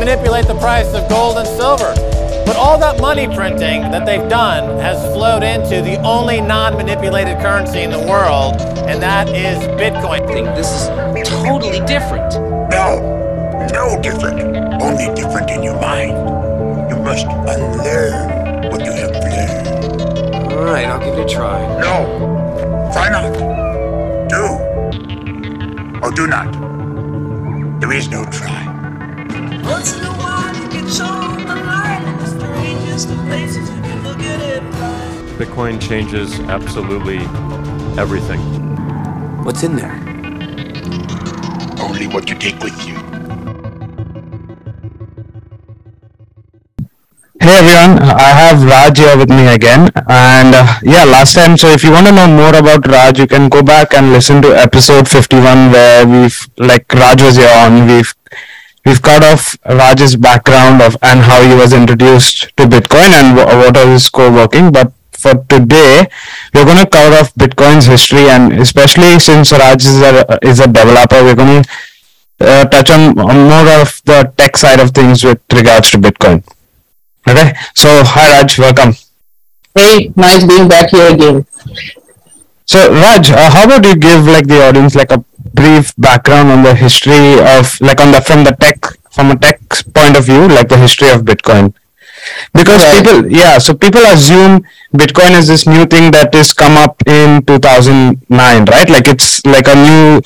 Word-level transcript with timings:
manipulate 0.00 0.46
the 0.46 0.58
price 0.58 0.94
of 0.94 1.06
gold 1.10 1.36
and 1.36 1.46
silver. 1.46 1.92
But 2.46 2.56
all 2.56 2.78
that 2.78 3.00
money 3.00 3.26
printing 3.26 3.82
that 3.92 4.06
they've 4.06 4.28
done 4.30 4.78
has 4.80 4.98
flowed 5.14 5.42
into 5.42 5.82
the 5.82 6.00
only 6.00 6.40
non-manipulated 6.40 7.38
currency 7.38 7.82
in 7.82 7.90
the 7.90 7.98
world, 7.98 8.56
and 8.88 9.02
that 9.02 9.28
is 9.28 9.58
Bitcoin. 9.78 10.22
I 10.22 10.26
think 10.26 10.46
this 10.56 10.72
is 10.72 10.88
totally 11.28 11.80
different. 11.84 12.32
No, 12.72 13.68
no 13.72 14.00
different. 14.00 14.40
Only 14.82 15.14
different 15.14 15.50
in 15.50 15.62
your 15.62 15.78
mind. 15.78 16.16
You 16.88 16.96
must 16.96 17.26
unlearn 17.26 18.70
what 18.70 18.82
you 18.82 18.92
have 18.92 19.12
learned. 19.12 20.50
All 20.50 20.64
right, 20.64 20.86
I'll 20.86 20.98
give 20.98 21.18
it 21.18 21.26
a 21.26 21.28
try. 21.28 21.60
No, 21.78 22.90
try 22.94 23.10
not. 23.10 23.34
Do 24.30 24.44
or 26.02 26.10
do 26.10 26.26
not. 26.26 26.50
There 27.80 27.92
is 27.92 28.08
no 28.08 28.24
try. 28.24 28.69
Once 29.70 29.96
in 29.96 30.02
a 30.02 30.10
while 30.18 30.52
you 30.56 30.68
get 30.68 30.90
shown 30.90 31.46
the 31.46 31.54
light 31.54 32.02
in 32.04 32.18
the 32.18 32.26
strangest 32.26 33.08
of 33.08 33.16
places 33.28 33.70
if 33.70 33.86
you 33.86 33.94
look 34.02 34.18
at 34.18 34.40
it 34.40 34.62
right. 34.62 35.38
Bitcoin 35.38 35.80
changes 35.80 36.40
absolutely 36.50 37.18
everything. 37.96 38.40
What's 39.44 39.62
in 39.62 39.76
there? 39.76 39.94
Only 41.78 42.08
what 42.08 42.28
you 42.28 42.34
take 42.34 42.58
with 42.58 42.74
you. 42.84 42.96
Hey 47.38 47.56
everyone, 47.62 48.02
I 48.02 48.30
have 48.42 48.64
Raj 48.64 48.98
here 48.98 49.16
with 49.16 49.30
me 49.30 49.46
again. 49.54 49.88
And 50.08 50.52
uh, 50.52 50.80
yeah, 50.82 51.04
last 51.04 51.36
time, 51.36 51.56
so 51.56 51.68
if 51.68 51.84
you 51.84 51.92
want 51.92 52.08
to 52.08 52.12
know 52.12 52.26
more 52.26 52.56
about 52.56 52.88
Raj, 52.88 53.20
you 53.20 53.28
can 53.28 53.48
go 53.48 53.62
back 53.62 53.94
and 53.94 54.10
listen 54.10 54.42
to 54.42 54.48
episode 54.48 55.08
51 55.08 55.70
where 55.70 56.06
we've, 56.08 56.48
like 56.58 56.92
Raj 56.92 57.22
was 57.22 57.36
here 57.36 57.54
on, 57.54 57.86
we've 57.86 58.12
we've 58.84 59.02
cut 59.02 59.22
off 59.22 59.56
Raj's 59.66 60.16
background 60.16 60.82
of 60.82 60.96
and 61.02 61.20
how 61.20 61.42
he 61.42 61.54
was 61.54 61.72
introduced 61.72 62.56
to 62.56 62.64
Bitcoin 62.64 63.10
and 63.18 63.38
wh- 63.38 63.46
what 63.46 63.76
was 63.76 63.86
his 63.86 64.08
core 64.10 64.32
working. 64.32 64.72
But 64.72 64.92
for 65.12 65.34
today, 65.48 66.06
we're 66.54 66.64
going 66.64 66.78
to 66.78 66.86
cover 66.88 67.16
off 67.16 67.34
Bitcoin's 67.34 67.86
history 67.86 68.28
and 68.30 68.52
especially 68.54 69.18
since 69.18 69.52
Raj 69.52 69.84
is 69.84 70.00
a, 70.00 70.38
is 70.42 70.60
a 70.60 70.66
developer, 70.66 71.22
we're 71.22 71.34
going 71.34 71.62
to 71.62 71.68
uh, 72.40 72.64
touch 72.66 72.90
on, 72.90 73.18
on 73.18 73.36
more 73.48 73.82
of 73.82 74.00
the 74.06 74.32
tech 74.36 74.56
side 74.56 74.80
of 74.80 74.92
things 74.92 75.22
with 75.22 75.40
regards 75.52 75.90
to 75.90 75.98
Bitcoin. 75.98 76.42
Okay, 77.28 77.52
so 77.74 78.02
hi 78.02 78.40
Raj, 78.40 78.58
welcome. 78.58 78.94
Hey, 79.74 80.10
nice 80.16 80.44
being 80.44 80.68
back 80.68 80.90
here 80.90 81.12
again. 81.12 81.46
So 82.64 82.90
Raj, 82.90 83.30
uh, 83.30 83.50
how 83.50 83.64
about 83.64 83.84
you 83.84 83.94
give 83.94 84.26
like 84.26 84.46
the 84.46 84.66
audience 84.66 84.94
like 84.94 85.10
a 85.12 85.22
brief 85.54 85.94
background 85.96 86.50
on 86.50 86.62
the 86.62 86.74
history 86.74 87.38
of 87.40 87.80
like 87.80 88.00
on 88.00 88.12
the 88.12 88.20
from 88.20 88.44
the 88.44 88.52
tech 88.60 88.78
from 89.10 89.30
a 89.32 89.36
tech 89.36 89.60
point 89.94 90.16
of 90.16 90.24
view, 90.24 90.48
like 90.48 90.68
the 90.68 90.76
history 90.76 91.08
of 91.10 91.22
Bitcoin? 91.22 91.74
Because 92.52 92.82
Right. 92.82 93.04
people, 93.04 93.30
yeah, 93.32 93.58
so 93.58 93.74
people 93.74 94.02
assume 94.06 94.64
Bitcoin 94.94 95.32
is 95.32 95.48
this 95.48 95.66
new 95.66 95.86
thing 95.86 96.10
that 96.12 96.34
is 96.34 96.52
come 96.52 96.76
up 96.76 97.02
in 97.06 97.42
2009, 97.46 98.64
right? 98.66 98.90
Like 98.90 99.08
it's 99.08 99.44
like 99.46 99.66
a 99.68 99.74
new, 99.74 100.20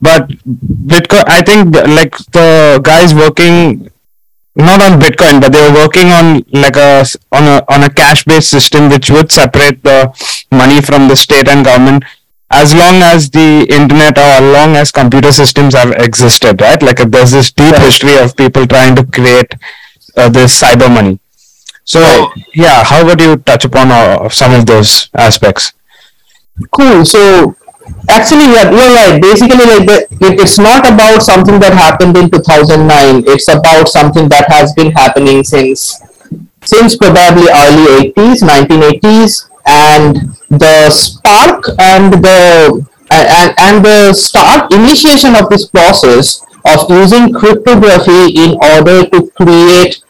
but 0.00 0.28
Bitcoin. 0.92 1.24
I 1.26 1.42
think 1.42 1.74
like 1.74 2.16
the 2.32 2.80
guys 2.82 3.14
working 3.14 3.88
not 4.54 4.82
on 4.82 5.00
Bitcoin, 5.00 5.40
but 5.40 5.52
they 5.52 5.62
were 5.66 5.74
working 5.74 6.08
on 6.12 6.44
like 6.52 6.76
a 6.76 7.04
on 7.32 7.44
a 7.44 7.64
on 7.68 7.82
a 7.84 7.90
cash 7.90 8.24
based 8.24 8.50
system 8.50 8.90
which 8.90 9.08
would 9.10 9.32
separate 9.32 9.82
the 9.82 10.12
money 10.50 10.80
from 10.82 11.08
the 11.08 11.16
state 11.16 11.48
and 11.48 11.64
government 11.64 12.04
as 12.52 12.74
long 12.74 12.96
as 13.02 13.30
the 13.30 13.66
internet 13.70 14.18
or 14.18 14.28
as 14.38 14.42
long 14.42 14.76
as 14.76 14.92
computer 14.92 15.32
systems 15.32 15.74
have 15.74 15.90
existed, 15.92 16.60
right? 16.60 16.82
Like 16.82 17.00
uh, 17.00 17.06
there's 17.06 17.32
this 17.32 17.50
deep 17.50 17.74
history 17.76 18.16
of 18.18 18.36
people 18.36 18.66
trying 18.66 18.94
to 18.96 19.04
create 19.06 19.54
uh, 20.16 20.28
this 20.28 20.60
cyber 20.60 20.92
money. 20.92 21.18
So 21.84 22.30
yeah, 22.54 22.84
how 22.84 23.04
would 23.04 23.20
you 23.20 23.36
touch 23.36 23.64
upon 23.64 23.90
uh, 23.90 24.28
some 24.28 24.52
of 24.52 24.66
those 24.66 25.08
aspects? 25.14 25.72
Cool. 26.70 27.04
So 27.04 27.56
actually, 28.08 28.52
yeah, 28.52 28.70
you're 28.70 28.94
right. 28.94 29.20
Basically, 29.20 29.64
like 29.66 29.86
the, 29.86 30.06
it, 30.20 30.40
it's 30.40 30.58
not 30.58 30.86
about 30.86 31.22
something 31.22 31.58
that 31.60 31.72
happened 31.72 32.16
in 32.16 32.30
2009. 32.30 33.24
It's 33.26 33.48
about 33.48 33.88
something 33.88 34.28
that 34.28 34.48
has 34.48 34.72
been 34.74 34.92
happening 34.92 35.42
since 35.42 36.00
since 36.64 36.96
probably 36.96 37.48
early 37.50 38.12
80s, 38.14 38.42
1980s, 38.46 39.50
and 39.66 40.16
the 40.50 40.90
spark 40.90 41.64
and 41.78 42.12
the 42.14 42.86
and, 43.10 43.54
and 43.58 43.84
the 43.84 44.12
start 44.14 44.72
initiation 44.72 45.34
of 45.36 45.48
this 45.50 45.66
process 45.66 46.44
of 46.64 46.88
using 46.90 47.32
cryptography 47.32 48.32
in 48.34 48.56
order 48.62 49.04
to 49.10 49.30
create 49.36 50.02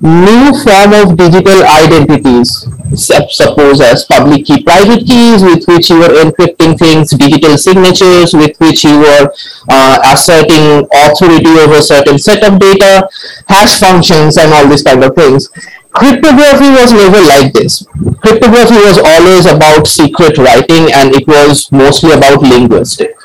new 0.00 0.52
form 0.62 0.92
of 0.94 1.16
digital 1.16 1.64
identities 1.64 2.66
suppose 2.94 3.80
as 3.80 4.04
public 4.04 4.44
key 4.46 4.62
private 4.62 5.04
keys 5.04 5.42
with 5.42 5.66
which 5.66 5.90
you 5.90 5.98
were 5.98 6.14
encrypting 6.22 6.78
things 6.78 7.10
digital 7.10 7.58
signatures 7.58 8.32
with 8.32 8.56
which 8.58 8.84
you 8.84 8.96
were 8.98 9.32
uh, 9.68 9.98
asserting 10.12 10.86
authority 10.94 11.50
over 11.58 11.82
certain 11.82 12.18
set 12.18 12.42
of 12.44 12.58
data 12.60 13.08
hash 13.48 13.80
functions 13.80 14.38
and 14.38 14.52
all 14.52 14.68
these 14.68 14.82
kind 14.82 15.02
of 15.02 15.14
things. 15.14 15.48
Cryptography 15.90 16.70
was 16.70 16.92
never 16.92 17.20
like 17.26 17.52
this. 17.52 17.84
Cryptography 18.22 18.76
was 18.76 18.98
always 18.98 19.46
about 19.46 19.86
secret 19.86 20.38
writing 20.38 20.92
and 20.92 21.14
it 21.14 21.26
was 21.26 21.70
mostly 21.72 22.12
about 22.12 22.40
linguistic 22.40 23.16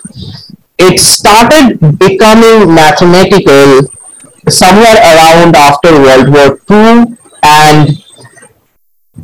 it 0.79 0.99
started 0.99 1.79
becoming 1.99 2.73
mathematical 2.73 3.81
somewhere 4.49 4.97
around 4.97 5.55
after 5.55 5.91
World 5.91 6.29
War 6.29 6.59
II 6.69 7.17
and 7.43 8.03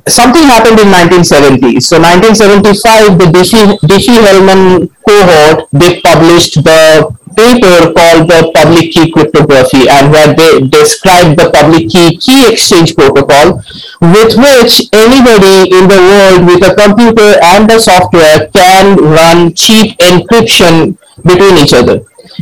something 0.07 0.43
happened 0.43 0.79
in 0.79 0.87
1970s. 0.87 1.83
So 1.83 1.97
1975, 1.99 3.17
the 3.17 3.25
Diffie, 3.25 3.79
Diffie-Hellman 3.89 4.89
cohort, 5.07 5.67
they 5.71 6.01
published 6.01 6.63
the 6.63 7.09
paper 7.35 7.93
called 7.93 8.27
the 8.27 8.51
public 8.53 8.91
key 8.91 9.11
cryptography 9.11 9.87
and 9.87 10.11
where 10.11 10.33
they 10.33 10.61
described 10.67 11.39
the 11.39 11.49
public 11.53 11.87
key 11.89 12.17
key 12.17 12.51
exchange 12.51 12.95
protocol 12.95 13.61
with 14.01 14.33
which 14.35 14.89
anybody 14.91 15.69
in 15.71 15.87
the 15.87 16.01
world 16.09 16.45
with 16.49 16.61
a 16.65 16.73
computer 16.75 17.37
and 17.55 17.71
a 17.71 17.79
software 17.79 18.49
can 18.53 18.97
run 18.97 19.53
cheap 19.53 19.97
encryption 19.99 20.97
between 21.23 21.55
each 21.57 21.73
other, 21.73 21.99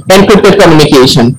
encrypted 0.09 0.59
communication 0.59 1.38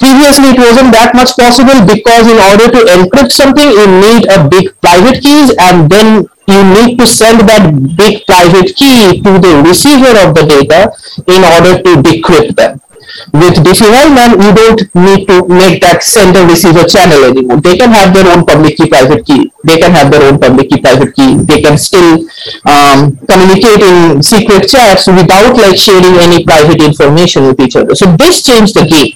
previously 0.00 0.50
it 0.56 0.58
wasn't 0.58 0.90
that 0.96 1.12
much 1.14 1.36
possible 1.36 1.78
because 1.86 2.26
in 2.26 2.38
order 2.50 2.66
to 2.72 2.80
encrypt 2.96 3.32
something 3.32 3.68
you 3.70 3.86
need 3.86 4.26
a 4.32 4.48
big 4.48 4.72
private 4.80 5.22
keys 5.22 5.52
and 5.60 5.90
then 5.90 6.24
you 6.48 6.60
need 6.74 6.98
to 6.98 7.06
send 7.06 7.40
that 7.48 7.70
big 7.96 8.24
private 8.26 8.74
key 8.74 9.20
to 9.22 9.38
the 9.38 9.62
receiver 9.66 10.12
of 10.24 10.34
the 10.34 10.44
data 10.48 10.90
in 11.28 11.40
order 11.54 11.74
to 11.84 11.90
decrypt 12.02 12.56
them 12.56 12.80
with 13.32 13.54
Diffie-Hellman, 13.60 14.40
you 14.40 14.50
don't 14.54 14.80
need 14.94 15.26
to 15.28 15.46
make 15.48 15.80
that 15.82 16.02
sender-receiver 16.02 16.84
channel 16.84 17.24
anymore. 17.24 17.60
They 17.60 17.76
can 17.76 17.90
have 17.90 18.14
their 18.14 18.26
own 18.32 18.44
public 18.44 18.76
key, 18.76 18.88
private 18.88 19.26
key. 19.26 19.52
They 19.64 19.78
can 19.78 19.92
have 19.92 20.10
their 20.10 20.22
own 20.30 20.38
public 20.40 20.70
key, 20.70 20.80
private 20.80 21.14
key. 21.14 21.36
They 21.36 21.60
can 21.60 21.76
still 21.76 22.24
um, 22.64 23.16
communicate 23.28 23.82
in 23.82 24.22
secret 24.22 24.68
chats 24.68 25.06
without 25.06 25.56
like 25.56 25.76
sharing 25.76 26.16
any 26.18 26.44
private 26.44 26.82
information 26.82 27.46
with 27.46 27.60
each 27.60 27.76
other. 27.76 27.94
So 27.94 28.06
this 28.16 28.42
changed 28.42 28.74
the 28.74 28.86
game. 28.86 29.14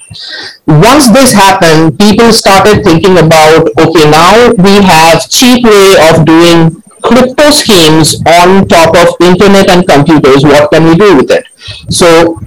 Once 0.66 1.08
this 1.10 1.32
happened, 1.32 1.98
people 1.98 2.32
started 2.32 2.84
thinking 2.84 3.18
about, 3.18 3.68
okay, 3.78 4.10
now 4.10 4.52
we 4.56 4.82
have 4.82 5.28
cheap 5.28 5.64
way 5.64 5.96
of 6.10 6.24
doing 6.24 6.82
crypto 7.02 7.50
schemes 7.50 8.20
on 8.26 8.66
top 8.66 8.96
of 8.96 9.14
internet 9.20 9.68
and 9.68 9.86
computers. 9.86 10.42
What 10.42 10.70
can 10.70 10.84
we 10.84 10.96
do 10.96 11.16
with 11.16 11.30
it? 11.30 11.44
So 11.92 12.40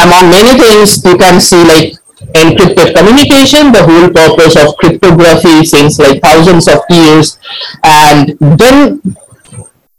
among 0.00 0.30
many 0.30 0.58
things 0.58 1.04
you 1.04 1.16
can 1.16 1.40
see 1.40 1.62
like 1.64 1.94
encrypted 2.34 2.94
communication 2.94 3.72
the 3.72 3.82
whole 3.84 4.10
purpose 4.10 4.56
of 4.56 4.76
cryptography 4.76 5.64
since 5.64 5.98
like 5.98 6.20
thousands 6.22 6.68
of 6.68 6.80
years. 6.90 7.38
And 7.82 8.36
then 8.40 9.02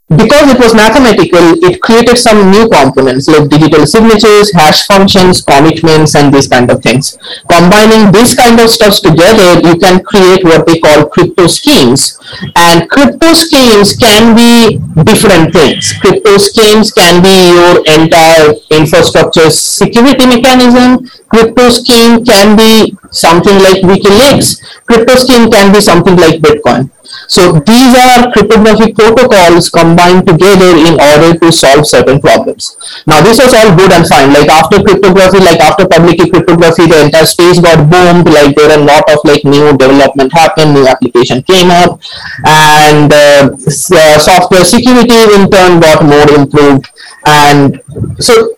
because 0.10 0.54
it 0.54 0.60
was 0.60 0.76
mathematical, 0.76 1.58
it 1.66 1.82
created 1.82 2.16
some 2.16 2.52
new 2.52 2.70
components 2.70 3.28
like 3.28 3.50
digital 3.50 3.88
signatures, 3.88 4.54
hash 4.54 4.86
functions, 4.86 5.42
commitments, 5.42 6.14
and 6.14 6.32
these 6.32 6.48
kind 6.48 6.70
of 6.70 6.84
things. 6.84 7.18
Combining 7.50 8.12
these 8.12 8.36
kind 8.36 8.60
of 8.60 8.70
stuffs 8.70 9.02
together, 9.02 9.66
you 9.66 9.76
can 9.80 10.04
create 10.04 10.44
what 10.44 10.68
they 10.68 10.78
call 10.78 11.10
crypto 11.10 11.48
schemes. 11.48 12.22
And 12.56 12.88
crypto 12.88 13.34
schemes 13.34 13.98
can 13.98 14.36
be 14.36 14.78
different 15.04 15.52
things. 15.52 15.94
Crypto 15.98 16.38
schemes 16.38 16.92
can 16.92 17.24
be 17.24 17.50
your 17.58 17.82
entire 17.90 18.54
infrastructure 18.70 19.50
security 19.50 20.28
mechanism. 20.28 21.10
Crypto 21.30 21.70
scheme 21.70 22.24
can 22.24 22.56
be 22.56 22.96
something 23.10 23.58
like 23.58 23.82
WikiLeaks. 23.82 24.62
Crypto 24.86 25.16
scheme 25.16 25.50
can 25.50 25.74
be 25.74 25.82
something 25.82 26.16
like 26.16 26.42
Bitcoin. 26.42 26.92
So 27.28 27.60
these 27.60 27.94
are 27.96 28.32
cryptographic 28.32 28.96
protocols 28.96 29.70
combined 29.70 30.28
together 30.28 30.72
in 30.76 31.00
order 31.00 31.38
to 31.40 31.52
solve 31.52 31.88
certain 31.88 32.20
problems. 32.20 32.78
Now 33.08 33.22
this 33.22 33.40
was 33.40 33.54
all 33.54 33.76
good 33.76 33.92
and 33.92 34.08
fine. 34.08 34.34
Like 34.34 34.50
after 34.50 34.82
cryptography, 34.84 35.40
like 35.40 35.60
after 35.60 35.88
public 35.88 36.18
key 36.18 36.30
cryptography, 36.30 36.88
the 36.88 37.06
entire 37.06 37.26
space 37.26 37.60
got 37.60 37.90
boomed. 37.90 38.28
Like 38.28 38.56
there 38.56 38.70
were 38.70 38.82
a 38.82 38.86
lot 38.86 39.10
of 39.12 39.20
like 39.24 39.44
new 39.44 39.76
development 39.78 40.34
happened, 40.34 40.74
new 40.74 40.88
application 40.88 41.44
came 41.44 41.72
up, 41.72 42.00
and 42.46 43.12
uh, 43.12 43.50
uh, 43.56 44.20
software 44.20 44.64
security 44.64 45.20
in 45.36 45.50
turn 45.50 45.80
got 45.80 46.04
more 46.04 46.30
improved. 46.38 46.90
And 47.26 47.82
so 48.20 48.56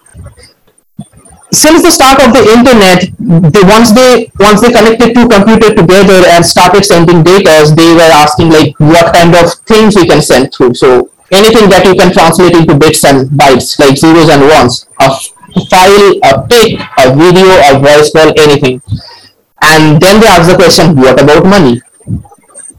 since 1.58 1.82
the 1.82 1.92
start 1.92 2.22
of 2.22 2.34
the 2.34 2.44
internet, 2.56 3.00
they, 3.54 3.64
once 3.66 3.92
they 3.92 4.30
once 4.40 4.62
they 4.62 4.72
connected 4.72 5.14
two 5.16 5.28
computers 5.28 5.74
together 5.76 6.20
and 6.34 6.46
started 6.46 6.86
sending 6.86 7.24
data, 7.24 7.74
they 7.76 7.92
were 7.94 8.12
asking 8.24 8.50
like 8.50 8.74
what 8.80 9.14
kind 9.14 9.36
of 9.36 9.54
things 9.66 9.96
we 9.96 10.08
can 10.08 10.22
send 10.22 10.54
through. 10.54 10.74
So 10.76 11.10
anything 11.32 11.70
that 11.70 11.86
you 11.86 11.96
can 11.96 12.14
translate 12.14 12.56
into 12.56 12.76
bits 12.76 13.04
and 13.06 13.30
bytes, 13.30 13.80
like 13.80 13.98
zeros 13.98 14.30
and 14.30 14.42
ones, 14.48 14.86
a 15.00 15.10
file, 15.70 16.08
a 16.30 16.48
pic, 16.48 16.80
a 17.02 17.06
video, 17.16 17.50
a 17.70 17.80
voice 17.80 18.12
call, 18.12 18.30
anything. 18.38 18.82
And 19.62 20.00
then 20.02 20.22
they 20.22 20.28
ask 20.28 20.50
the 20.50 20.56
question, 20.56 20.96
what 20.96 21.22
about 21.22 21.44
money? 21.46 21.82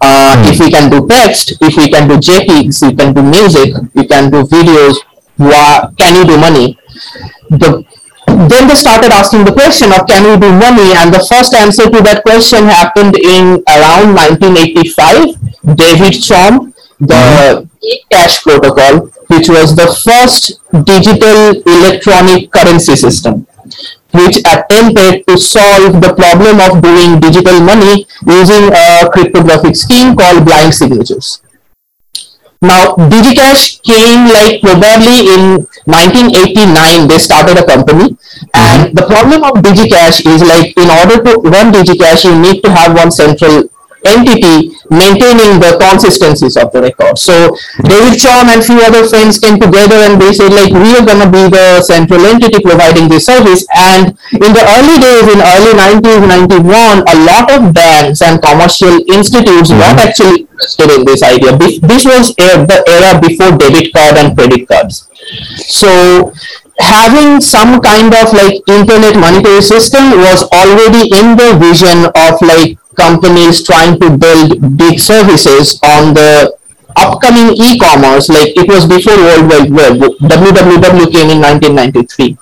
Uh, 0.00 0.44
if 0.46 0.60
we 0.60 0.70
can 0.70 0.88
do 0.90 1.06
text, 1.08 1.58
if 1.60 1.76
we 1.76 1.90
can 1.90 2.06
do 2.08 2.16
JPEGs, 2.18 2.86
we 2.86 2.94
can 2.94 3.12
do 3.12 3.22
music, 3.22 3.74
we 3.94 4.06
can 4.06 4.30
do 4.30 4.42
videos, 4.44 4.94
wha- 5.38 5.90
can 5.98 6.14
you 6.14 6.24
do 6.24 6.38
money? 6.38 6.78
The 7.50 7.84
then 8.46 8.68
they 8.68 8.78
started 8.78 9.10
asking 9.10 9.44
the 9.44 9.52
question 9.52 9.90
of 9.90 10.06
can 10.06 10.22
we 10.22 10.38
do 10.38 10.52
money? 10.54 10.94
And 10.94 11.10
the 11.12 11.26
first 11.26 11.54
answer 11.54 11.90
to 11.90 11.98
that 12.06 12.22
question 12.22 12.64
happened 12.70 13.18
in 13.18 13.64
around 13.66 14.14
1985 14.14 15.48
david 15.74 16.14
Chaum 16.22 16.72
the 17.00 17.14
mm-hmm. 17.14 17.66
cash 18.10 18.42
protocol 18.42 19.06
which 19.28 19.48
was 19.48 19.76
the 19.76 19.86
first 20.04 20.60
digital 20.84 21.60
electronic 21.66 22.50
currency 22.50 22.96
system 22.96 23.46
which 24.14 24.38
attempted 24.38 25.26
to 25.26 25.36
solve 25.36 26.00
the 26.00 26.14
problem 26.16 26.56
of 26.64 26.82
doing 26.82 27.20
digital 27.20 27.60
money 27.60 28.06
using 28.26 28.72
a 28.72 29.08
cryptographic 29.12 29.76
scheme 29.76 30.16
called 30.16 30.44
blind 30.44 30.72
signatures 30.72 31.42
now, 32.60 32.94
DigiCash 32.96 33.82
came 33.82 34.26
like 34.26 34.60
probably 34.60 35.30
in 35.30 35.62
1989, 35.86 37.06
they 37.06 37.18
started 37.18 37.56
a 37.56 37.64
company. 37.64 38.16
And 38.52 38.96
the 38.96 39.06
problem 39.06 39.44
of 39.44 39.62
DigiCash 39.62 40.26
is 40.26 40.42
like 40.42 40.76
in 40.76 40.90
order 40.90 41.22
to 41.22 41.38
run 41.48 41.72
DigiCash, 41.72 42.24
you 42.24 42.34
need 42.40 42.62
to 42.64 42.70
have 42.70 42.96
one 42.96 43.12
central 43.12 43.70
entity 44.08 44.72
maintaining 44.90 45.60
the 45.60 45.76
consistencies 45.76 46.56
of 46.56 46.72
the 46.72 46.80
record. 46.82 47.18
So 47.18 47.56
David 47.84 48.16
Chaum 48.16 48.48
and 48.48 48.64
few 48.64 48.80
other 48.80 49.06
friends 49.06 49.38
came 49.38 49.60
together 49.60 50.00
and 50.08 50.20
they 50.20 50.32
said 50.32 50.52
like 50.52 50.72
we 50.72 50.96
are 50.96 51.04
gonna 51.04 51.30
be 51.30 51.48
the 51.48 51.82
central 51.82 52.24
entity 52.24 52.60
providing 52.62 53.08
this 53.08 53.26
service. 53.26 53.66
And 53.76 54.16
in 54.32 54.50
the 54.56 54.64
early 54.78 54.96
days, 54.98 55.26
in 55.28 55.38
early 55.38 55.74
90s, 55.76 56.22
91, 56.24 57.04
a 57.04 57.16
lot 57.28 57.46
of 57.52 57.74
banks 57.74 58.22
and 58.22 58.40
commercial 58.40 58.98
institutes 59.12 59.70
got 59.70 59.96
mm-hmm. 59.96 60.08
actually 60.08 60.38
interested 60.48 60.88
in 60.90 61.04
this 61.04 61.22
idea. 61.22 61.56
This, 61.56 62.04
was 62.08 62.34
the 62.34 62.80
era 62.88 63.20
before 63.20 63.56
debit 63.56 63.92
card 63.92 64.16
and 64.16 64.36
credit 64.36 64.66
cards. 64.68 65.08
So 65.56 66.32
having 66.78 67.40
some 67.40 67.80
kind 67.80 68.14
of 68.14 68.32
like 68.32 68.62
internet 68.68 69.16
monetary 69.18 69.62
system 69.62 70.10
was 70.22 70.42
already 70.52 71.10
in 71.10 71.36
the 71.36 71.58
vision 71.58 72.06
of 72.14 72.40
like 72.42 72.78
companies 72.96 73.62
trying 73.64 73.98
to 74.00 74.16
build 74.16 74.76
big 74.76 74.98
services 74.98 75.78
on 75.82 76.14
the 76.14 76.54
upcoming 76.96 77.54
e-commerce 77.54 78.28
like 78.28 78.56
it 78.56 78.66
was 78.68 78.86
before 78.86 79.16
world 79.16 79.50
wide 79.50 79.70
web. 79.70 79.94
Www 80.18 81.12
came 81.12 81.30
in 81.30 81.40
1993 81.40 82.38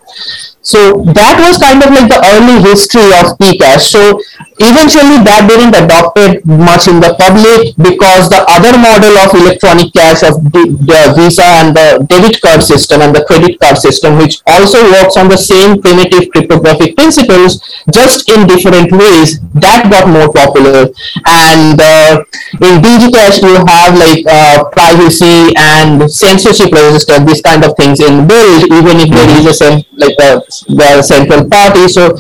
so 0.67 1.07
that 1.15 1.39
was 1.39 1.63
kind 1.63 1.79
of 1.79 1.95
like 1.95 2.11
the 2.11 2.19
early 2.35 2.59
history 2.59 3.07
of 3.23 3.39
eCash. 3.39 3.87
So 3.87 4.19
eventually 4.59 5.23
that 5.23 5.47
didn't 5.47 5.79
adopted 5.79 6.43
much 6.43 6.91
in 6.91 6.99
the 6.99 7.15
public 7.15 7.71
because 7.79 8.27
the 8.27 8.43
other 8.51 8.75
model 8.75 9.15
of 9.15 9.31
electronic 9.31 9.95
cash 9.95 10.27
of 10.27 10.43
the, 10.51 10.75
the 10.83 11.15
Visa 11.15 11.47
and 11.63 11.71
the 11.71 12.03
debit 12.11 12.43
card 12.43 12.67
system 12.67 12.99
and 12.99 13.15
the 13.15 13.23
credit 13.31 13.63
card 13.63 13.79
system, 13.79 14.19
which 14.19 14.43
also 14.51 14.83
works 14.91 15.15
on 15.15 15.31
the 15.31 15.39
same 15.39 15.79
primitive 15.79 16.35
cryptographic 16.35 16.99
principles, 16.99 17.63
just 17.95 18.27
in 18.27 18.51
different 18.51 18.91
ways, 18.91 19.39
that 19.55 19.87
got 19.87 20.11
more 20.11 20.35
popular. 20.35 20.91
And 21.31 21.79
uh, 21.79 22.27
in 22.59 22.83
DigiCash, 22.83 23.39
you 23.39 23.55
have 23.71 23.95
like 23.95 24.27
uh, 24.27 24.67
privacy 24.75 25.55
and 25.55 26.11
censorship 26.11 26.75
resistance, 26.75 27.23
these 27.23 27.43
kind 27.43 27.63
of 27.63 27.79
things 27.79 28.03
inbuilt, 28.03 28.67
even 28.67 28.99
if 28.99 29.15
there 29.15 29.31
is 29.39 29.47
a 29.47 29.55
cen- 29.55 29.87
like 29.95 30.19
a 30.19 30.43
the 30.69 31.03
central 31.03 31.49
party. 31.49 31.89
So 31.89 32.17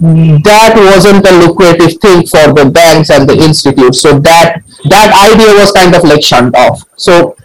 that 0.00 0.74
wasn't 0.76 1.26
a 1.26 1.32
lucrative 1.46 2.00
thing 2.00 2.26
for 2.26 2.52
the 2.52 2.70
banks 2.70 3.10
and 3.10 3.28
the 3.28 3.36
institutes. 3.36 4.00
So 4.00 4.18
that 4.20 4.62
that 4.88 5.10
idea 5.32 5.54
was 5.54 5.72
kind 5.72 5.94
of 5.94 6.04
like 6.04 6.22
shunned 6.22 6.54
off. 6.56 6.84
So 6.96 7.36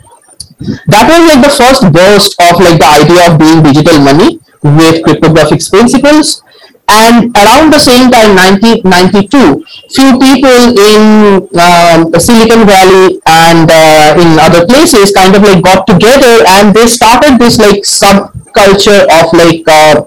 that 0.59 1.05
was 1.07 1.21
like 1.31 1.41
the 1.43 1.53
first 1.55 1.81
burst 1.93 2.35
of 2.39 2.59
like 2.59 2.79
the 2.79 2.89
idea 2.89 3.31
of 3.31 3.39
doing 3.39 3.63
digital 3.63 3.99
money 4.03 4.39
with 4.61 5.03
cryptographic 5.03 5.61
principles. 5.69 6.43
And 6.89 7.29
around 7.37 7.71
the 7.71 7.79
same 7.79 8.09
time, 8.09 8.33
1992, 8.33 9.61
few 9.93 10.09
people 10.17 10.59
in 10.73 11.45
um, 11.53 12.09
Silicon 12.17 12.65
Valley 12.65 13.21
and 13.29 13.69
uh, 13.69 14.17
in 14.17 14.39
other 14.41 14.65
places 14.65 15.13
kind 15.13 15.35
of 15.35 15.43
like 15.43 15.63
got 15.63 15.85
together 15.85 16.43
and 16.57 16.73
they 16.73 16.87
started 16.87 17.37
this 17.37 17.59
like 17.59 17.85
subculture 17.85 19.05
of 19.05 19.29
like 19.37 19.61
uh, 19.69 20.01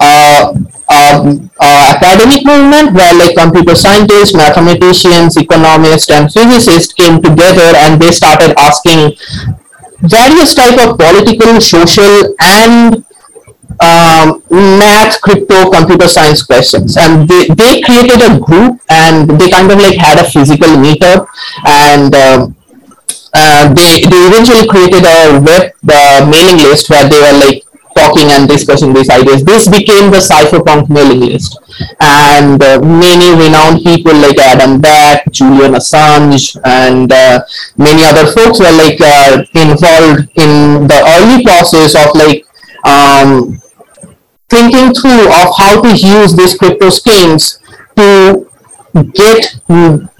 uh, 0.00 0.54
um, 0.88 1.50
uh, 1.60 1.96
academic 1.96 2.44
movement 2.44 2.92
where 2.92 3.14
like 3.14 3.36
computer 3.36 3.74
scientists, 3.74 4.34
mathematicians, 4.34 5.36
economists, 5.36 6.10
and 6.10 6.32
physicists 6.32 6.92
came 6.92 7.20
together 7.20 7.76
and 7.76 8.00
they 8.00 8.10
started 8.10 8.54
asking 8.58 9.12
various 10.02 10.54
type 10.54 10.78
of 10.80 10.98
political, 10.98 11.60
social, 11.60 12.34
and 12.40 13.01
um, 13.82 14.42
math, 14.50 15.20
crypto, 15.20 15.70
computer 15.70 16.06
science 16.06 16.42
questions. 16.42 16.96
And 16.96 17.28
they, 17.28 17.48
they 17.48 17.82
created 17.82 18.22
a 18.22 18.38
group 18.38 18.80
and 18.88 19.28
they 19.28 19.50
kind 19.50 19.70
of 19.70 19.78
like 19.78 19.98
had 19.98 20.18
a 20.18 20.30
physical 20.30 20.68
meetup 20.78 21.26
and 21.66 22.14
um, 22.14 22.56
uh, 23.34 23.74
they, 23.74 24.02
they 24.06 24.22
eventually 24.30 24.68
created 24.68 25.02
a 25.04 25.40
web 25.40 25.72
uh, 25.90 26.28
mailing 26.30 26.62
list 26.62 26.90
where 26.90 27.08
they 27.08 27.18
were 27.18 27.38
like 27.44 27.64
talking 27.94 28.30
and 28.30 28.48
discussing 28.48 28.92
these 28.92 29.10
ideas. 29.10 29.44
This 29.44 29.68
became 29.68 30.10
the 30.10 30.18
cypherpunk 30.18 30.88
mailing 30.88 31.20
list. 31.20 31.58
And 32.00 32.62
uh, 32.62 32.80
many 32.80 33.30
renowned 33.34 33.82
people 33.82 34.14
like 34.14 34.38
Adam 34.38 34.80
Back, 34.80 35.30
Julian 35.30 35.72
Assange, 35.72 36.56
and 36.64 37.10
uh, 37.12 37.40
many 37.76 38.04
other 38.04 38.30
folks 38.32 38.60
were 38.60 38.72
like 38.72 39.00
uh, 39.00 39.44
involved 39.54 40.30
in 40.36 40.86
the 40.86 41.00
early 41.18 41.42
process 41.44 41.94
of 41.94 42.14
like 42.14 42.44
um, 42.84 43.61
thinking 44.52 44.92
through 44.92 45.24
of 45.40 45.48
how 45.56 45.80
to 45.80 45.90
use 45.96 46.36
these 46.36 46.54
crypto 46.60 46.90
schemes 46.90 47.58
to 47.96 48.46
get 49.16 49.56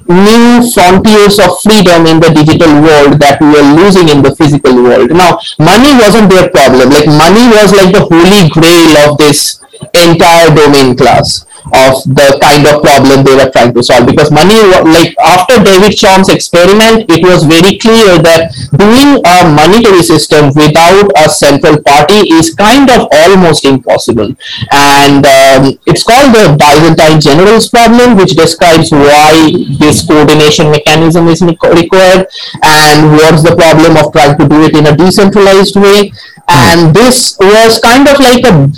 new 0.09 0.49
frontiers 0.73 1.39
of 1.39 1.61
freedom 1.61 2.07
in 2.07 2.19
the 2.21 2.33
digital 2.33 2.73
world 2.81 3.21
that 3.21 3.41
we 3.41 3.49
were 3.53 3.69
losing 3.77 4.09
in 4.09 4.23
the 4.23 4.35
physical 4.35 4.75
world. 4.83 5.11
Now, 5.13 5.39
money 5.59 5.93
wasn't 5.95 6.31
their 6.33 6.49
problem. 6.51 6.91
Like 6.91 7.07
money 7.07 7.47
was 7.53 7.71
like 7.77 7.93
the 7.93 8.05
holy 8.09 8.49
grail 8.51 8.93
of 9.05 9.19
this 9.19 9.61
entire 9.95 10.49
domain 10.55 10.97
class 10.97 11.47
of 11.71 12.03
the 12.05 12.39
kind 12.43 12.67
of 12.67 12.83
problem 12.83 13.25
they 13.25 13.37
were 13.37 13.51
trying 13.51 13.73
to 13.75 13.83
solve. 13.83 14.07
Because 14.07 14.31
money 14.31 14.59
like 14.83 15.15
after 15.23 15.63
david 15.63 15.97
Chaum's 15.97 16.29
experiment 16.29 17.07
it 17.09 17.23
was 17.23 17.45
very 17.45 17.79
clear 17.79 18.19
that 18.19 18.51
doing 18.77 19.23
a 19.23 19.37
monetary 19.47 20.03
system 20.03 20.53
without 20.55 21.11
a 21.17 21.29
central 21.29 21.83
party 21.83 22.33
is 22.35 22.55
kind 22.55 22.91
of 22.91 23.09
almost 23.13 23.65
impossible. 23.65 24.35
And 24.73 25.25
um, 25.27 25.79
it's 25.87 26.03
called 26.03 26.35
the 26.35 26.57
byzantine 26.59 27.21
generals 27.21 27.69
problem 27.69 28.17
which 28.17 28.33
describes 28.33 28.91
why 28.91 29.53
this 29.79 30.07
coordination 30.07 30.71
mechanism 30.71 31.29
is 31.29 31.43
required 31.43 32.27
and 32.63 33.13
what's 33.13 33.43
the 33.43 33.55
problem 33.57 33.97
of 33.97 34.13
trying 34.13 34.39
to 34.39 34.49
do 34.49 34.63
it 34.65 34.77
in 34.77 34.87
a 34.87 34.97
decentralized 34.97 35.77
way. 35.77 36.13
And 36.49 36.95
this 36.95 37.37
was 37.39 37.81
kind 37.81 38.09
of 38.09 38.19
like 38.19 38.45
a 38.45 38.69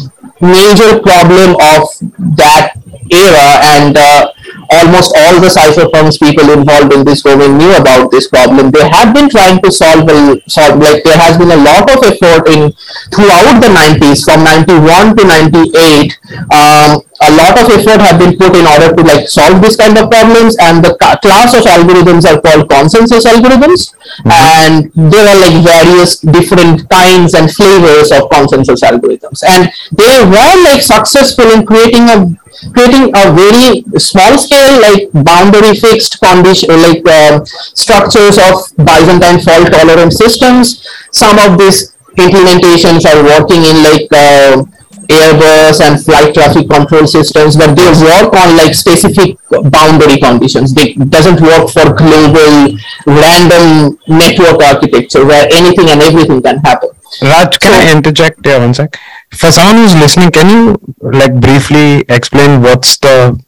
major 0.40 1.00
problem 1.00 1.56
of 1.60 1.88
that 2.36 2.74
era 3.10 3.48
and 3.76 3.96
uh, 3.96 4.32
almost 4.70 5.12
all 5.16 5.40
the 5.40 5.48
cypherpunks 5.48 6.18
people 6.18 6.50
involved 6.50 6.92
in 6.92 7.04
this 7.04 7.22
domain 7.22 7.58
knew 7.58 7.72
about 7.76 8.10
this 8.10 8.28
problem. 8.28 8.70
They 8.70 8.86
have 8.88 9.14
been 9.14 9.28
trying 9.28 9.60
to 9.62 9.70
solve, 9.70 10.08
solve 10.48 10.80
like 10.80 11.04
there 11.04 11.18
has 11.18 11.36
been 11.36 11.52
a 11.52 11.60
lot 11.60 11.84
of 11.90 12.00
effort 12.04 12.48
in 12.48 12.72
throughout 13.12 13.60
the 13.60 13.70
90s 13.70 14.24
from 14.24 14.44
91 14.44 15.16
to 15.16 15.22
98 15.24 16.18
um, 16.52 17.02
a 17.22 17.30
lot 17.36 17.54
of 17.58 17.70
effort 17.70 18.00
have 18.00 18.18
been 18.18 18.36
put 18.36 18.56
in 18.56 18.66
order 18.66 18.94
to 18.94 19.02
like 19.02 19.28
solve 19.28 19.62
this 19.62 19.76
kind 19.76 19.96
of 19.96 20.10
problems 20.10 20.56
and 20.60 20.84
the 20.84 20.96
ca- 21.00 21.18
class 21.22 21.54
of 21.54 21.62
algorithms 21.62 22.26
are 22.26 22.40
called 22.40 22.68
consensus 22.68 23.24
algorithms 23.24 23.94
and 24.26 24.90
there 24.94 25.26
are 25.26 25.38
like 25.38 25.62
various 25.62 26.18
different 26.20 26.88
kinds 26.88 27.34
and 27.34 27.50
flavors 27.52 28.10
of 28.10 28.28
consensus 28.30 28.80
algorithms. 28.82 29.42
And 29.46 29.70
they 29.92 30.24
were 30.24 30.54
like 30.64 30.82
successful 30.82 31.50
in 31.52 31.64
creating 31.64 32.10
a 32.10 32.34
creating 32.72 33.10
a 33.14 33.32
very 33.34 33.84
small 33.98 34.38
scale 34.38 34.80
like 34.80 35.10
boundary 35.24 35.74
fixed 35.74 36.20
condition 36.20 36.70
like 36.82 37.04
um 37.08 37.44
structures 37.46 38.38
of 38.38 38.54
byzantine 38.84 39.40
fault 39.40 39.70
tolerant 39.70 40.12
systems. 40.12 40.86
Some 41.12 41.38
of 41.38 41.58
these 41.58 41.94
implementations 42.16 43.04
are 43.06 43.22
working 43.22 43.62
in 43.64 43.82
like 43.82 44.08
uh, 44.12 44.64
Airbus 45.08 45.80
and 45.80 46.02
flight 46.04 46.34
traffic 46.34 46.68
control 46.68 47.06
systems, 47.06 47.56
but 47.56 47.74
they 47.74 47.86
work 48.02 48.32
on 48.34 48.56
like 48.56 48.74
specific 48.74 49.36
boundary 49.70 50.18
conditions. 50.18 50.74
They 50.74 50.94
doesn't 50.94 51.40
work 51.40 51.68
for 51.70 51.92
global 51.94 52.76
random 53.06 53.98
network 54.08 54.62
architecture 54.62 55.24
where 55.26 55.46
anything 55.52 55.90
and 55.90 56.00
everything 56.02 56.42
can 56.42 56.58
happen. 56.58 56.90
Raj, 57.22 57.58
can 57.60 57.72
I 57.72 57.92
interject 57.92 58.44
here 58.44 58.58
one 58.58 58.74
sec? 58.74 58.98
For 59.32 59.50
someone 59.50 59.76
who's 59.76 59.94
listening, 59.94 60.30
can 60.30 60.48
you 60.48 60.76
like 61.00 61.34
briefly 61.40 62.04
explain 62.08 62.62
what's 62.62 62.96
the 62.98 63.38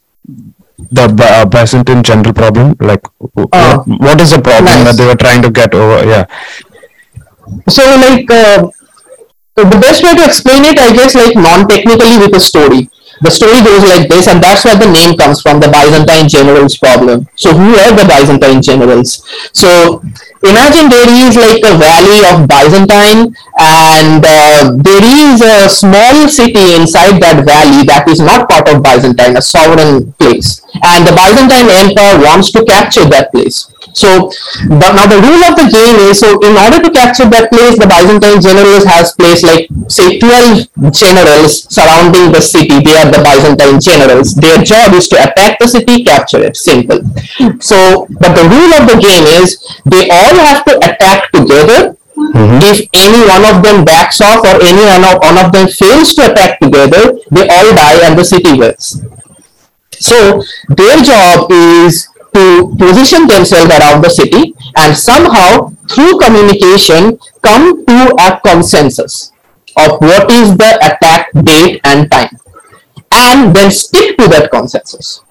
the 0.90 1.04
uh, 1.18 1.44
Byzantine 1.46 2.02
general 2.02 2.32
problem? 2.32 2.76
Like, 2.80 3.04
Uh, 3.36 3.78
what, 3.78 4.00
what 4.00 4.20
is 4.20 4.30
the 4.30 4.40
problem 4.40 4.64
nice. 4.64 4.84
that 4.84 4.96
they 4.98 5.06
were 5.06 5.16
trying 5.16 5.42
to 5.42 5.50
get 5.50 5.74
over? 5.74 6.04
Yeah. 6.06 6.26
So 7.68 7.82
like 7.96 8.30
uh, 8.30 8.68
the 9.64 9.80
best 9.80 10.02
way 10.04 10.14
to 10.14 10.24
explain 10.24 10.64
it, 10.64 10.78
I 10.78 10.92
guess, 10.92 11.14
like 11.14 11.34
non-technically 11.34 12.18
with 12.18 12.36
a 12.36 12.40
story. 12.40 12.90
The 13.22 13.30
story 13.30 13.64
goes 13.64 13.80
like 13.88 14.08
this, 14.08 14.28
and 14.28 14.42
that's 14.42 14.64
where 14.64 14.76
the 14.76 14.90
name 14.92 15.16
comes 15.16 15.40
from, 15.40 15.60
the 15.60 15.72
Byzantine 15.72 16.28
generals 16.28 16.76
problem. 16.76 17.26
So 17.34 17.56
who 17.56 17.72
are 17.72 17.92
the 17.96 18.04
Byzantine 18.04 18.60
generals? 18.60 19.24
So 19.54 20.02
imagine 20.42 20.88
there 20.88 21.08
is 21.08 21.36
like 21.36 21.62
a 21.64 21.74
valley 21.76 22.20
of 22.32 22.48
Byzantine, 22.48 23.34
and 23.58 24.24
uh, 24.24 24.76
there 24.76 25.04
is 25.04 25.40
a 25.42 25.68
small 25.68 26.28
city 26.28 26.74
inside 26.74 27.20
that 27.22 27.44
valley 27.44 27.86
that 27.86 28.08
is 28.08 28.20
not 28.20 28.48
part 28.48 28.68
of 28.68 28.82
Byzantine, 28.82 29.36
a 29.36 29.42
sovereign 29.42 30.12
place, 30.18 30.62
and 30.82 31.06
the 31.06 31.12
Byzantine 31.12 31.68
emperor 31.70 32.24
wants 32.24 32.50
to 32.52 32.64
capture 32.64 33.04
that 33.06 33.30
place. 33.32 33.70
So 33.94 34.28
the, 34.66 34.88
now 34.92 35.06
the 35.06 35.20
rule 35.22 35.42
of 35.46 35.54
the 35.54 35.68
game 35.70 35.96
is 36.10 36.20
so 36.20 36.36
in 36.42 36.56
order 36.58 36.82
to 36.82 36.90
capture 36.90 37.28
that 37.30 37.48
place, 37.52 37.78
the 37.78 37.86
Byzantine 37.86 38.42
generals 38.42 38.84
has 38.84 39.12
placed 39.14 39.46
like 39.46 39.70
say 39.88 40.18
12 40.18 40.92
generals 40.92 41.64
surrounding 41.70 42.32
the 42.32 42.42
city. 42.42 42.82
They 42.82 42.96
are 42.98 43.08
the 43.08 43.22
Byzantine 43.22 43.78
generals. 43.78 44.34
Their 44.34 44.58
job 44.60 44.92
is 44.92 45.08
to 45.14 45.16
attack 45.16 45.58
the 45.60 45.68
city, 45.68 46.02
capture 46.02 46.42
it. 46.42 46.56
Simple. 46.56 47.00
So 47.62 48.08
but 48.18 48.34
the 48.34 48.46
rule 48.50 48.72
of 48.74 48.90
the 48.90 48.98
game 48.98 49.24
is 49.40 49.62
they 49.86 50.10
all 50.10 50.25
have 50.34 50.64
to 50.64 50.76
attack 50.78 51.30
together. 51.30 51.96
Mm-hmm. 52.16 52.58
If 52.64 52.88
any 52.94 53.20
one 53.28 53.44
of 53.44 53.62
them 53.62 53.84
backs 53.84 54.20
off 54.20 54.42
or 54.42 54.56
any 54.62 54.82
one 54.82 55.04
of, 55.04 55.20
one 55.20 55.38
of 55.38 55.52
them 55.52 55.68
fails 55.68 56.14
to 56.14 56.32
attack 56.32 56.58
together, 56.60 57.14
they 57.30 57.46
all 57.48 57.70
die 57.76 58.00
and 58.02 58.18
the 58.18 58.24
city 58.24 58.58
wins. 58.58 59.04
So 59.92 60.42
their 60.68 61.02
job 61.02 61.50
is 61.50 62.08
to 62.34 62.74
position 62.78 63.26
themselves 63.26 63.70
around 63.70 64.02
the 64.02 64.10
city 64.10 64.54
and 64.76 64.96
somehow 64.96 65.72
through 65.88 66.18
communication 66.18 67.18
come 67.42 67.84
to 67.86 68.14
a 68.18 68.40
consensus 68.44 69.32
of 69.76 70.00
what 70.00 70.30
is 70.30 70.56
the 70.56 70.72
attack 70.84 71.30
date 71.44 71.80
and 71.84 72.10
time 72.10 72.36
and 73.12 73.54
then 73.54 73.70
stick 73.70 74.16
to 74.18 74.28
that 74.28 74.50
consensus. 74.50 75.22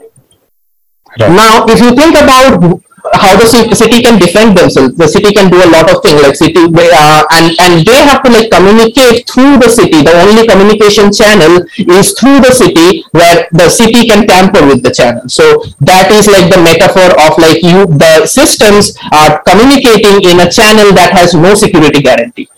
Right. 1.19 1.31
Now, 1.31 1.65
if 1.67 1.79
you 1.79 1.95
think 1.95 2.15
about 2.15 2.81
how 3.13 3.37
the 3.37 3.45
city 3.75 4.01
can 4.01 4.19
defend 4.19 4.57
themselves, 4.57 4.95
the 4.97 5.07
city 5.07 5.33
can 5.33 5.49
do 5.49 5.57
a 5.61 5.69
lot 5.69 5.89
of 5.91 6.01
things 6.01 6.21
like 6.21 6.35
city, 6.35 6.65
uh, 6.65 7.23
and 7.37 7.53
and 7.59 7.85
they 7.85 7.99
have 8.01 8.23
to 8.23 8.31
like 8.31 8.49
communicate 8.49 9.29
through 9.29 9.57
the 9.59 9.69
city. 9.69 10.01
The 10.01 10.15
only 10.25 10.47
communication 10.47 11.13
channel 11.13 11.65
is 11.77 12.13
through 12.19 12.41
the 12.41 12.51
city, 12.51 13.03
where 13.11 13.47
the 13.51 13.69
city 13.69 14.07
can 14.07 14.25
tamper 14.27 14.65
with 14.65 14.81
the 14.83 14.91
channel. 14.91 15.27
So 15.29 15.63
that 15.81 16.11
is 16.11 16.27
like 16.27 16.49
the 16.53 16.61
metaphor 16.61 17.13
of 17.19 17.37
like 17.37 17.61
you, 17.61 17.85
the 17.85 18.25
systems 18.25 18.97
are 19.11 19.41
communicating 19.43 20.23
in 20.23 20.39
a 20.41 20.49
channel 20.51 20.91
that 20.93 21.13
has 21.13 21.33
no 21.33 21.53
security 21.53 22.01
guarantee. 22.01 22.49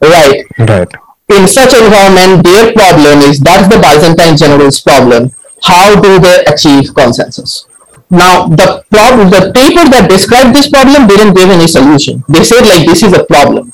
Right 0.00 0.44
Right. 0.58 0.92
in 1.28 1.48
such 1.48 1.72
environment, 1.74 2.44
their 2.44 2.72
problem 2.72 3.20
is 3.20 3.40
that's 3.40 3.68
the 3.68 3.80
Byzantine 3.80 4.36
generals' 4.36 4.80
problem. 4.80 5.32
How 5.62 5.98
do 6.00 6.18
they 6.18 6.44
achieve 6.44 6.94
consensus? 6.94 7.66
Now, 8.10 8.46
the 8.46 8.84
problem, 8.90 9.30
the 9.30 9.50
paper 9.50 9.82
that 9.90 10.06
described 10.08 10.54
this 10.54 10.70
problem 10.70 11.08
didn't 11.08 11.34
give 11.34 11.50
any 11.50 11.66
solution. 11.66 12.22
They 12.28 12.44
said 12.44 12.62
like 12.62 12.86
this 12.86 13.02
is 13.02 13.12
a 13.12 13.24
problem, 13.24 13.72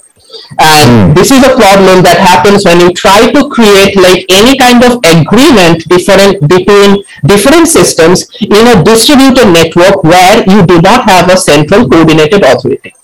and 0.58 0.88
hmm. 0.88 1.14
this 1.14 1.30
is 1.30 1.44
a 1.44 1.52
problem 1.52 2.00
that 2.00 2.16
happens 2.16 2.64
when 2.64 2.80
you 2.80 2.92
try 2.92 3.28
to 3.28 3.40
create 3.52 3.92
like 3.96 4.24
any 4.32 4.56
kind 4.56 4.80
of 4.84 5.04
agreement 5.04 5.84
different 5.88 6.40
between 6.48 7.04
different 7.28 7.68
systems 7.68 8.28
in 8.40 8.64
a 8.72 8.80
distributed 8.80 9.52
network 9.52 10.00
where 10.04 10.40
you 10.48 10.64
do 10.64 10.80
not 10.80 11.04
have 11.04 11.28
a 11.28 11.36
central 11.36 11.88
coordinated 11.88 12.42
authority. 12.42 12.94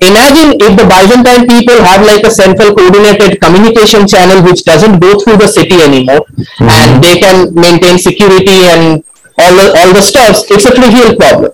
Imagine 0.00 0.60
if 0.60 0.72
the 0.76 0.84
byzantine 0.84 1.48
people 1.48 1.80
have 1.80 2.04
like 2.04 2.24
a 2.24 2.30
central 2.30 2.74
coordinated 2.76 3.40
communication 3.40 4.06
channel 4.06 4.44
which 4.44 4.64
doesn't 4.64 5.00
go 5.00 5.18
through 5.20 5.36
the 5.36 5.48
city 5.48 5.80
anymore 5.80 6.24
hmm. 6.56 6.68
and 6.68 7.04
they 7.04 7.20
can 7.20 7.52
maintain 7.54 7.98
security 7.98 8.64
and 8.72 9.04
all 9.38 9.54
the 9.54 9.66
all 9.78 9.90
the 9.94 10.02
stuffs 10.02 10.44
it's 10.50 10.66
a 10.66 10.74
trivial 10.74 11.16
problem. 11.16 11.52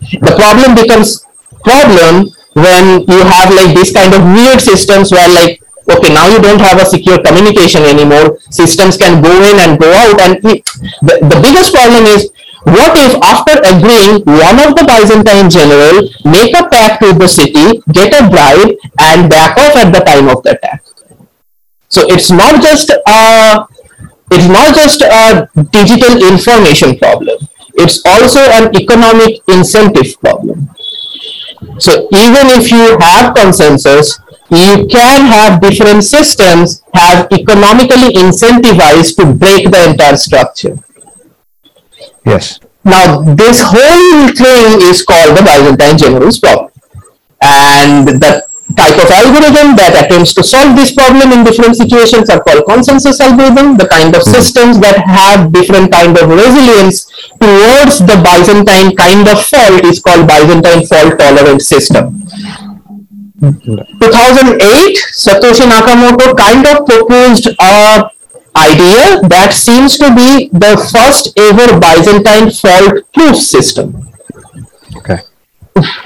The 0.00 0.34
problem 0.36 0.74
becomes 0.76 1.24
problem 1.64 2.30
when 2.54 3.04
you 3.04 3.20
have 3.26 3.52
like 3.52 3.74
this 3.76 3.92
kind 3.92 4.14
of 4.14 4.22
weird 4.22 4.60
systems 4.60 5.12
where 5.12 5.28
like 5.28 5.60
okay 5.90 6.12
now 6.12 6.26
you 6.28 6.40
don't 6.40 6.60
have 6.60 6.80
a 6.80 6.86
secure 6.86 7.20
communication 7.22 7.82
anymore. 7.82 8.38
Systems 8.50 8.96
can 8.96 9.22
go 9.22 9.30
in 9.30 9.56
and 9.64 9.78
go 9.78 9.90
out. 9.92 10.20
And 10.20 10.42
the, 10.42 10.62
the 11.02 11.38
biggest 11.42 11.74
problem 11.74 12.04
is 12.04 12.30
what 12.64 12.98
if 12.98 13.14
after 13.22 13.54
agreeing 13.62 14.22
one 14.26 14.58
of 14.58 14.74
the 14.74 14.84
byzantine 14.86 15.48
general 15.50 16.10
make 16.24 16.50
a 16.56 16.66
pact 16.68 17.02
with 17.02 17.18
the 17.18 17.28
city 17.28 17.82
get 17.92 18.10
a 18.10 18.28
bribe 18.28 18.74
and 18.98 19.30
back 19.30 19.56
off 19.58 19.76
at 19.76 19.92
the 19.92 20.00
time 20.00 20.28
of 20.28 20.42
the 20.42 20.58
attack? 20.58 20.82
So 21.88 22.02
it's 22.08 22.30
not 22.30 22.62
just 22.62 22.90
a 22.90 23.66
it's 24.30 24.48
not 24.48 24.74
just 24.74 25.02
a 25.02 25.48
digital 25.70 26.22
information 26.28 26.98
problem 26.98 27.38
it's 27.74 28.00
also 28.06 28.40
an 28.40 28.74
economic 28.76 29.40
incentive 29.48 30.18
problem 30.20 30.68
so 31.78 32.08
even 32.12 32.46
if 32.56 32.70
you 32.70 32.96
have 33.00 33.34
consensus, 33.34 34.18
you 34.50 34.86
can 34.86 35.26
have 35.26 35.60
different 35.60 36.04
systems 36.04 36.82
have 36.94 37.28
economically 37.32 38.14
incentivized 38.14 39.16
to 39.16 39.34
break 39.34 39.70
the 39.70 39.90
entire 39.90 40.16
structure. 40.16 40.76
Yes. 42.24 42.60
Now, 42.84 43.20
this 43.34 43.60
whole 43.62 44.28
thing 44.28 44.80
is 44.88 45.02
called 45.02 45.36
the 45.36 45.42
Byzantine 45.42 45.98
generals 45.98 46.38
problem. 46.38 46.72
And 47.42 48.08
the 48.08 48.46
type 48.76 48.96
of 49.00 49.08
algorithm 49.10 49.74
that 49.80 49.96
attempts 50.04 50.34
to 50.34 50.44
solve 50.44 50.76
this 50.76 50.92
problem 50.92 51.32
in 51.32 51.44
different 51.44 51.76
situations 51.76 52.28
are 52.30 52.42
called 52.44 52.64
consensus 52.66 53.20
algorithm. 53.20 53.76
The 53.76 53.88
kind 53.88 54.14
of 54.14 54.22
hmm. 54.22 54.30
systems 54.30 54.80
that 54.80 55.00
have 55.08 55.52
different 55.52 55.92
kind 55.92 56.16
of 56.16 56.28
resilience 56.28 57.08
towards 57.40 57.98
the 58.04 58.16
Byzantine 58.20 58.96
kind 58.96 59.26
of 59.28 59.40
fault 59.42 59.84
is 59.84 60.00
called 60.00 60.28
Byzantine 60.28 60.86
fault 60.86 61.18
tolerant 61.18 61.62
system. 61.62 62.22
2008, 63.40 64.96
Satoshi 65.12 65.68
Nakamoto 65.68 66.36
kind 66.36 66.64
of 66.66 66.86
proposed 66.86 67.48
a 67.60 68.10
idea 68.56 69.20
that 69.28 69.52
seems 69.52 69.98
to 69.98 70.08
be 70.14 70.48
the 70.52 70.74
first 70.92 71.32
ever 71.36 71.78
Byzantine 71.78 72.50
fault 72.50 73.04
proof 73.12 73.36
system 73.36 74.08
Okay. 74.96 75.20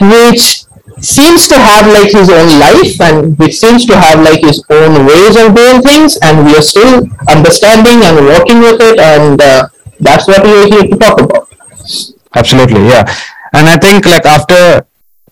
which 0.01 0.65
seems 1.01 1.49
to 1.49 1.57
have 1.59 1.87
like 1.93 2.13
his 2.13 2.31
own 2.31 2.49
life 2.61 3.01
and 3.01 3.39
which 3.39 3.57
seems 3.57 3.87
to 3.87 3.97
have 3.97 4.23
like 4.23 4.41
his 4.41 4.65
own 4.71 5.07
ways 5.07 5.37
of 5.37 5.55
doing 5.55 5.83
things 5.83 6.19
and 6.23 6.47
we 6.47 6.55
are 6.57 6.63
still 6.63 7.07
understanding 7.29 8.03
and 8.05 8.17
working 8.27 8.61
with 8.61 8.81
it 8.81 8.99
and 8.99 9.41
uh, 9.41 9.67
that's 10.01 10.27
what 10.29 10.45
we 10.45 10.53
are 10.53 10.69
here 10.69 10.87
to 10.89 10.97
talk 10.97 11.21
about 11.21 11.51
Absolutely. 12.35 12.87
Yeah. 12.87 13.05
And 13.53 13.69
I 13.69 13.77
think 13.77 14.07
like 14.07 14.25
after 14.25 14.87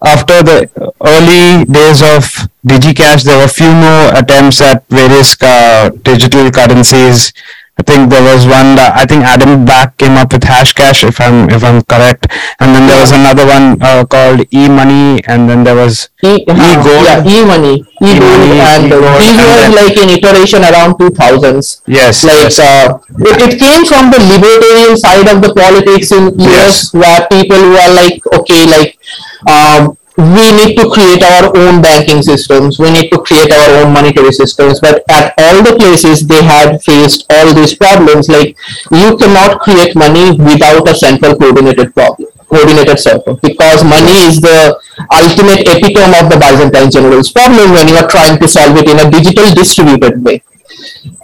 after 0.04 0.42
the 0.42 0.70
early 1.02 1.64
days 1.64 2.02
of 2.02 2.22
DigiCash, 2.66 3.24
there 3.24 3.38
were 3.38 3.48
few 3.48 3.72
more 3.72 4.14
attempts 4.14 4.60
at 4.60 4.86
various 4.88 5.36
uh, 5.42 5.90
digital 6.02 6.50
currencies 6.50 7.32
I 7.78 7.82
think 7.86 8.10
there 8.10 8.22
was 8.26 8.42
one 8.44 8.74
that 8.74 8.92
I 8.98 9.06
think 9.06 9.22
Adam 9.22 9.64
Back 9.64 9.96
came 9.98 10.18
up 10.18 10.32
with 10.32 10.42
Hashcash 10.42 11.06
if 11.06 11.20
I'm 11.20 11.48
if 11.48 11.62
I'm 11.62 11.80
correct, 11.86 12.26
and 12.58 12.74
then 12.74 12.86
there 12.90 12.98
was 13.00 13.12
another 13.12 13.46
one 13.46 13.78
uh, 13.80 14.04
called 14.04 14.42
E 14.52 14.68
Money, 14.68 15.22
and 15.30 15.48
then 15.48 15.62
there 15.62 15.76
was 15.76 16.10
E, 16.24 16.42
E-Gold. 16.42 17.06
yeah, 17.06 17.22
E-money, 17.22 17.86
E-gold, 18.02 18.40
E-money, 18.42 18.58
and 18.58 18.86
E-gold, 18.86 19.06
these 19.22 19.38
were 19.38 19.70
like 19.78 19.94
in 19.96 20.08
iteration 20.10 20.62
around 20.64 20.94
2000s. 20.98 21.82
yes, 21.86 22.24
like 22.24 22.50
yes. 22.50 22.58
uh, 22.58 22.98
it, 23.30 23.36
it 23.46 23.52
came 23.58 23.84
from 23.86 24.10
the 24.10 24.18
libertarian 24.26 24.96
side 24.98 25.26
of 25.30 25.42
the 25.42 25.54
politics 25.54 26.10
in 26.10 26.34
Yes. 26.38 26.92
where 26.92 27.26
people 27.30 27.60
were 27.62 27.90
like 27.94 28.18
okay 28.34 28.66
like 28.66 28.98
um, 29.46 29.97
we 30.18 30.50
need 30.50 30.74
to 30.74 30.90
create 30.90 31.22
our 31.22 31.54
own 31.56 31.80
banking 31.80 32.22
systems. 32.22 32.78
We 32.78 32.90
need 32.90 33.08
to 33.10 33.18
create 33.22 33.52
our 33.52 33.70
own 33.78 33.92
monetary 33.94 34.32
systems. 34.32 34.80
But 34.80 35.04
at 35.08 35.32
all 35.38 35.62
the 35.62 35.76
places 35.78 36.26
they 36.26 36.42
had 36.42 36.82
faced 36.82 37.24
all 37.30 37.54
these 37.54 37.74
problems. 37.74 38.28
Like 38.28 38.58
you 38.90 39.16
cannot 39.16 39.60
create 39.60 39.94
money 39.94 40.34
without 40.34 40.88
a 40.88 40.94
central 40.94 41.38
coordinated 41.38 41.94
problem 41.94 42.28
coordinated 42.48 42.98
circle. 42.98 43.38
Because 43.42 43.84
money 43.84 44.26
is 44.26 44.40
the 44.40 44.80
ultimate 45.12 45.68
epitome 45.68 46.18
of 46.18 46.32
the 46.32 46.38
byzantine 46.40 46.90
generals 46.90 47.30
problem 47.30 47.70
when 47.70 47.86
you 47.86 47.94
are 47.94 48.08
trying 48.08 48.38
to 48.40 48.48
solve 48.48 48.76
it 48.76 48.88
in 48.88 48.98
a 48.98 49.10
digital 49.10 49.54
distributed 49.54 50.24
way. 50.24 50.42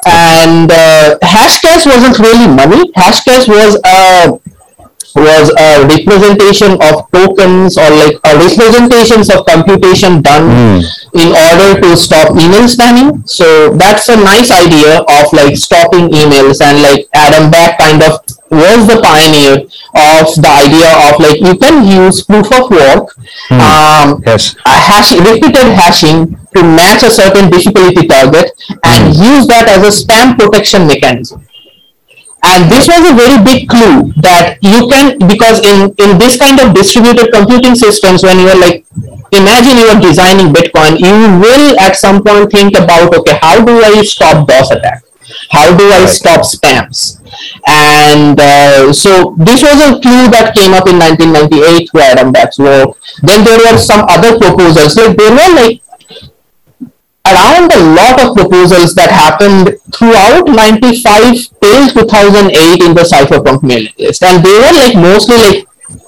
And 0.07 0.71
uh, 0.71 1.19
hashcash 1.23 1.87
wasn't 1.87 2.19
really 2.21 2.47
money. 2.47 2.93
Hashcash 2.93 3.49
was 3.49 3.81
a 3.85 4.39
was 5.14 5.50
a 5.59 5.87
representation 5.87 6.73
of 6.83 7.06
tokens 7.11 7.78
or 7.78 7.88
like 7.90 8.18
a 8.26 8.33
representations 8.35 9.30
of 9.30 9.47
computation 9.47 10.21
done 10.23 10.47
hmm. 10.50 10.78
in 11.14 11.30
order 11.30 11.80
to 11.80 11.97
stop 11.97 12.30
email 12.35 12.66
spamming 12.66 13.23
so 13.28 13.71
that's 13.76 14.09
a 14.09 14.16
nice 14.16 14.50
idea 14.50 15.00
of 15.00 15.25
like 15.33 15.56
stopping 15.56 16.09
emails 16.11 16.61
and 16.61 16.83
like 16.83 17.06
adam 17.14 17.50
back 17.50 17.78
kind 17.78 18.02
of 18.02 18.18
was 18.50 18.87
the 18.87 19.00
pioneer 19.02 19.66
of 19.94 20.26
the 20.38 20.50
idea 20.50 20.90
of 21.11 21.18
like 21.18 21.40
you 21.40 21.56
can 21.59 21.87
use 21.87 22.23
proof 22.23 22.47
of 22.52 22.71
work 22.71 23.14
hmm. 23.49 23.61
um, 23.61 24.23
yes. 24.26 24.54
a 24.66 24.71
hash, 24.71 25.12
repeated 25.12 25.71
hashing 25.75 26.37
to 26.54 26.62
match 26.62 27.02
a 27.02 27.11
certain 27.11 27.50
difficulty 27.50 28.06
target 28.06 28.50
and 28.85 29.14
hmm. 29.14 29.23
use 29.23 29.47
that 29.47 29.66
as 29.68 29.83
a 29.83 29.92
spam 29.94 30.38
protection 30.38 30.87
mechanism. 30.87 31.44
And 32.45 32.71
this 32.71 32.87
was 32.87 33.01
a 33.09 33.15
very 33.17 33.41
big 33.41 33.69
clue 33.69 34.13
that 34.21 34.59
you 34.61 34.85
can, 34.93 35.17
because 35.27 35.65
in, 35.65 35.89
in 35.97 36.19
this 36.19 36.37
kind 36.37 36.61
of 36.61 36.75
distributed 36.75 37.33
computing 37.33 37.75
systems, 37.75 38.23
when 38.23 38.39
you 38.39 38.49
are 38.53 38.61
like, 38.61 38.85
imagine 39.33 39.81
you 39.81 39.89
are 39.89 40.01
designing 40.01 40.53
Bitcoin, 40.53 41.01
you 41.01 41.41
will 41.41 41.81
at 41.81 41.97
some 41.97 42.23
point 42.23 42.53
think 42.53 42.77
about, 42.77 43.15
okay, 43.15 43.39
how 43.41 43.65
do 43.65 43.73
I 43.83 44.03
stop 44.05 44.47
DOS 44.47 44.71
attack? 44.71 45.03
How 45.51 45.77
do 45.77 45.85
I 45.89 46.05
stop 46.05 46.45
spams? 46.45 47.21
And 47.67 48.39
uh, 48.39 48.93
so 48.93 49.35
this 49.39 49.63
was 49.63 49.81
a 49.81 50.01
clue 50.01 50.29
that 50.29 50.55
came 50.55 50.75
up 50.75 50.87
in 50.87 50.99
1998 51.01 51.91
through 51.91 52.01
Adam 52.01 52.31
Back's 52.31 52.59
work. 52.59 52.97
Then 53.23 53.45
there 53.45 53.59
were 53.59 53.79
some 53.79 54.05
other 54.09 54.39
proposals. 54.39 54.97
Like 54.97 55.17
there 55.17 55.33
were 55.33 55.51
like 55.57 55.81
around 57.26 57.73
a 57.73 57.83
lot 57.97 58.21
of 58.21 58.37
proposals 58.37 58.95
that 58.95 59.11
happened 59.11 59.78
throughout 59.97 60.45
95 60.47 61.00
till 61.61 61.88
2008 61.88 62.83
in 62.85 62.93
the 62.95 63.04
cypherpunk 63.12 63.62
mailing 63.62 63.95
list 63.99 64.23
and 64.23 64.45
they 64.45 64.52
were 64.52 64.75
like 64.83 64.95
mostly 64.95 65.37
like 65.37 65.61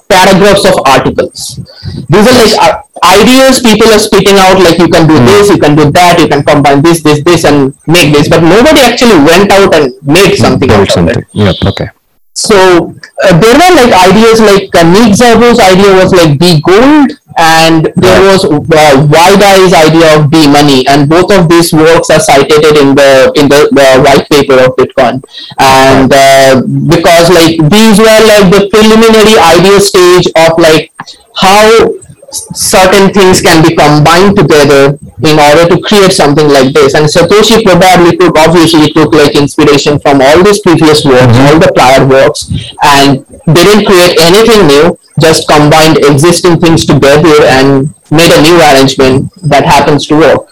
paragraphs 0.07 0.63
of 0.63 0.75
articles 0.85 1.59
these 2.07 2.27
are 2.29 2.37
like 2.37 2.53
uh, 2.61 2.79
ideas 3.17 3.59
people 3.59 3.89
are 3.89 3.99
spitting 3.99 4.37
out 4.37 4.61
like 4.61 4.77
you 4.79 4.87
can 4.87 5.07
do 5.07 5.17
this 5.25 5.49
you 5.49 5.57
can 5.57 5.75
do 5.75 5.89
that 5.91 6.19
you 6.19 6.27
can 6.27 6.43
combine 6.43 6.81
this 6.81 7.01
this 7.01 7.23
this 7.23 7.43
and 7.43 7.75
make 7.87 8.13
this 8.13 8.29
but 8.29 8.41
nobody 8.41 8.81
actually 8.81 9.17
went 9.25 9.51
out 9.51 9.73
and 9.75 9.93
made 10.03 10.35
something 10.35 10.69
out 10.71 10.85
Build 10.85 10.89
of 10.89 10.89
it 10.89 10.91
something. 10.91 11.23
Yep. 11.33 11.55
Okay. 11.65 11.89
So 12.37 12.93
uh, 13.25 13.33
there 13.41 13.57
were 13.57 13.73
like 13.81 13.93
ideas 14.13 14.37
like 14.39 14.69
uh, 14.77 14.85
Nick 14.85 15.17
Szabo 15.17 15.57
idea 15.57 15.89
was 15.97 16.13
like 16.13 16.37
bit 16.37 16.61
gold 16.61 17.17
and 17.35 17.89
there 17.97 18.21
was 18.29 18.45
uh, 18.45 18.93
Wei 19.09 19.33
Dai 19.41 19.65
idea 19.73 20.21
of 20.21 20.29
B 20.29 20.45
money 20.45 20.85
and 20.87 21.09
both 21.09 21.33
of 21.33 21.49
these 21.49 21.73
works 21.73 22.11
are 22.11 22.19
cited 22.19 22.77
in 22.77 22.93
the 22.93 23.33
in 23.33 23.49
the, 23.49 23.69
the 23.73 23.87
white 24.05 24.29
paper 24.29 24.53
of 24.53 24.77
Bitcoin. 24.77 25.25
And 25.57 26.13
uh, 26.13 26.61
because 26.61 27.33
like 27.33 27.57
these 27.73 27.97
were 27.97 28.21
like 28.29 28.53
the 28.53 28.69
preliminary 28.69 29.33
idea 29.41 29.81
stage 29.81 30.29
of 30.37 30.59
like 30.61 30.93
how 31.33 31.89
certain 32.31 33.13
things 33.13 33.41
can 33.41 33.63
be 33.63 33.75
combined 33.75 34.35
together 34.35 34.99
in 35.23 35.39
order 35.39 35.67
to 35.67 35.79
create 35.81 36.11
something 36.11 36.47
like 36.49 36.73
this. 36.73 36.93
And 36.93 37.05
Satoshi 37.05 37.63
probably 37.63 38.17
took, 38.17 38.37
obviously 38.37 38.91
took 38.91 39.13
like 39.13 39.35
inspiration 39.35 39.99
from 39.99 40.21
all 40.21 40.43
these 40.43 40.59
previous 40.59 41.05
works, 41.05 41.37
all 41.47 41.59
the 41.59 41.71
prior 41.73 42.05
works, 42.05 42.51
and 42.83 43.25
didn't 43.55 43.85
create 43.85 44.19
anything 44.19 44.67
new, 44.67 44.99
just 45.21 45.47
combined 45.47 45.97
existing 45.97 46.59
things 46.59 46.85
together 46.85 47.43
and 47.47 47.93
made 48.11 48.31
a 48.31 48.41
new 48.41 48.57
arrangement 48.59 49.31
that 49.49 49.65
happens 49.65 50.05
to 50.07 50.15
work. 50.15 50.47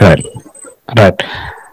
Right. 0.00 0.24
Right. 0.96 1.16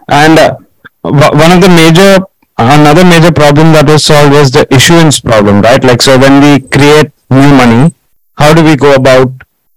And 0.08 0.38
uh, 0.38 0.56
w- 1.04 1.34
one 1.36 1.52
of 1.52 1.60
the 1.60 1.68
major, 1.68 2.24
another 2.56 3.04
major 3.04 3.32
problem 3.32 3.72
that 3.74 3.86
was 3.86 4.04
solved 4.04 4.32
was 4.32 4.50
the 4.50 4.66
issuance 4.72 5.20
problem, 5.20 5.60
right? 5.60 5.82
Like, 5.84 6.00
so 6.00 6.18
when 6.18 6.40
we 6.40 6.66
create 6.66 7.10
new 7.30 7.50
money, 7.54 7.94
how 8.38 8.54
do 8.54 8.64
we 8.64 8.76
go 8.76 8.94
about 8.94 9.30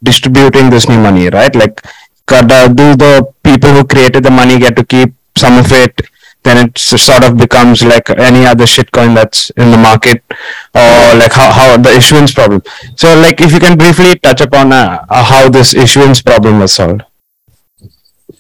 distributing 0.04 0.70
this 0.70 0.88
new 0.88 1.02
money, 1.02 1.30
right? 1.30 1.54
Like, 1.56 1.82
do 2.28 2.96
the 3.04 3.28
people 3.44 3.72
who 3.72 3.84
created 3.84 4.24
the 4.24 4.32
money 4.32 4.58
get 4.60 4.76
to 4.78 4.86
keep 4.86 5.14
some 5.36 5.58
of 5.58 5.72
it? 5.72 6.02
Then 6.44 6.58
it 6.66 6.78
sort 6.78 7.24
of 7.24 7.38
becomes 7.38 7.84
like 7.84 8.10
any 8.10 8.48
other 8.48 8.66
shitcoin 8.66 9.14
that's 9.14 9.52
in 9.52 9.70
the 9.70 9.78
market, 9.78 10.24
or 10.74 11.14
like 11.22 11.34
how, 11.34 11.52
how 11.52 11.78
the 11.78 11.96
issuance 11.96 12.34
problem. 12.34 12.64
So, 12.96 13.14
like, 13.20 13.42
if 13.42 13.54
you 13.54 13.60
can 13.60 13.78
briefly 13.78 14.18
touch 14.18 14.42
upon 14.42 14.74
uh, 14.74 15.06
uh, 15.08 15.24
how 15.24 15.50
this 15.50 15.76
issuance 15.76 16.22
problem 16.22 16.60
was 16.60 16.74
solved. 16.74 17.04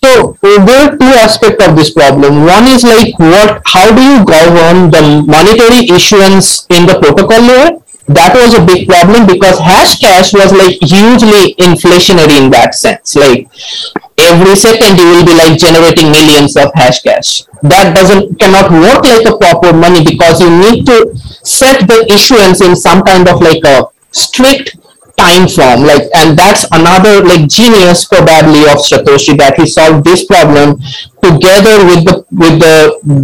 So 0.03 0.35
there 0.41 0.89
are 0.89 0.97
two 0.97 1.13
aspects 1.25 1.63
of 1.67 1.75
this 1.75 1.91
problem. 1.91 2.45
One 2.45 2.65
is 2.65 2.83
like 2.83 3.19
what, 3.19 3.61
how 3.65 3.95
do 3.95 4.01
you 4.01 4.25
govern 4.25 4.89
the 4.89 5.23
monetary 5.27 5.89
issuance 5.95 6.65
in 6.71 6.87
the 6.87 6.97
protocol 6.99 7.41
layer? 7.41 7.71
That 8.11 8.33
was 8.35 8.53
a 8.57 8.65
big 8.65 8.87
problem 8.87 9.25
because 9.25 9.57
Hashcash 9.59 10.33
was 10.33 10.51
like 10.51 10.75
hugely 10.81 11.55
inflationary 11.61 12.43
in 12.43 12.49
that 12.51 12.75
sense. 12.75 13.15
Like 13.15 13.47
every 14.17 14.55
second 14.55 14.99
you 14.99 15.07
will 15.11 15.25
be 15.25 15.35
like 15.37 15.57
generating 15.57 16.11
millions 16.11 16.57
of 16.57 16.73
Hashcash. 16.73 17.47
That 17.63 17.95
doesn't 17.95 18.39
cannot 18.39 18.71
work 18.71 19.05
like 19.05 19.25
a 19.25 19.37
proper 19.37 19.71
money 19.71 20.03
because 20.03 20.41
you 20.41 20.49
need 20.49 20.85
to 20.87 21.15
set 21.45 21.87
the 21.87 22.05
issuance 22.09 22.61
in 22.61 22.75
some 22.75 23.03
kind 23.03 23.29
of 23.29 23.39
like 23.39 23.63
a 23.65 23.87
strict 24.11 24.75
time 25.17 25.47
form 25.47 25.81
like 25.83 26.03
and 26.15 26.37
that's 26.37 26.65
another 26.71 27.23
like 27.23 27.47
genius 27.47 28.05
probably 28.05 28.63
of 28.71 28.79
satoshi 28.79 29.37
that 29.37 29.55
he 29.57 29.65
solved 29.65 30.03
this 30.03 30.25
problem 30.25 30.77
together 31.21 31.85
with 31.85 32.01
the 32.05 32.15
with 32.31 32.59
the 32.59 32.75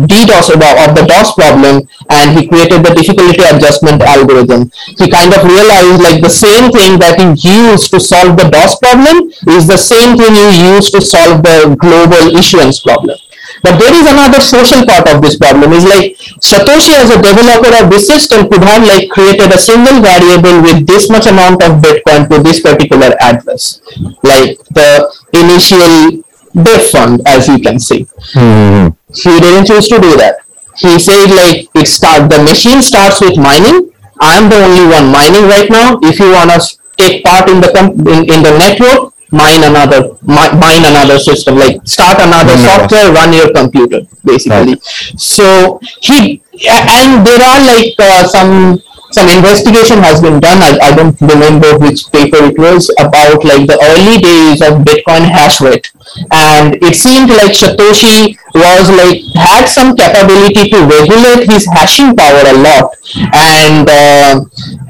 ddos 0.09 0.49
of 0.53 0.61
of 0.61 0.95
the 0.95 1.05
dos 1.07 1.33
problem 1.33 1.81
and 2.09 2.37
he 2.37 2.47
created 2.47 2.83
the 2.83 2.93
difficulty 2.93 3.43
adjustment 3.43 4.01
algorithm. 4.01 4.71
He 4.97 5.09
kind 5.09 5.33
of 5.33 5.43
realized 5.43 6.01
like 6.01 6.21
the 6.21 6.29
same 6.29 6.71
thing 6.71 6.99
that 6.99 7.19
he 7.19 7.27
used 7.49 7.91
to 7.91 7.99
solve 7.99 8.37
the 8.37 8.49
dos 8.49 8.77
problem 8.79 9.29
is 9.47 9.67
the 9.67 9.77
same 9.77 10.17
thing 10.17 10.35
you 10.35 10.75
use 10.75 10.91
to 10.91 11.01
solve 11.01 11.43
the 11.43 11.75
global 11.79 12.35
issuance 12.37 12.79
problem 12.79 13.17
but 13.63 13.77
there 13.79 13.93
is 13.93 14.05
another 14.05 14.39
social 14.39 14.85
part 14.85 15.07
of 15.09 15.21
this 15.21 15.37
problem 15.37 15.73
is 15.73 15.83
like 15.85 16.17
Satoshi 16.41 16.93
as 16.93 17.09
a 17.09 17.21
developer 17.21 17.73
of 17.83 17.89
this 17.89 18.07
system 18.07 18.47
could 18.49 18.63
have 18.63 18.85
like 18.87 19.09
created 19.09 19.51
a 19.51 19.57
single 19.57 20.01
variable 20.01 20.61
with 20.61 20.85
this 20.85 21.09
much 21.09 21.25
amount 21.25 21.63
of 21.63 21.81
Bitcoin 21.81 22.29
to 22.29 22.41
this 22.43 22.59
particular 22.59 23.15
address. 23.19 23.81
Like 24.23 24.59
the 24.69 25.09
initial 25.33 26.23
dev 26.53 26.89
fund 26.89 27.21
as 27.25 27.47
you 27.47 27.59
can 27.59 27.79
see. 27.79 28.05
Mm-hmm. 28.33 28.93
He 29.13 29.39
didn't 29.39 29.65
choose 29.67 29.87
to 29.89 29.99
do 29.99 30.15
that. 30.17 30.37
He 30.77 30.99
said 30.99 31.33
like 31.33 31.67
it 31.73 31.87
start 31.87 32.29
the 32.29 32.43
machine 32.43 32.81
starts 32.81 33.21
with 33.21 33.37
mining. 33.37 33.91
I 34.19 34.37
am 34.37 34.49
the 34.49 34.57
only 34.57 34.85
one 34.85 35.11
mining 35.11 35.45
right 35.49 35.69
now. 35.69 35.99
If 36.01 36.19
you 36.19 36.31
wanna 36.31 36.59
take 36.97 37.23
part 37.23 37.49
in 37.49 37.61
the 37.61 37.69
in, 37.77 38.29
in 38.29 38.43
the 38.43 38.53
network, 38.57 39.13
mine 39.31 39.63
another 39.63 40.15
mi- 40.23 40.53
mine 40.55 40.83
another 40.85 41.19
system 41.19 41.55
like 41.57 41.75
start 41.85 42.19
another 42.21 42.53
another. 42.53 42.87
software 42.87 43.11
run 43.11 43.33
your 43.33 43.51
computer 43.53 44.01
basically. 44.23 44.75
So 45.17 45.79
he 46.01 46.41
and 46.69 47.25
there 47.25 47.41
are 47.41 47.61
like 47.65 47.93
uh, 47.99 48.27
some 48.27 48.81
some 49.11 49.29
investigation 49.29 49.99
has 49.99 50.21
been 50.21 50.39
done. 50.39 50.59
I, 50.61 50.77
I 50.83 50.95
don't 50.95 51.19
remember 51.21 51.77
which 51.79 52.11
paper 52.11 52.37
it 52.43 52.57
was 52.59 52.89
about 52.99 53.43
like 53.43 53.65
the 53.67 53.79
early 53.79 54.19
days 54.19 54.61
of 54.61 54.83
bitcoin 54.83 55.23
hash 55.27 55.61
rate. 55.61 55.91
And 56.31 56.75
it 56.83 56.95
seemed 56.95 57.29
like 57.29 57.51
satoshi 57.55 58.35
was 58.53 58.89
like 58.91 59.23
had 59.35 59.67
some 59.67 59.95
capability 59.95 60.69
to 60.69 60.77
regulate 60.85 61.49
his 61.49 61.65
hashing 61.67 62.15
power 62.15 62.43
a 62.47 62.57
lot. 62.59 62.95
And 63.33 63.87
uh, 63.89 64.41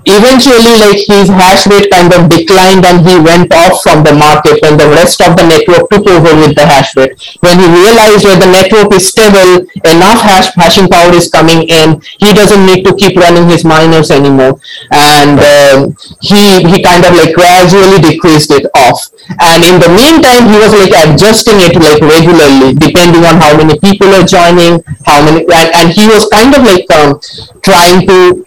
eventually 0.07 0.75
like 0.79 0.99
his 1.03 1.27
hash 1.27 1.67
rate 1.67 1.91
kind 1.91 2.11
of 2.15 2.31
declined 2.31 2.87
and 2.87 3.03
he 3.03 3.19
went 3.19 3.51
off 3.53 3.83
from 3.83 4.03
the 4.03 4.15
market 4.15 4.61
when 4.63 4.79
the 4.79 4.87
rest 4.95 5.19
of 5.21 5.35
the 5.35 5.45
network 5.45 5.89
took 5.91 6.07
over 6.07 6.31
with 6.39 6.55
the 6.55 6.65
hash 6.65 6.95
rate. 6.95 7.13
When 7.43 7.59
he 7.59 7.67
realized 7.67 8.23
that 8.25 8.39
the 8.39 8.49
network 8.49 8.95
is 8.95 9.11
stable 9.11 9.67
enough 9.83 10.23
hash 10.23 10.49
hashing 10.55 10.87
power 10.87 11.11
is 11.13 11.29
coming 11.29 11.67
in 11.67 12.01
he 12.19 12.33
doesn't 12.33 12.65
need 12.65 12.83
to 12.87 12.95
keep 12.95 13.19
running 13.19 13.47
his 13.51 13.63
miners 13.63 14.09
anymore. 14.11 14.59
And 14.91 15.37
um, 15.37 15.95
he 16.23 16.63
he 16.63 16.81
kind 16.81 17.03
of 17.03 17.13
like 17.13 17.35
gradually 17.35 17.99
decreased 17.99 18.51
it 18.51 18.65
off. 18.73 19.11
And 19.43 19.63
in 19.63 19.77
the 19.83 19.91
meantime 19.91 20.47
he 20.47 20.57
was 20.57 20.71
like 20.71 20.95
adjusting 20.95 21.59
it 21.67 21.75
like 21.75 22.01
regularly 22.01 22.73
depending 22.73 23.27
on 23.27 23.37
how 23.43 23.55
many 23.57 23.77
people 23.79 24.07
are 24.15 24.23
joining 24.23 24.79
how 25.05 25.23
many 25.23 25.43
and, 25.43 25.69
and 25.75 25.87
he 25.91 26.07
was 26.07 26.27
kind 26.31 26.55
of 26.55 26.63
like 26.63 26.87
um, 26.91 27.19
trying 27.61 28.07
to 28.07 28.46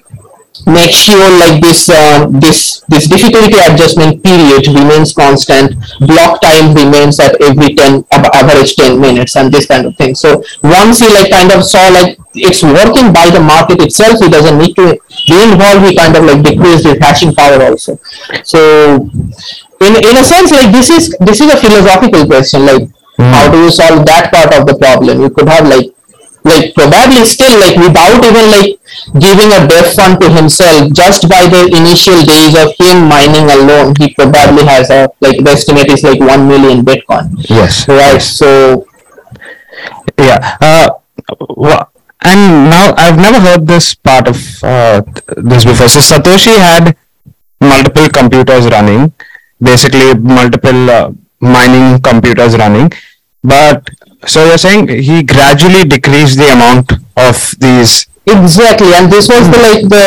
make 0.66 0.90
sure 0.90 1.18
like 1.38 1.60
this 1.60 1.88
uh, 1.88 2.26
this 2.30 2.82
this 2.88 3.06
difficulty 3.06 3.56
adjustment 3.58 4.22
period 4.22 4.66
remains 4.68 5.12
constant. 5.12 5.74
Block 6.00 6.40
time 6.40 6.74
remains 6.74 7.20
at 7.20 7.40
every 7.40 7.74
10 7.74 8.04
ab- 8.10 8.30
average 8.34 8.76
10 8.76 9.00
minutes 9.00 9.36
and 9.36 9.52
this 9.52 9.66
kind 9.66 9.86
of 9.86 9.96
thing. 9.96 10.14
So 10.14 10.42
once 10.62 11.00
he 11.00 11.08
like 11.14 11.30
kind 11.30 11.52
of 11.52 11.64
saw 11.64 11.88
like 11.88 12.18
it's 12.34 12.62
working 12.62 13.12
by 13.12 13.28
the 13.30 13.40
market 13.40 13.82
itself 13.82 14.20
he 14.22 14.28
doesn't 14.30 14.58
need 14.58 14.74
to 14.76 14.98
be 15.26 15.36
involved 15.42 15.86
he 15.86 15.96
kind 15.96 16.16
of 16.16 16.24
like 16.24 16.42
decrease 16.42 16.84
his 16.84 16.98
hashing 17.00 17.34
power 17.34 17.62
also. 17.62 17.98
So 18.44 19.08
in 19.80 19.92
in 19.96 20.14
a 20.16 20.24
sense 20.24 20.50
like 20.50 20.72
this 20.72 20.90
is 20.90 21.16
this 21.20 21.40
is 21.40 21.52
a 21.52 21.56
philosophical 21.56 22.26
question 22.26 22.66
like 22.66 22.88
how 23.18 23.50
do 23.52 23.58
you 23.62 23.70
solve 23.70 24.06
that 24.06 24.32
part 24.32 24.54
of 24.54 24.66
the 24.66 24.76
problem? 24.78 25.20
You 25.20 25.30
could 25.30 25.48
have 25.48 25.66
like 25.68 25.92
like 26.44 26.74
probably 26.74 27.24
still 27.24 27.54
like 27.60 27.76
without 27.76 28.24
even 28.24 28.46
like 28.56 28.70
giving 29.20 29.50
a 29.52 29.60
dev 29.68 29.86
fund 29.94 30.20
to 30.20 30.28
himself 30.30 30.92
just 30.92 31.28
by 31.28 31.42
the 31.54 31.62
initial 31.80 32.18
days 32.24 32.54
of 32.56 32.72
him 32.80 33.06
mining 33.08 33.48
alone 33.56 33.94
he 33.98 34.12
probably 34.14 34.64
has 34.64 34.90
a 34.90 35.08
like 35.20 35.36
the 35.44 35.50
estimate 35.50 35.88
is 35.90 36.02
like 36.02 36.20
1 36.20 36.48
million 36.48 36.84
bitcoin 36.84 37.28
Yes. 37.48 37.86
right 37.88 38.20
so 38.22 38.86
Yeah. 40.18 40.56
Uh, 40.60 40.88
and 42.22 42.40
now 42.70 42.94
I've 42.96 43.16
never 43.16 43.40
heard 43.40 43.66
this 43.66 43.94
part 43.94 44.28
of 44.28 44.36
uh, 44.62 45.02
this 45.36 45.64
before. 45.64 45.88
So 45.88 46.00
Satoshi 46.00 46.56
had 46.56 46.96
multiple 47.60 48.08
computers 48.08 48.66
running, 48.66 49.12
basically 49.60 50.14
multiple 50.14 50.90
uh, 50.90 51.12
mining 51.40 52.00
computers 52.02 52.56
running, 52.56 52.92
but 53.42 53.88
so 54.26 54.44
you're 54.46 54.58
saying 54.58 54.88
he 54.88 55.22
gradually 55.22 55.84
decreased 55.84 56.38
the 56.38 56.48
amount 56.52 56.92
of 57.16 57.54
these. 57.58 58.06
Exactly, 58.26 58.92
and 58.94 59.10
this 59.10 59.28
was 59.28 59.48
the 59.50 59.58
like 59.58 59.82
the 59.88 60.06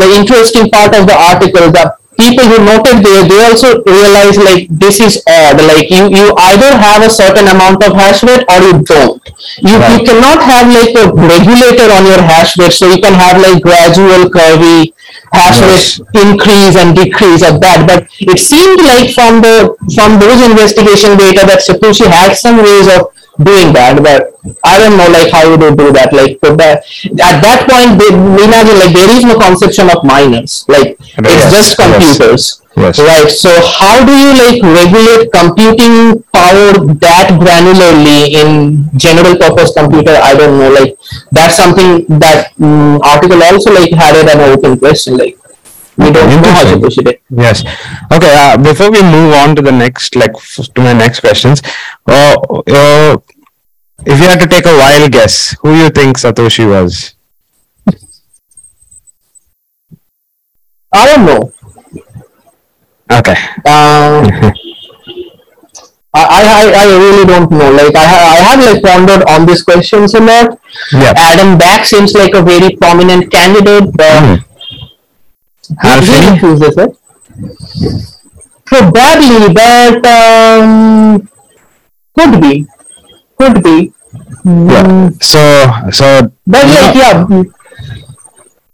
the 0.00 0.08
interesting 0.18 0.70
part 0.70 0.94
of 0.94 1.06
the 1.06 1.16
article. 1.16 1.70
The 1.70 1.92
people 2.16 2.44
who 2.44 2.58
noted 2.64 3.02
there, 3.04 3.24
they 3.26 3.40
also 3.44 3.82
realized 3.84 4.38
like 4.40 4.68
this 4.70 5.00
is 5.00 5.20
odd. 5.26 5.58
Like 5.60 5.90
you 5.90 6.08
you 6.08 6.32
either 6.52 6.70
have 6.78 7.02
a 7.02 7.10
certain 7.10 7.48
amount 7.48 7.82
of 7.84 7.92
hash 7.92 8.22
rate 8.22 8.44
or 8.48 8.58
you 8.64 8.74
don't. 8.86 9.20
You 9.60 9.76
you 9.92 9.98
cannot 10.08 10.40
have 10.46 10.70
like 10.72 10.94
a 10.94 11.10
regulator 11.12 11.90
on 11.92 12.06
your 12.06 12.22
hash 12.22 12.56
rate, 12.56 12.72
so 12.72 12.86
you 12.88 13.00
can 13.02 13.12
have 13.14 13.42
like 13.42 13.60
gradual 13.62 14.30
curvy 14.30 14.94
hash 15.32 15.60
Yes. 15.60 16.00
rate 16.00 16.22
increase 16.22 16.76
and 16.76 16.94
decrease 16.96 17.42
at 17.42 17.60
that. 17.60 17.86
But 17.86 18.08
it 18.20 18.38
seemed 18.38 18.80
like 18.80 19.12
from 19.12 19.42
the 19.42 19.74
from 19.94 20.18
those 20.22 20.40
investigation 20.50 21.16
data 21.18 21.44
that 21.46 21.60
Satoshi 21.66 22.06
had 22.06 22.34
some 22.34 22.58
ways 22.58 22.86
of 22.88 23.10
doing 23.44 23.72
that, 23.72 24.00
but 24.02 24.36
I 24.64 24.78
don't 24.78 24.96
know 24.96 25.08
like 25.08 25.32
how 25.32 25.48
would 25.50 25.60
you 25.60 25.74
do 25.76 25.92
that. 25.92 26.12
Like 26.12 26.40
that 26.40 26.84
at 27.18 27.36
that 27.40 27.60
point, 27.68 28.00
they, 28.00 28.10
imagine 28.12 28.76
like 28.78 28.94
there 28.94 29.10
is 29.16 29.24
no 29.24 29.38
conception 29.38 29.90
of 29.90 30.04
miners. 30.04 30.64
Like 30.68 30.96
it's 31.00 31.44
Yes, 31.44 31.52
just 31.52 31.76
computers. 31.76 32.62
Yes. 32.76 32.98
Right. 32.98 33.28
So 33.28 33.50
how 33.78 34.04
do 34.06 34.12
you 34.14 34.30
like 34.38 34.58
regulate 34.62 35.32
computing 35.32 36.22
power 36.32 36.72
that 37.02 37.36
granularly 37.36 38.32
in 38.38 38.84
general 38.96 39.36
purpose 39.36 39.74
computer? 39.74 40.14
I 40.16 40.34
don't 40.34 40.58
know. 40.58 40.70
Like 40.70 40.96
that's 41.32 41.56
something 41.56 42.06
that 42.20 42.54
mm 42.56 43.00
article 43.02 43.42
also 43.42 43.72
like 43.72 43.92
had 43.92 44.16
it 44.16 44.28
an 44.28 44.40
open 44.52 44.78
question. 44.78 45.16
Like 45.16 45.39
we 45.96 46.10
don't 46.10 46.42
know 46.42 46.50
how 46.50 46.64
to 46.74 46.80
push 46.80 46.98
it. 46.98 47.22
Yes. 47.30 47.62
Okay. 48.12 48.34
Uh, 48.36 48.56
before 48.56 48.90
we 48.90 49.02
move 49.02 49.34
on 49.34 49.54
to 49.56 49.62
the 49.62 49.72
next, 49.72 50.16
like 50.16 50.34
f- 50.34 50.68
to 50.74 50.80
my 50.80 50.92
next 50.92 51.20
questions, 51.20 51.62
uh, 52.06 52.36
uh, 52.68 53.16
if 54.06 54.18
you 54.18 54.26
had 54.26 54.40
to 54.40 54.46
take 54.46 54.64
a 54.66 54.76
wild 54.76 55.12
guess, 55.12 55.54
who 55.62 55.74
you 55.76 55.90
think 55.90 56.16
Satoshi 56.18 56.68
was? 56.68 57.14
I 60.92 61.06
don't 61.06 61.24
know. 61.26 61.52
Okay. 63.12 63.36
Um, 63.66 64.52
I, 66.12 66.24
I, 66.26 66.72
I 66.74 66.84
really 66.98 67.24
don't 67.24 67.50
know. 67.52 67.70
Like 67.70 67.94
I, 67.94 68.04
ha- 68.04 68.34
I 68.34 68.42
have 68.42 68.58
like 68.74 68.82
pondered 68.82 69.22
on 69.28 69.46
these 69.46 69.62
questions 69.62 70.14
a 70.14 70.20
lot. 70.20 70.58
Yeah. 70.92 71.12
Adam 71.16 71.56
Back 71.56 71.84
seems 71.86 72.14
like 72.14 72.34
a 72.34 72.42
very 72.42 72.74
prominent 72.76 73.30
candidate. 73.30 73.94
Uh, 74.00 74.38
Hal 75.78 76.00
Really 76.00 76.38
Finney? 76.38 76.40
choose 76.40 76.60
this, 76.60 76.76
right? 76.76 76.94
Probably, 78.66 79.52
but 79.52 80.02
um, 80.06 81.28
could 82.16 82.40
be, 82.40 82.66
could 83.38 83.62
be. 83.62 83.92
Yeah. 84.44 85.10
So, 85.20 85.42
so 85.90 86.32
But 86.46 86.64
like, 86.66 86.94
yeah, 86.94 87.26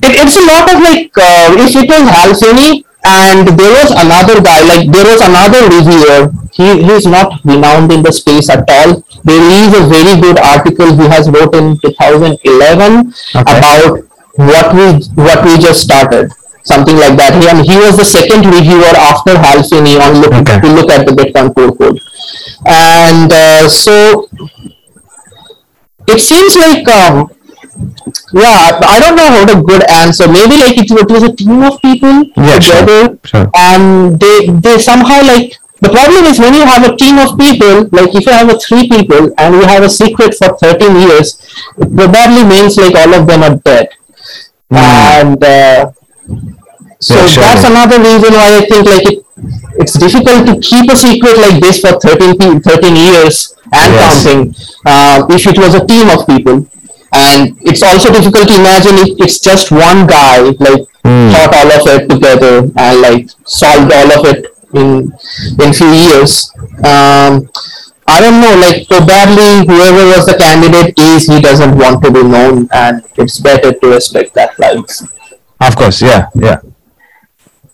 it, 0.05 0.13
it's 0.21 0.37
a 0.37 0.45
lot 0.45 0.69
of 0.75 0.81
like, 0.83 1.11
uh, 1.17 1.57
if 1.57 1.75
it 1.77 1.89
was 1.89 2.05
Hal 2.13 2.35
Finney 2.37 2.85
and 3.07 3.49
there 3.59 3.73
was 3.73 3.91
another 3.93 4.43
guy, 4.43 4.61
like 4.69 4.91
there 4.93 5.05
was 5.05 5.21
another 5.23 5.65
reviewer, 5.69 6.33
he, 6.53 6.83
he's 6.85 7.07
not 7.07 7.41
renowned 7.45 7.91
in 7.93 8.03
the 8.03 8.13
space 8.13 8.51
at 8.51 8.65
all. 8.69 9.03
There 9.25 9.41
is 9.65 9.73
a 9.75 9.87
very 9.89 10.21
good 10.21 10.39
article 10.39 10.93
he 10.95 11.09
has 11.09 11.29
wrote 11.31 11.55
in 11.55 11.79
2011 11.81 13.13
Okay. 13.35 13.41
about 13.41 13.99
what 14.37 14.75
we 14.75 15.01
what 15.23 15.45
we 15.45 15.57
just 15.59 15.81
started. 15.83 16.31
Something 16.67 16.97
like 16.99 17.17
that. 17.17 17.39
He, 17.41 17.47
and 17.49 17.63
he 17.65 17.77
was 17.79 17.97
the 17.97 18.05
second 18.05 18.45
reviewer 18.47 18.91
after 19.11 19.39
Hal 19.39 19.63
Finney 19.63 19.97
on 19.97 20.21
look, 20.21 20.35
Okay. 20.35 20.61
to 20.61 20.69
look 20.75 20.91
at 20.91 21.07
the 21.07 21.13
Bitcoin 21.15 21.55
core 21.55 21.75
code. 21.79 22.01
And 22.67 23.31
uh, 23.33 23.69
so 23.69 24.29
it 26.09 26.21
seems 26.21 26.57
like 26.57 26.87
um, 26.89 27.31
yeah 28.33 28.79
i 28.95 28.99
don't 29.01 29.17
know 29.17 29.27
how 29.35 29.45
to 29.45 29.63
good 29.63 29.83
answer 29.91 30.27
maybe 30.29 30.57
like 30.57 30.77
it, 30.79 30.91
it 30.91 31.11
was 31.11 31.23
a 31.23 31.33
team 31.35 31.63
of 31.63 31.81
people 31.83 32.25
Yeah, 32.37 32.59
together 32.59 33.19
sure. 33.25 33.51
and 33.55 34.19
they 34.19 34.47
they 34.65 34.79
somehow 34.79 35.21
like 35.23 35.59
the 35.81 35.91
problem 35.91 36.25
is 36.25 36.39
when 36.39 36.55
you 36.55 36.65
have 36.65 36.85
a 36.91 36.97
team 36.97 37.19
of 37.19 37.37
people 37.39 37.89
like 37.93 38.15
if 38.15 38.25
you 38.27 38.33
have 38.33 38.49
a 38.49 38.59
three 38.59 38.89
people 38.89 39.31
and 39.39 39.55
you 39.55 39.63
have 39.63 39.83
a 39.83 39.91
secret 39.91 40.35
for 40.35 40.57
13 40.57 40.97
years 40.97 41.37
it 41.79 41.91
probably 42.15 42.45
means 42.45 42.77
like 42.79 42.95
all 42.95 43.13
of 43.15 43.27
them 43.27 43.43
are 43.43 43.57
dead 43.57 43.89
and 44.71 45.43
uh, 45.45 45.91
so. 47.01 47.15
Yeah, 47.15 47.27
sure. 47.27 47.43
that's 47.45 47.65
another 47.65 47.99
reason 47.99 48.33
why 48.35 48.49
i 48.59 48.65
think 48.67 48.87
like 48.87 49.07
it 49.13 49.19
it's 49.79 49.93
difficult 49.99 50.47
to 50.49 50.55
keep 50.61 50.91
a 50.91 50.97
secret 50.97 51.37
like 51.39 51.61
this 51.61 51.81
for 51.81 51.93
13 52.01 52.61
13 52.61 52.97
years 52.97 53.55
and 53.73 53.93
Yes. 53.93 54.25
counting 54.25 54.55
uh, 54.87 55.27
if 55.31 55.47
it 55.47 55.59
was 55.59 55.75
a 55.75 55.85
team 55.87 56.09
of 56.11 56.27
people 56.27 56.67
and 57.13 57.57
it's 57.63 57.83
also 57.83 58.13
difficult 58.13 58.49
to 58.49 58.55
imagine 58.55 58.95
if 59.05 59.11
it's 59.25 59.39
just 59.41 59.71
one 59.71 60.07
guy 60.07 60.41
like 60.69 60.85
Hmm. 61.07 61.31
thought 61.31 61.55
all 61.55 61.71
of 61.71 61.87
it 61.95 62.09
together 62.11 62.67
and 62.77 63.01
like 63.01 63.29
solved 63.47 63.93
all 63.93 64.11
of 64.19 64.25
it 64.27 64.47
in 64.75 65.13
in 65.63 65.73
few 65.73 65.87
years 65.93 66.51
um 66.83 67.47
i 68.09 68.17
don't 68.21 68.41
know 68.41 68.55
like 68.65 68.89
probably 68.89 69.63
whoever 69.69 70.03
was 70.15 70.27
the 70.27 70.35
candidate 70.41 70.99
is 70.99 71.29
he 71.29 71.41
doesn't 71.41 71.79
want 71.79 72.03
to 72.03 72.11
be 72.11 72.25
known 72.25 72.67
and 72.73 73.05
it's 73.19 73.39
better 73.39 73.71
to 73.73 73.87
respect 73.89 74.35
that 74.35 74.51
privacy 74.57 75.07
Of 75.61 75.77
course, 75.77 76.03
yeah, 76.03 76.27
yeah. 76.35 76.59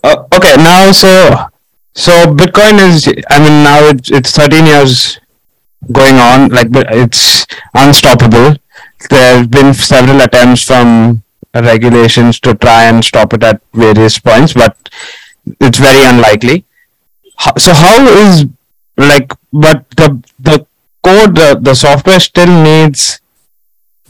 Uh, 0.02 0.24
okay, 0.34 0.56
now 0.56 0.90
so 0.92 1.36
so 1.94 2.12
Bitcoin 2.34 2.78
is. 2.88 3.06
I 3.30 3.38
mean, 3.38 3.62
now 3.62 3.78
it's 3.88 4.10
it's 4.10 4.32
13 4.32 4.66
years 4.66 5.20
going 5.92 6.16
on. 6.16 6.48
Like, 6.48 6.68
it's 6.72 7.46
unstoppable. 7.74 8.56
There 9.10 9.38
have 9.38 9.50
been 9.50 9.74
several 9.74 10.20
attempts 10.20 10.62
from 10.64 11.22
regulations 11.54 12.40
to 12.40 12.54
try 12.54 12.84
and 12.84 13.04
stop 13.04 13.34
it 13.34 13.42
at 13.42 13.60
various 13.74 14.18
points, 14.18 14.54
but 14.54 14.76
it's 15.60 15.78
very 15.78 16.04
unlikely. 16.04 16.64
So 17.58 17.74
how 17.74 18.06
is 18.06 18.46
like, 18.96 19.32
but 19.52 19.88
the 19.90 20.22
the 20.38 20.66
code, 21.02 21.36
the, 21.36 21.58
the 21.60 21.74
software 21.74 22.20
still 22.20 22.62
needs 22.62 23.20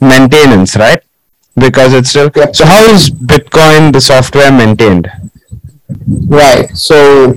maintenance, 0.01 0.77
right? 0.77 1.03
Because 1.57 1.95
it's 1.95 2.11
still. 2.11 2.31
So 2.53 2.65
how 2.65 2.85
is 2.85 3.11
Bitcoin 3.11 3.93
the 3.93 4.01
software 4.01 4.53
maintained? 4.53 5.11
Right. 6.29 6.69
So 6.77 7.35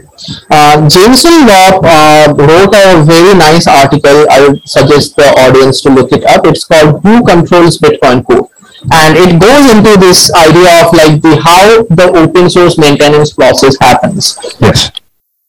uh, 0.49 0.89
Jameson 0.89 1.47
Lopp 1.47 1.83
uh, 1.83 2.33
wrote 2.37 2.73
a 2.73 3.03
very 3.03 3.33
nice 3.37 3.67
article. 3.67 4.25
I 4.31 4.47
would 4.47 4.67
suggest 4.67 5.15
the 5.15 5.27
audience 5.37 5.81
to 5.81 5.89
look 5.89 6.11
it 6.11 6.23
up. 6.23 6.45
It's 6.45 6.63
called 6.65 7.01
"Who 7.03 7.23
Controls 7.25 7.77
Bitcoin 7.77 8.25
Core," 8.25 8.49
and 8.91 9.17
it 9.17 9.39
goes 9.39 9.65
into 9.71 9.99
this 9.99 10.31
idea 10.33 10.85
of 10.85 10.93
like 10.93 11.21
the 11.21 11.35
how 11.43 11.83
the 11.89 12.11
open 12.15 12.49
source 12.49 12.77
maintenance 12.77 13.33
process 13.33 13.75
happens 13.81 14.37
Yes. 14.59 14.91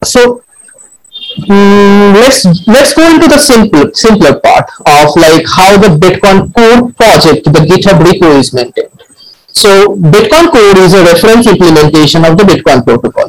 so 0.03 0.43
mm, 1.45 2.13
let's 2.15 2.45
let's 2.67 2.93
go 2.93 3.05
into 3.13 3.27
the 3.27 3.37
simple 3.37 3.93
simpler 3.93 4.39
part 4.39 4.65
of 4.87 5.15
like 5.15 5.45
how 5.45 5.77
the 5.77 5.89
bitcoin 6.01 6.51
core 6.55 6.91
project 6.93 7.45
the 7.45 7.61
github 7.69 7.99
repo 8.07 8.39
is 8.39 8.53
maintained 8.53 8.96
so 9.61 9.71
bitcoin 10.13 10.47
core 10.53 10.77
is 10.85 10.93
a 10.93 11.03
reference 11.03 11.47
implementation 11.53 12.25
of 12.29 12.37
the 12.37 12.45
bitcoin 12.51 12.83
protocol 12.87 13.27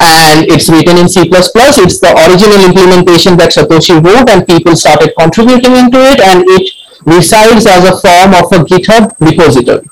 and 0.00 0.48
it's 0.52 0.68
written 0.68 0.96
in 0.98 1.08
c++ 1.08 1.20
it's 1.22 2.00
the 2.04 2.12
original 2.26 2.60
implementation 2.68 3.36
that 3.36 3.52
satoshi 3.56 3.96
wrote 4.04 4.28
and 4.28 4.46
people 4.46 4.74
started 4.74 5.12
contributing 5.18 5.76
into 5.76 5.98
it 6.12 6.20
and 6.20 6.44
it 6.56 6.66
resides 7.06 7.66
as 7.66 7.84
a 7.92 7.94
form 8.04 8.34
of 8.40 8.46
a 8.56 8.64
github 8.70 9.14
repository 9.20 9.86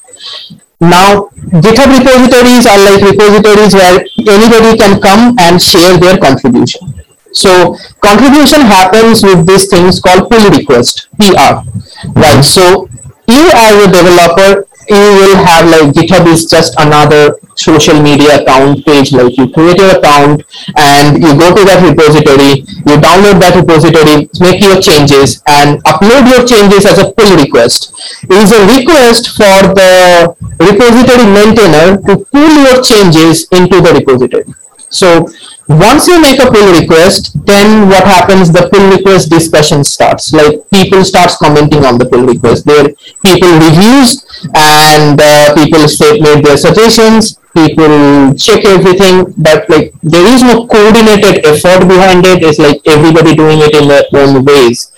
now, 0.80 1.28
GitHub 1.58 1.90
repositories 1.98 2.66
are 2.66 2.78
like 2.78 3.02
repositories 3.02 3.74
where 3.74 3.98
anybody 4.30 4.78
can 4.78 5.00
come 5.00 5.36
and 5.40 5.60
share 5.60 5.98
their 5.98 6.18
contribution. 6.18 6.94
So 7.32 7.76
contribution 8.00 8.60
happens 8.60 9.22
with 9.22 9.46
these 9.46 9.68
things 9.68 10.00
called 10.00 10.30
pull 10.30 10.50
request, 10.50 11.08
PR, 11.18 11.66
right? 12.14 12.42
So 12.42 12.88
you 13.26 13.50
as 13.52 13.74
a 13.84 13.90
developer, 13.90 14.66
you 14.90 15.08
will 15.18 15.36
have 15.36 15.66
like 15.68 15.94
GitHub 15.94 16.26
is 16.26 16.46
just 16.46 16.74
another 16.78 17.38
social 17.54 18.00
media 18.00 18.40
account 18.40 18.84
page, 18.84 19.12
like 19.12 19.36
you 19.36 19.50
create 19.50 19.78
your 19.78 19.98
account 19.98 20.44
and 20.76 21.22
you 21.22 21.34
go 21.36 21.54
to 21.54 21.62
that 21.64 21.82
repository, 21.82 22.62
you 22.86 22.94
download 23.02 23.40
that 23.42 23.54
repository, 23.58 24.30
make 24.40 24.62
your 24.62 24.80
changes 24.80 25.42
and 25.46 25.82
upload 25.84 26.28
your 26.30 26.46
changes 26.46 26.86
as 26.86 26.98
a 26.98 27.10
pull 27.12 27.36
request. 27.36 27.92
It 28.24 28.38
is 28.38 28.52
a 28.52 28.62
request 28.78 29.36
for 29.36 29.74
the 29.74 30.34
repository 30.60 31.26
maintainer 31.26 32.00
to 32.06 32.24
pull 32.30 32.54
your 32.64 32.82
changes 32.82 33.48
into 33.50 33.80
the 33.80 33.92
repository. 33.92 34.46
So 34.90 35.26
once 35.68 36.08
you 36.08 36.20
make 36.20 36.40
a 36.40 36.50
pull 36.50 36.72
request, 36.80 37.36
then 37.44 37.88
what 37.88 38.04
happens? 38.04 38.50
The 38.50 38.70
pull 38.72 38.88
request 38.88 39.28
discussion 39.28 39.84
starts. 39.84 40.32
Like 40.32 40.68
people 40.70 41.04
starts 41.04 41.36
commenting 41.36 41.84
on 41.84 41.98
the 41.98 42.06
pull 42.06 42.24
request. 42.24 42.64
There, 42.64 42.88
people 43.22 43.52
reviews 43.52 44.24
and 44.54 45.20
uh, 45.20 45.54
people 45.54 45.80
made 46.20 46.44
their 46.44 46.56
suggestions. 46.56 47.38
People 47.54 48.34
check 48.34 48.64
everything, 48.64 49.34
but 49.36 49.68
like 49.68 49.92
there 50.02 50.26
is 50.26 50.42
no 50.42 50.66
coordinated 50.66 51.44
effort 51.44 51.88
behind 51.88 52.24
it. 52.26 52.42
It's 52.42 52.58
like 52.58 52.80
everybody 52.86 53.34
doing 53.34 53.58
it 53.60 53.74
in 53.74 53.88
their 53.88 54.04
own 54.14 54.44
ways. 54.44 54.92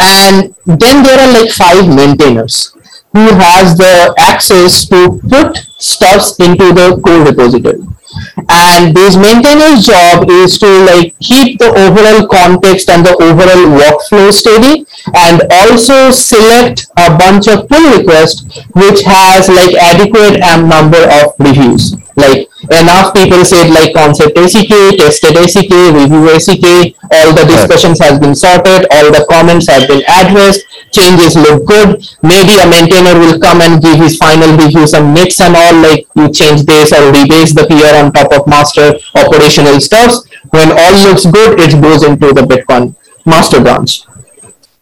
And 0.00 0.54
then 0.66 1.04
there 1.04 1.18
are 1.20 1.32
like 1.32 1.52
five 1.52 1.86
maintainers 1.88 2.74
who 3.12 3.28
has 3.34 3.76
the 3.76 4.14
access 4.18 4.86
to 4.88 5.20
put 5.28 5.58
stuffs 5.78 6.38
into 6.40 6.72
the 6.72 7.00
code 7.04 7.28
repository 7.28 7.82
and 8.48 8.94
this 8.94 9.16
maintainer's 9.16 9.86
job 9.86 10.28
is 10.28 10.58
to 10.58 10.68
like 10.84 11.18
keep 11.18 11.58
the 11.58 11.70
overall 11.70 12.26
context 12.26 12.88
and 12.88 13.04
the 13.04 13.14
overall 13.22 13.64
workflow 13.78 14.32
steady 14.32 14.86
and 15.14 15.42
also 15.50 16.10
select 16.10 16.86
a 16.98 17.16
bunch 17.16 17.48
of 17.48 17.68
pull 17.68 17.98
requests 17.98 18.44
which 18.74 19.02
has 19.02 19.48
like 19.48 19.74
adequate 19.74 20.40
um, 20.42 20.68
number 20.68 21.02
of 21.20 21.34
reviews. 21.38 21.96
Like 22.16 22.48
enough 22.70 23.14
people 23.14 23.44
said 23.44 23.70
like 23.70 23.94
concept 23.94 24.36
ACK, 24.38 24.96
tested 24.98 25.36
ACK, 25.36 25.72
review 25.94 26.30
ACK, 26.30 26.94
all 27.10 27.34
the 27.34 27.44
discussions 27.48 27.98
has 27.98 28.20
been 28.20 28.34
sorted, 28.34 28.86
all 28.90 29.10
the 29.10 29.26
comments 29.28 29.66
have 29.68 29.88
been 29.88 30.02
addressed, 30.06 30.62
changes 30.92 31.34
look 31.34 31.66
good. 31.66 32.02
Maybe 32.22 32.58
a 32.62 32.66
maintainer 32.68 33.18
will 33.18 33.38
come 33.40 33.60
and 33.60 33.82
give 33.82 33.98
his 33.98 34.16
final 34.16 34.56
review, 34.56 34.86
some 34.86 35.12
nits 35.14 35.40
and 35.40 35.56
all, 35.56 35.74
like 35.82 36.06
you 36.14 36.30
change 36.30 36.62
this 36.62 36.92
or 36.92 37.10
rebase 37.10 37.54
the 37.54 37.66
PR 37.66 37.96
on 37.98 38.12
top 38.12 38.32
of 38.32 38.46
master 38.46 38.94
operational 39.14 39.80
stuffs. 39.80 40.28
When 40.50 40.70
all 40.70 40.94
looks 41.08 41.26
good, 41.26 41.58
it 41.58 41.80
goes 41.80 42.02
into 42.02 42.32
the 42.32 42.42
Bitcoin 42.42 42.94
master 43.26 43.60
branch. 43.60 44.02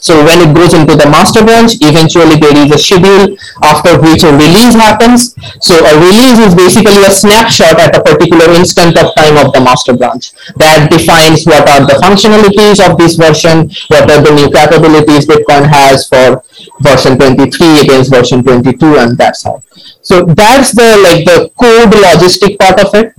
So 0.01 0.25
when 0.25 0.41
it 0.41 0.55
goes 0.57 0.73
into 0.73 0.97
the 0.97 1.07
master 1.07 1.45
branch, 1.45 1.77
eventually 1.81 2.41
there 2.41 2.57
is 2.57 2.73
a 2.73 2.81
schedule 2.81 3.37
after 3.63 4.01
which 4.01 4.25
a 4.25 4.33
release 4.33 4.75
happens. 4.75 5.37
So 5.61 5.77
a 5.77 5.95
release 6.01 6.41
is 6.41 6.55
basically 6.57 7.05
a 7.05 7.13
snapshot 7.13 7.79
at 7.79 7.95
a 7.95 8.03
particular 8.03 8.49
instant 8.57 8.97
of 8.97 9.15
time 9.15 9.37
of 9.37 9.53
the 9.53 9.61
master 9.61 9.97
branch 9.97 10.33
that 10.57 10.91
defines 10.91 11.45
what 11.45 11.69
are 11.69 11.85
the 11.85 12.01
functionalities 12.01 12.81
of 12.81 12.97
this 12.97 13.17
version, 13.17 13.69
what 13.89 14.11
are 14.11 14.25
the 14.25 14.33
new 14.33 14.49
capabilities 14.51 15.29
Bitcoin 15.29 15.69
has 15.69 16.09
for 16.09 16.43
version 16.81 17.19
23 17.19 17.81
against 17.81 18.11
version 18.11 18.43
22 18.43 18.97
and 18.97 19.17
that's 19.17 19.45
how. 19.45 19.63
So 20.03 20.25
that's 20.25 20.73
the 20.73 20.97
like 21.05 21.25
the 21.25 21.51
code 21.61 21.93
logistic 21.93 22.59
part 22.59 22.81
of 22.81 22.95
it. 22.95 23.13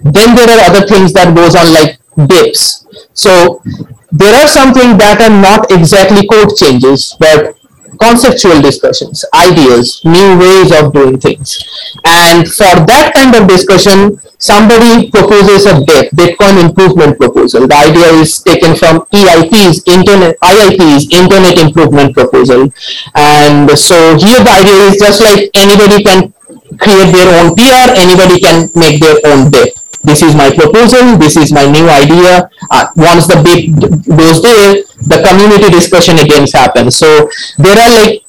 Then 0.00 0.36
there 0.36 0.48
are 0.52 0.70
other 0.70 0.86
things 0.86 1.12
that 1.14 1.34
goes 1.34 1.56
on 1.56 1.72
like 1.72 1.98
BIPs. 2.16 2.84
So 3.14 3.62
there 4.12 4.34
are 4.34 4.48
something 4.48 4.98
that 4.98 5.20
are 5.20 5.34
not 5.34 5.70
exactly 5.70 6.26
code 6.28 6.54
changes, 6.56 7.16
but 7.18 7.56
conceptual 7.98 8.60
discussions, 8.60 9.24
ideas, 9.34 10.02
new 10.04 10.38
ways 10.38 10.70
of 10.72 10.92
doing 10.92 11.18
things. 11.18 11.58
And 12.04 12.46
for 12.46 12.70
that 12.86 13.12
kind 13.14 13.34
of 13.34 13.48
discussion, 13.48 14.20
somebody 14.38 15.10
proposes 15.10 15.66
a 15.66 15.80
BIP, 15.80 16.10
Bitcoin 16.12 16.60
Improvement 16.60 17.18
Proposal. 17.18 17.66
The 17.66 17.76
idea 17.76 18.08
is 18.20 18.42
taken 18.42 18.76
from 18.76 19.06
EIP's 19.12 19.82
Internet, 19.86 20.38
IIP's 20.40 21.08
Internet 21.10 21.58
Improvement 21.58 22.14
Proposal. 22.14 22.70
And 23.14 23.70
so 23.78 23.96
here 24.18 24.42
the 24.44 24.52
idea 24.52 24.78
is 24.92 24.98
just 25.00 25.20
like 25.22 25.50
anybody 25.54 26.04
can 26.04 26.32
create 26.78 27.10
their 27.12 27.30
own 27.40 27.54
PR, 27.56 27.96
anybody 27.96 28.40
can 28.40 28.68
make 28.74 29.00
their 29.00 29.16
own 29.24 29.50
BIP 29.50 29.72
this 30.06 30.22
is 30.22 30.34
my 30.38 30.54
proposal, 30.54 31.18
this 31.18 31.36
is 31.36 31.50
my 31.52 31.66
new 31.66 31.90
idea. 31.90 32.48
Uh, 32.70 32.86
once 32.94 33.26
the 33.26 33.34
BIP 33.42 33.74
goes 34.06 34.40
there, 34.40 34.86
the 35.10 35.18
community 35.26 35.68
discussion 35.68 36.18
again 36.18 36.46
happens. 36.46 36.96
So 36.96 37.28
there 37.58 37.74
are 37.74 37.90
like 38.06 38.22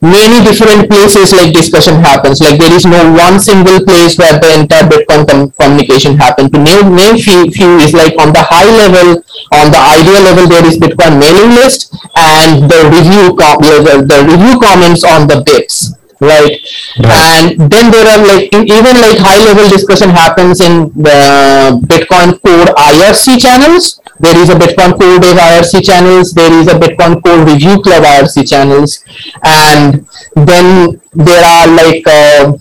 many 0.00 0.44
different 0.46 0.86
places 0.86 1.34
like 1.34 1.52
discussion 1.52 1.98
happens. 1.98 2.40
Like 2.40 2.60
there 2.60 2.72
is 2.72 2.86
no 2.86 3.02
one 3.12 3.40
single 3.40 3.82
place 3.82 4.14
where 4.16 4.38
the 4.38 4.62
entire 4.62 4.86
Bitcoin 4.86 5.26
com- 5.26 5.50
communication 5.58 6.16
happen. 6.16 6.50
To 6.54 6.58
name, 6.62 6.94
name 6.94 7.18
few, 7.18 7.50
few 7.50 7.82
is 7.82 7.92
like 7.92 8.14
on 8.22 8.30
the 8.32 8.42
high 8.42 8.70
level, 8.70 9.18
on 9.50 9.74
the 9.74 9.82
idea 9.82 10.22
level, 10.22 10.46
there 10.46 10.64
is 10.64 10.78
Bitcoin 10.78 11.18
mailing 11.18 11.58
list 11.58 11.90
and 12.14 12.70
the 12.70 12.86
review 12.94 13.34
com- 13.34 13.58
the, 13.58 14.06
the 14.06 14.18
review 14.22 14.54
comments 14.62 15.02
on 15.02 15.26
the 15.26 15.42
BIPs 15.42 15.98
right? 16.24 16.58
And 17.04 17.70
then 17.70 17.90
there 17.92 18.06
are 18.08 18.20
like 18.26 18.52
even 18.54 18.94
like 19.04 19.18
high 19.20 19.44
level 19.44 19.68
discussion 19.68 20.10
happens 20.10 20.60
in 20.60 20.88
the 20.96 21.80
Bitcoin 21.86 22.40
Core 22.42 22.72
IRC 22.74 23.40
channels. 23.40 24.00
There 24.20 24.36
is 24.36 24.48
a 24.48 24.54
Bitcoin 24.54 24.98
Core 24.98 25.18
Dev 25.18 25.36
IRC 25.36 25.84
channels. 25.84 26.32
There 26.32 26.52
is 26.52 26.68
a 26.68 26.78
Bitcoin 26.78 27.22
Core 27.22 27.44
Review 27.44 27.80
Club 27.82 28.02
IRC 28.02 28.48
channels, 28.48 29.04
and 29.44 30.06
then 30.36 31.00
there 31.12 31.44
are 31.44 31.66
like 31.68 32.06
uh, 32.06 32.52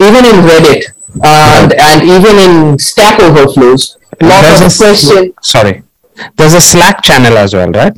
even 0.00 0.24
in 0.24 0.36
Reddit 0.48 0.84
and 1.22 1.72
and 1.72 2.02
even 2.02 2.36
in 2.38 2.78
Stack 2.78 3.20
Overflows. 3.20 3.96
There's 4.18 4.60
of 4.60 4.76
question. 4.76 5.34
sorry. 5.42 5.82
There's 6.36 6.54
a 6.54 6.60
Slack 6.60 7.02
channel 7.02 7.36
as 7.38 7.54
well, 7.54 7.70
right? 7.70 7.96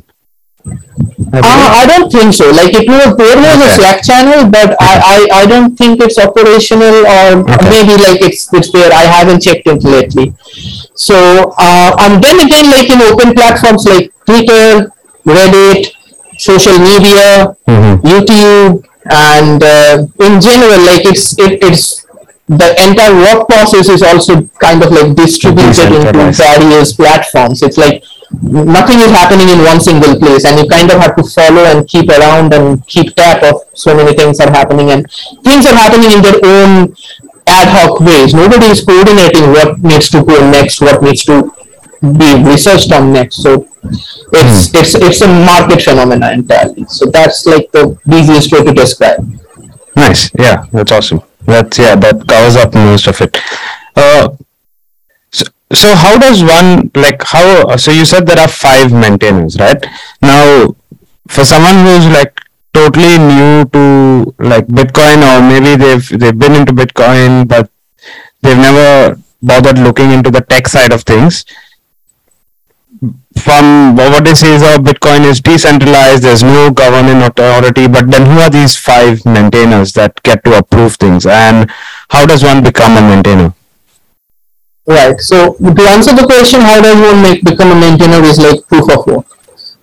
I 1.32 1.38
Uh, 1.38 1.68
I 1.82 1.84
don't 1.86 2.10
think 2.12 2.34
so. 2.34 2.50
Like 2.50 2.72
it 2.74 2.86
was 2.88 3.16
there 3.16 3.36
was 3.38 3.58
a 3.66 3.70
Slack 3.76 4.02
channel, 4.02 4.50
but 4.50 4.74
I, 4.80 4.92
I 5.14 5.18
I 5.42 5.46
don't 5.46 5.76
think 5.76 6.02
it's 6.02 6.18
operational 6.18 7.06
or 7.06 7.26
Okay. 7.46 7.68
maybe 7.70 7.94
like 8.02 8.20
it's 8.28 8.48
it's 8.52 8.70
there. 8.72 8.90
I 8.92 9.04
haven't 9.16 9.40
checked 9.46 9.66
it 9.66 9.82
lately. 9.84 10.34
So 10.94 11.16
uh, 11.56 11.90
and 12.04 12.22
then 12.24 12.36
again, 12.46 12.66
like 12.74 12.90
in 12.90 13.00
open 13.10 13.32
platforms 13.34 13.86
like 13.86 14.12
Twitter, 14.26 14.90
Reddit, 15.24 15.92
social 16.38 16.76
media, 16.78 17.54
YouTube, 18.02 18.82
and 19.10 19.62
uh, 19.62 20.06
in 20.26 20.40
general, 20.40 20.80
like 20.90 21.04
it's 21.06 21.38
it, 21.38 21.62
it's 21.62 22.04
the 22.50 22.68
entire 22.82 23.14
work 23.14 23.46
process 23.48 23.88
is 23.88 24.02
also 24.02 24.42
kind 24.58 24.82
of 24.82 24.90
like 24.90 25.14
distributed 25.14 25.94
into 25.94 26.12
various 26.34 26.92
platforms. 26.92 27.62
It's 27.62 27.78
like 27.78 28.02
nothing 28.42 28.98
is 29.00 29.10
happening 29.10 29.48
in 29.48 29.58
one 29.64 29.80
single 29.80 30.18
place, 30.18 30.44
and 30.44 30.58
you 30.58 30.68
kind 30.68 30.90
of 30.90 30.98
have 30.98 31.16
to 31.16 31.24
follow 31.24 31.64
and 31.64 31.86
keep 31.88 32.08
around 32.08 32.54
and 32.54 32.86
keep 32.86 33.14
track 33.16 33.42
of 33.42 33.62
so 33.74 33.94
many 33.94 34.14
things 34.14 34.40
are 34.40 34.50
happening, 34.50 34.90
and 34.90 35.10
things 35.44 35.66
are 35.66 35.74
happening 35.74 36.10
in 36.12 36.22
their 36.22 36.40
own 36.44 36.94
ad 37.46 37.68
hoc 37.68 38.00
ways. 38.00 38.34
Nobody 38.34 38.66
is 38.66 38.84
coordinating 38.84 39.50
what 39.50 39.78
needs 39.80 40.08
to 40.10 40.24
go 40.24 40.50
next, 40.50 40.80
what 40.80 41.02
needs 41.02 41.24
to 41.24 41.50
be 42.00 42.42
researched 42.44 42.92
on 42.92 43.12
next. 43.12 43.42
So 43.42 43.68
it's 44.32 44.72
it's 44.74 44.94
it's 44.94 45.20
a 45.22 45.26
market 45.26 45.82
phenomena 45.82 46.32
entirely. 46.32 46.84
So 46.88 47.06
that's 47.06 47.46
like 47.46 47.70
the 47.72 47.98
easiest 48.10 48.52
way 48.52 48.64
to 48.64 48.72
describe. 48.72 49.26
Nice. 49.96 50.30
Yeah, 50.38 50.66
that's 50.72 50.92
awesome. 50.92 51.22
That's 51.44 51.78
yeah, 51.78 51.96
that 51.96 52.26
covers 52.26 52.56
up 52.56 52.74
most 52.74 53.06
of 53.06 53.20
it. 53.20 53.36
Uh, 53.96 54.30
so, 55.72 55.94
how 55.94 56.18
does 56.18 56.42
one 56.42 56.90
like 56.94 57.22
how? 57.22 57.68
Uh, 57.68 57.76
so 57.76 57.92
you 57.92 58.04
said 58.04 58.26
there 58.26 58.40
are 58.40 58.48
five 58.48 58.92
maintainers, 58.92 59.56
right? 59.58 59.78
Now, 60.20 60.74
for 61.28 61.44
someone 61.44 61.86
who's 61.86 62.06
like 62.06 62.40
totally 62.74 63.18
new 63.18 63.64
to 63.66 64.34
like 64.40 64.66
Bitcoin, 64.66 65.22
or 65.22 65.40
maybe 65.40 65.76
they've 65.76 66.08
they've 66.18 66.36
been 66.36 66.54
into 66.56 66.72
Bitcoin, 66.72 67.46
but 67.46 67.70
they've 68.42 68.56
never 68.58 69.20
bothered 69.42 69.78
looking 69.78 70.10
into 70.10 70.30
the 70.30 70.40
tech 70.40 70.66
side 70.66 70.92
of 70.92 71.02
things. 71.02 71.44
From 73.38 73.94
what 73.94 74.24
they 74.24 74.34
say 74.34 74.52
is, 74.52 74.62
oh, 74.62 74.78
Bitcoin 74.78 75.24
is 75.24 75.40
decentralized. 75.40 76.24
There's 76.24 76.42
no 76.42 76.72
governing 76.72 77.22
authority. 77.22 77.86
But 77.86 78.10
then, 78.10 78.26
who 78.26 78.40
are 78.40 78.50
these 78.50 78.76
five 78.76 79.24
maintainers 79.24 79.92
that 79.92 80.20
get 80.24 80.42
to 80.44 80.58
approve 80.58 80.96
things, 80.96 81.26
and 81.26 81.70
how 82.10 82.26
does 82.26 82.42
one 82.42 82.64
become 82.64 82.96
a 82.96 83.00
maintainer? 83.00 83.54
Right. 84.86 85.20
So 85.20 85.54
to 85.54 85.82
answer 85.88 86.14
the 86.16 86.26
question, 86.26 86.60
how 86.60 86.80
does 86.80 86.98
one 86.98 87.22
make 87.22 87.44
become 87.44 87.70
a 87.70 87.78
maintainer 87.78 88.22
is 88.24 88.38
like 88.38 88.66
proof 88.66 88.88
of 88.90 89.06
work. 89.06 89.26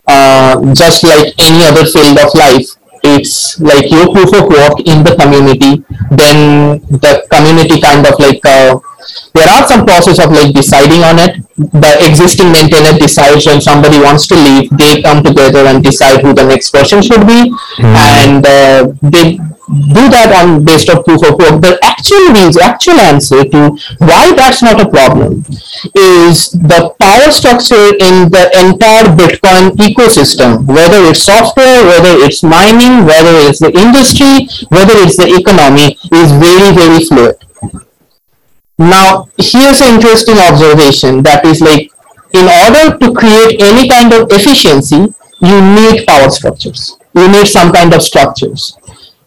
Uh, 0.08 0.74
just 0.74 1.04
like 1.04 1.34
any 1.38 1.64
other 1.66 1.86
field 1.86 2.18
of 2.18 2.34
life, 2.34 2.68
it's 3.04 3.60
like 3.60 3.92
your 3.92 4.12
proof 4.12 4.34
of 4.34 4.50
work 4.50 4.80
in 4.84 5.04
the 5.04 5.16
community. 5.16 5.84
Then 6.12 6.80
the 6.90 7.28
community 7.32 7.80
kind 7.80 8.06
of 8.08 8.20
like 8.20 8.44
uh, 8.46 8.80
there 9.34 9.50
are 9.50 9.68
some 9.68 9.86
process 9.86 10.20
of 10.20 10.32
like 10.32 10.54
deciding 10.54 11.04
on 11.04 11.20
it. 11.20 11.38
The 11.58 11.94
existing 12.08 12.52
maintainer 12.52 12.98
decides 12.98 13.46
when 13.46 13.62
somebody 13.62 14.00
wants 14.00 14.28
to 14.28 14.36
leave, 14.36 14.70
they 14.78 15.02
come 15.02 15.24
together 15.24 15.66
and 15.66 15.84
decide 15.84 16.22
who 16.22 16.34
the 16.34 16.46
next 16.46 16.72
person 16.72 17.02
should 17.02 17.26
be, 17.26 17.54
and 17.80 18.46
uh, 18.46 18.94
they 19.02 19.40
do 19.68 20.04
that 20.08 20.32
on 20.32 20.64
based 20.64 20.90
on 20.90 21.04
proof 21.04 21.20
of 21.28 21.36
work. 21.36 21.60
The 21.60 21.78
actual 21.84 22.32
reason, 22.32 22.62
actual 22.64 23.00
answer 23.04 23.44
to 23.44 23.76
why 24.00 24.32
that's 24.36 24.64
not 24.64 24.80
a 24.80 24.88
problem 24.88 25.44
is 25.94 26.52
the 26.56 26.96
power 27.00 27.32
structure 27.32 27.92
in 28.00 28.32
the 28.32 28.48
entire 28.56 29.12
Bitcoin 29.12 29.76
ecosystem, 29.76 30.66
whether 30.68 31.04
it's 31.12 31.24
software, 31.24 31.84
whether 31.84 32.16
it's 32.24 32.44
mining, 32.44 33.04
whether 33.06 33.36
it's 33.44 33.60
the 33.60 33.72
industry, 33.76 34.48
whether 34.70 34.96
it's 35.04 35.18
the 35.18 35.28
economy, 35.36 36.00
is 36.16 36.32
very, 36.32 36.72
very 36.72 37.04
fluid. 37.04 37.36
Now, 38.78 39.30
here's 39.38 39.82
an 39.82 39.96
interesting 39.96 40.38
observation 40.38 41.24
that 41.24 41.46
is 41.46 41.62
like, 41.62 41.92
in 42.34 42.46
order 42.46 42.98
to 42.98 43.14
create 43.14 43.60
any 43.62 43.90
kind 43.90 44.14
of 44.14 44.30
efficiency, 44.30 45.14
you 45.42 45.58
need 45.62 46.06
power 46.06 46.30
structures. 46.30 46.98
You 47.16 47.28
need 47.32 47.48
some 47.48 47.74
kind 47.74 47.94
of 47.94 48.02
structures. 48.04 48.78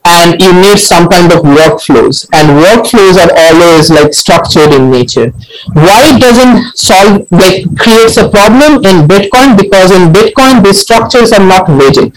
And 0.05 0.41
you 0.41 0.53
need 0.55 0.79
some 0.79 1.09
kind 1.09 1.33
of 1.33 1.41
workflows. 1.41 2.29
And 2.33 2.63
workflows 2.63 3.19
are 3.19 3.33
always 3.37 3.91
like 3.91 4.15
structured 4.15 4.73
in 4.73 4.91
nature. 4.91 5.31
Why 5.75 6.15
it 6.15 6.21
doesn't 6.21 6.79
solve 6.79 7.27
like 7.31 7.67
creates 7.77 8.17
a 8.17 8.29
problem 8.31 8.85
in 8.87 9.07
bitcoin? 9.07 9.59
Because 9.59 9.91
in 9.91 10.13
bitcoin 10.13 10.65
these 10.65 10.81
structures 10.81 11.33
are 11.33 11.45
not 11.45 11.69
rigid. 11.69 12.17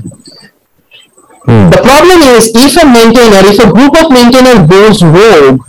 Hmm. 1.43 1.69
The 1.69 1.81
problem 1.83 2.21
is 2.37 2.53
if 2.55 2.77
a 2.81 2.85
maintainer 2.87 3.43
if 3.51 3.59
a 3.59 3.69
group 3.69 3.99
of 3.99 4.09
maintainers 4.09 4.63
goes 4.69 5.03
rogue 5.03 5.61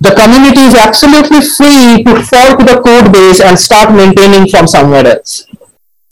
the 0.00 0.14
community 0.14 0.60
is 0.60 0.74
absolutely 0.74 1.40
free 1.40 2.02
to 2.04 2.22
fork 2.24 2.58
the 2.66 2.80
code 2.84 3.12
base 3.12 3.40
and 3.40 3.58
start 3.58 3.94
maintaining 3.94 4.48
from 4.48 4.66
somewhere 4.66 5.06
else 5.06 5.46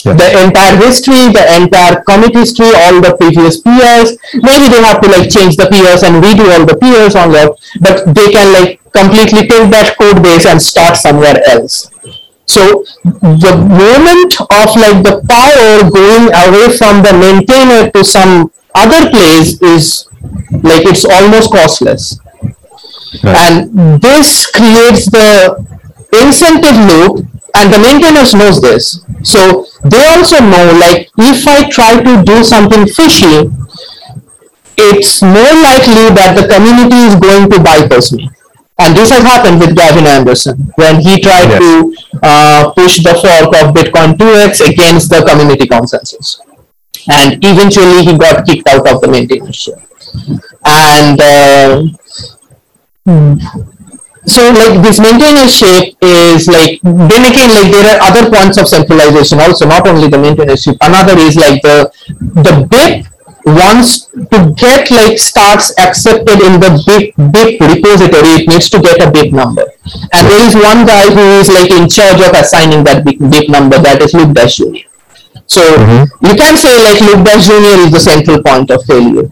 the 0.04 0.44
entire 0.46 0.76
history, 0.76 1.32
the 1.34 1.44
entire 1.58 2.02
commit 2.02 2.34
history, 2.34 2.70
all 2.86 3.00
the 3.00 3.16
previous 3.18 3.60
PRs. 3.62 4.16
Maybe 4.34 4.70
they 4.70 4.82
have 4.82 5.00
to 5.00 5.08
like 5.10 5.28
change 5.28 5.56
the 5.56 5.64
PRs 5.64 6.06
and 6.06 6.22
redo 6.22 6.46
all 6.54 6.64
the 6.64 6.78
PRs 6.78 7.18
on 7.18 7.32
that, 7.32 7.50
but 7.80 8.14
they 8.14 8.30
can 8.30 8.52
like 8.52 8.80
completely 8.92 9.48
take 9.48 9.70
that 9.70 9.96
code 9.98 10.22
base 10.22 10.46
and 10.46 10.62
start 10.62 10.96
somewhere 10.96 11.42
else. 11.48 11.90
So 12.46 12.84
the 13.04 13.54
moment 13.58 14.40
of 14.40 14.68
like 14.78 15.02
the 15.02 15.20
power 15.28 15.90
going 15.90 16.30
away 16.32 16.76
from 16.78 17.02
the 17.02 17.12
maintainer 17.12 17.90
to 17.90 18.04
some 18.04 18.52
other 18.74 19.10
place 19.10 19.60
is 19.60 20.08
like 20.62 20.86
it's 20.86 21.04
almost 21.04 21.50
costless. 21.50 22.20
And 23.24 24.00
this 24.00 24.50
creates 24.50 25.10
the 25.10 25.56
incentive 26.12 26.76
loop 26.88 27.26
and 27.54 27.72
the 27.72 27.78
maintainers 27.78 28.34
knows 28.34 28.60
this. 28.60 29.04
So 29.22 29.66
they 29.84 30.04
also 30.16 30.40
know 30.40 30.78
like 30.80 31.10
if 31.18 31.46
I 31.46 31.68
try 31.68 32.02
to 32.02 32.22
do 32.24 32.44
something 32.44 32.86
fishy, 32.86 33.50
it's 34.76 35.22
more 35.22 35.54
likely 35.66 36.06
that 36.14 36.38
the 36.38 36.46
community 36.46 36.96
is 37.10 37.14
going 37.16 37.50
to 37.50 37.58
bypass 37.60 38.12
me. 38.12 38.30
And 38.78 38.96
this 38.96 39.10
has 39.10 39.22
happened 39.24 39.58
with 39.58 39.74
Gavin 39.74 40.04
Andresen 40.04 40.70
when 40.76 41.00
he 41.00 41.20
tried 41.20 41.50
Yes. 41.50 41.58
to 41.58 41.94
uh, 42.22 42.70
push 42.76 43.02
the 43.02 43.14
fork 43.14 43.50
of 43.58 43.74
Bitcoin 43.74 44.14
2x 44.16 44.70
against 44.70 45.10
the 45.10 45.24
community 45.26 45.66
consensus. 45.66 46.40
And 47.10 47.42
eventually 47.44 48.04
he 48.04 48.16
got 48.16 48.46
kicked 48.46 48.68
out 48.68 48.86
of 48.86 49.00
the 49.00 49.08
maintainership. 49.08 49.82
And 50.64 51.20
uh, 51.20 51.82
Hmm. 53.08 53.40
so 54.28 54.42
like 54.52 54.84
this 54.84 55.00
maintainership 55.00 55.96
is 56.04 56.44
like 56.46 56.76
then 56.84 57.22
again 57.24 57.48
like 57.56 57.72
there 57.72 57.88
are 57.88 58.00
other 58.04 58.28
points 58.28 58.60
of 58.60 58.68
centralization 58.68 59.40
also 59.40 59.64
not 59.64 59.88
only 59.88 60.08
the 60.08 60.20
maintainership 60.20 60.76
another 60.82 61.16
is 61.16 61.34
like 61.36 61.62
the 61.62 61.88
the 62.44 62.68
BIP 62.68 63.08
wants 63.46 64.12
to 64.12 64.52
get 64.60 64.90
like 64.90 65.16
starts 65.16 65.72
accepted 65.78 66.36
in 66.44 66.60
the 66.60 66.68
BIP, 66.84 67.16
BIP 67.32 67.56
repository 67.72 68.44
it 68.44 68.48
needs 68.52 68.68
to 68.68 68.78
get 68.78 69.00
a 69.00 69.10
BIP 69.10 69.32
number 69.32 69.64
and 70.12 70.28
there 70.28 70.44
is 70.46 70.54
one 70.54 70.84
guy 70.84 71.08
who 71.08 71.24
is 71.40 71.48
like 71.48 71.70
in 71.70 71.88
charge 71.88 72.20
of 72.20 72.36
assigning 72.36 72.84
that 72.84 73.06
BIP, 73.06 73.24
BIP 73.32 73.48
number 73.48 73.78
that 73.78 74.02
is 74.02 74.12
Luke 74.12 74.34
Dash 74.34 74.56
Jr. 74.56 74.84
So 75.46 75.62
mm-hmm. 75.62 76.26
you 76.26 76.34
can 76.36 76.58
say 76.58 76.76
like 76.84 77.00
Luke 77.00 77.24
Dash 77.24 77.46
Jr. 77.46 77.88
is 77.88 77.92
the 77.92 78.00
central 78.00 78.42
point 78.42 78.70
of 78.70 78.84
failure. 78.84 79.30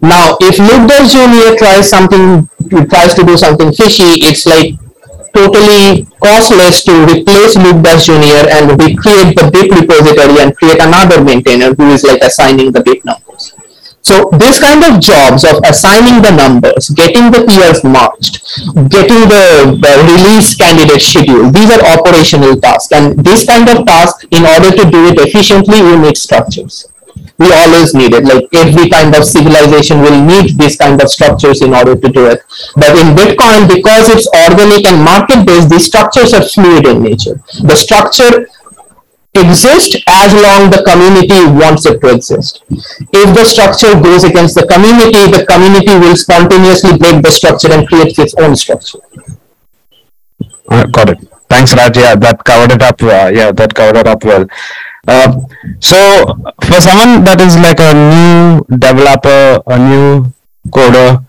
Now, 0.00 0.36
if 0.40 0.58
Luke 0.58 0.88
Jr. 1.08 1.56
tries 1.56 1.88
something, 1.88 2.48
tries 2.88 3.14
to 3.14 3.24
do 3.24 3.36
something 3.36 3.72
fishy, 3.72 4.20
it's 4.28 4.46
like 4.46 4.74
totally 5.34 6.06
costless 6.22 6.84
to 6.84 6.92
replace 7.04 7.56
Luke 7.56 7.84
Jr. 8.00 8.48
and 8.48 8.72
recreate 8.80 9.36
the 9.36 9.48
BIP 9.52 9.72
repository 9.80 10.40
and 10.40 10.56
create 10.56 10.80
another 10.80 11.22
maintainer 11.22 11.74
who 11.74 11.90
is 11.90 12.04
like 12.04 12.20
assigning 12.22 12.72
the 12.72 12.80
BIP 12.80 13.04
numbers. 13.04 13.52
So 14.02 14.30
this 14.38 14.60
kind 14.60 14.84
of 14.84 15.00
jobs 15.00 15.42
of 15.44 15.58
assigning 15.64 16.22
the 16.22 16.30
numbers, 16.30 16.90
getting 16.90 17.32
the 17.32 17.42
PRs 17.42 17.82
marched, 17.82 18.38
getting 18.88 19.26
the, 19.26 19.74
the 19.82 19.92
release 20.06 20.54
candidate 20.54 21.02
schedule, 21.02 21.50
these 21.50 21.72
are 21.72 21.82
operational 21.98 22.54
tasks. 22.56 22.92
And 22.92 23.18
this 23.18 23.44
kind 23.44 23.68
of 23.68 23.84
task, 23.84 24.24
in 24.30 24.46
order 24.46 24.70
to 24.70 24.90
do 24.90 25.08
it 25.08 25.18
efficiently, 25.18 25.78
you 25.78 25.98
need 25.98 26.16
structures. 26.16 26.86
We 27.38 27.52
always 27.52 27.92
need 27.94 28.14
it. 28.14 28.24
Like 28.24 28.48
every 28.54 28.88
kind 28.88 29.14
of 29.14 29.24
civilization 29.24 30.00
will 30.00 30.24
need 30.24 30.58
these 30.58 30.76
kind 30.76 31.00
of 31.02 31.10
structures 31.10 31.60
in 31.60 31.74
order 31.74 31.94
to 31.94 32.08
do 32.08 32.26
it. 32.26 32.40
But 32.76 32.96
in 32.96 33.14
Bitcoin, 33.14 33.68
because 33.68 34.08
it's 34.08 34.28
organic 34.32 34.86
and 34.86 35.04
market-based, 35.04 35.68
these 35.68 35.84
structures 35.84 36.32
are 36.32 36.42
fluid 36.42 36.86
in 36.86 37.02
nature. 37.02 37.40
The 37.62 37.76
structure 37.76 38.48
exist 39.34 39.96
as 40.06 40.32
long 40.32 40.70
the 40.70 40.82
community 40.88 41.44
wants 41.60 41.84
it 41.84 42.00
to 42.00 42.14
exist. 42.14 42.64
If 42.70 43.34
the 43.36 43.44
structure 43.44 43.92
goes 44.00 44.24
against 44.24 44.54
the 44.54 44.66
community, 44.66 45.30
the 45.30 45.44
community 45.44 45.92
will 45.98 46.16
spontaneously 46.16 46.96
break 46.96 47.22
the 47.22 47.30
structure 47.30 47.70
and 47.70 47.86
create 47.86 48.18
its 48.18 48.34
own 48.38 48.56
structure. 48.56 49.00
Uh, 50.68 50.84
got 50.86 51.10
it. 51.10 51.18
Thanks, 51.48 51.74
Raj. 51.74 51.96
Yeah, 51.96 52.16
that 52.16 52.42
covered 52.44 52.72
it 52.72 52.82
up. 52.82 53.00
Uh, 53.00 53.30
yeah, 53.32 53.52
that 53.52 53.74
covered 53.74 53.96
it 53.96 54.06
up 54.06 54.24
well. 54.24 54.46
Uh, 55.06 55.40
so, 55.80 55.96
for 56.62 56.80
someone 56.80 57.24
that 57.24 57.40
is 57.40 57.56
like 57.56 57.78
a 57.78 57.94
new 57.94 58.64
developer, 58.78 59.62
a 59.66 59.78
new 59.78 60.32
coder, 60.68 61.24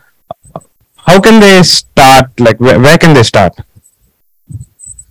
how 0.95 1.21
can 1.21 1.39
they 1.39 1.61
start? 1.63 2.39
Like, 2.39 2.59
where, 2.59 2.79
where 2.79 2.97
can 2.97 3.13
they 3.13 3.23
start? 3.23 3.53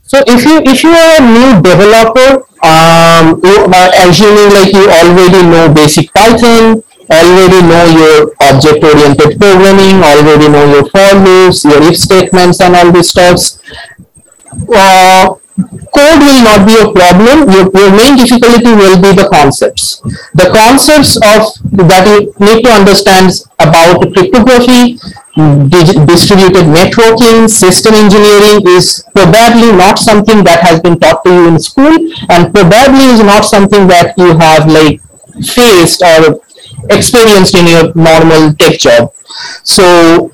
So 0.06 0.22
if 0.22 0.46
you 0.46 0.62
if 0.62 0.84
you 0.86 0.94
are 0.94 1.18
a 1.18 1.24
new 1.26 1.50
developer, 1.66 2.46
um, 2.62 3.42
you, 3.42 3.66
uh, 3.66 3.90
assuming 4.06 4.54
like 4.54 4.70
you 4.70 4.86
already 4.86 5.42
know 5.42 5.66
basic 5.74 6.14
Python, 6.14 6.78
already 7.10 7.60
know 7.66 7.84
your 7.90 8.30
object-oriented 8.38 9.34
programming, 9.34 9.98
already 10.06 10.46
know 10.46 10.62
your 10.70 10.86
for 10.94 11.10
loops, 11.26 11.64
your 11.64 11.82
if 11.82 11.98
statements, 11.98 12.60
and 12.60 12.76
all 12.76 12.92
these 12.92 13.10
stuffs, 13.10 13.58
uh, 14.70 15.34
code 15.56 16.20
will 16.20 16.42
not 16.44 16.66
be 16.68 16.76
a 16.76 16.92
problem. 16.92 17.48
Your, 17.48 17.64
your 17.72 17.90
main 17.90 18.16
difficulty 18.16 18.72
will 18.76 19.00
be 19.00 19.12
the 19.16 19.28
concepts. 19.32 20.00
The 20.34 20.52
concepts 20.52 21.16
of 21.16 21.56
that 21.88 22.04
you 22.06 22.32
need 22.40 22.64
to 22.64 22.70
understand 22.70 23.32
about 23.58 24.04
cryptography, 24.12 25.00
distributed 26.04 26.68
networking, 26.68 27.48
system 27.48 27.94
engineering 27.94 28.66
is 28.68 29.04
probably 29.14 29.72
not 29.72 29.98
something 29.98 30.44
that 30.44 30.60
has 30.60 30.80
been 30.80 30.98
taught 30.98 31.24
to 31.24 31.30
you 31.32 31.48
in 31.48 31.58
school, 31.58 31.96
and 32.28 32.52
probably 32.52 33.04
is 33.16 33.20
not 33.20 33.44
something 33.44 33.86
that 33.88 34.12
you 34.16 34.36
have 34.36 34.68
like 34.68 35.00
faced 35.44 36.02
or 36.02 36.40
experienced 36.90 37.54
in 37.54 37.66
your 37.66 37.94
normal 37.94 38.52
tech 38.54 38.78
job. 38.78 39.12
So 39.62 40.30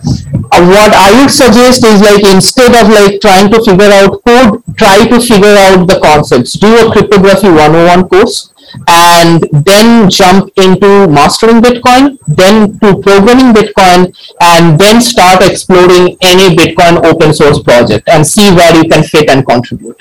uh, 0.53 0.63
what 0.63 0.93
I 0.95 1.21
would 1.21 1.31
suggest 1.31 1.85
is 1.85 2.01
like 2.01 2.25
instead 2.33 2.75
of 2.75 2.93
like 2.93 3.21
trying 3.21 3.51
to 3.51 3.63
figure 3.63 3.91
out 3.91 4.23
code, 4.25 4.63
try 4.77 5.07
to 5.09 5.21
figure 5.21 5.57
out 5.67 5.87
the 5.87 5.99
concepts. 6.03 6.53
Do 6.55 6.87
a 6.87 6.93
cryptography 6.93 7.49
101 7.49 8.09
course 8.09 8.52
and 8.89 9.43
then 9.65 10.11
jump 10.11 10.51
into 10.57 11.07
mastering 11.09 11.61
Bitcoin, 11.61 12.19
then 12.27 12.79
to 12.81 13.01
programming 13.01 13.53
Bitcoin, 13.53 14.15
and 14.41 14.79
then 14.79 15.01
start 15.01 15.43
exploring 15.43 16.17
any 16.21 16.57
Bitcoin 16.57 17.05
open 17.05 17.33
source 17.35 17.63
project 17.63 18.09
and 18.09 18.27
see 18.27 18.55
where 18.55 18.75
you 18.77 18.89
can 18.89 19.03
fit 19.03 19.29
and 19.29 19.47
contribute. 19.47 20.01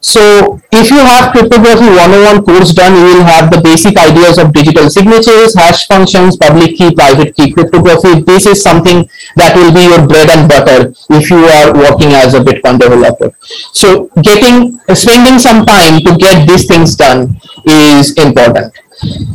So 0.00 0.60
if 0.72 0.90
you 0.90 0.98
have 0.98 1.32
cryptography 1.32 1.86
101 1.86 2.44
course 2.44 2.72
done, 2.72 2.94
you 2.94 3.04
will 3.14 3.24
have 3.24 3.50
the 3.50 3.60
basic 3.60 3.96
ideas 3.96 4.38
of 4.38 4.52
digital 4.52 4.90
signatures, 4.90 5.54
hash 5.54 5.86
functions, 5.86 6.36
public 6.36 6.76
key, 6.76 6.94
private 6.94 7.34
key 7.36 7.52
cryptography. 7.52 8.20
This 8.22 8.46
is 8.46 8.62
something 8.62 9.08
that 9.36 9.56
will 9.56 9.72
be 9.72 9.84
your 9.84 10.06
bread 10.06 10.30
and 10.30 10.48
butter 10.48 10.92
if 11.10 11.30
you 11.30 11.44
are 11.46 11.72
working 11.74 12.12
as 12.12 12.34
a 12.34 12.40
Bitcoin 12.40 12.78
developer. 12.78 13.32
So 13.72 14.10
getting, 14.22 14.78
spending 14.94 15.38
some 15.38 15.64
time 15.64 16.02
to 16.02 16.16
get 16.16 16.48
these 16.48 16.66
things 16.66 16.96
done 16.96 17.40
is 17.64 18.01
important. 18.10 18.74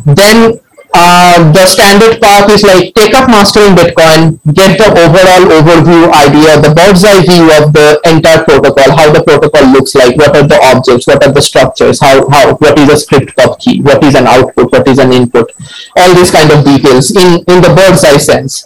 Then 0.05 0.59
uh, 0.93 1.51
the 1.51 1.65
standard 1.65 2.21
path 2.21 2.49
is 2.49 2.63
like 2.63 2.93
take 2.93 3.13
up 3.13 3.29
mastering 3.29 3.75
Bitcoin, 3.75 4.39
get 4.53 4.77
the 4.79 4.87
overall 4.87 5.45
overview 5.51 6.09
idea, 6.09 6.57
the 6.57 6.73
bird's 6.73 7.03
eye 7.03 7.21
view 7.21 7.45
of 7.59 7.73
the 7.73 7.99
entire 8.05 8.43
protocol, 8.43 8.95
how 8.95 9.11
the 9.11 9.23
protocol 9.23 9.67
looks 9.71 9.95
like, 9.95 10.15
what 10.15 10.35
are 10.35 10.47
the 10.47 10.59
objects, 10.73 11.05
what 11.05 11.21
are 11.25 11.31
the 11.31 11.41
structures, 11.41 11.99
how, 11.99 12.27
how 12.29 12.55
what 12.55 12.79
is 12.79 12.89
a 12.89 12.97
script 12.97 13.35
pub 13.35 13.59
key, 13.59 13.81
what 13.81 14.03
is 14.03 14.15
an 14.15 14.25
output, 14.27 14.71
what 14.71 14.87
is 14.87 14.99
an 14.99 15.11
input, 15.11 15.51
all 15.97 16.15
these 16.15 16.31
kind 16.31 16.51
of 16.51 16.63
details 16.63 17.11
in, 17.11 17.43
in 17.45 17.61
the 17.61 17.73
bird's 17.75 18.03
eye 18.03 18.17
sense. 18.17 18.65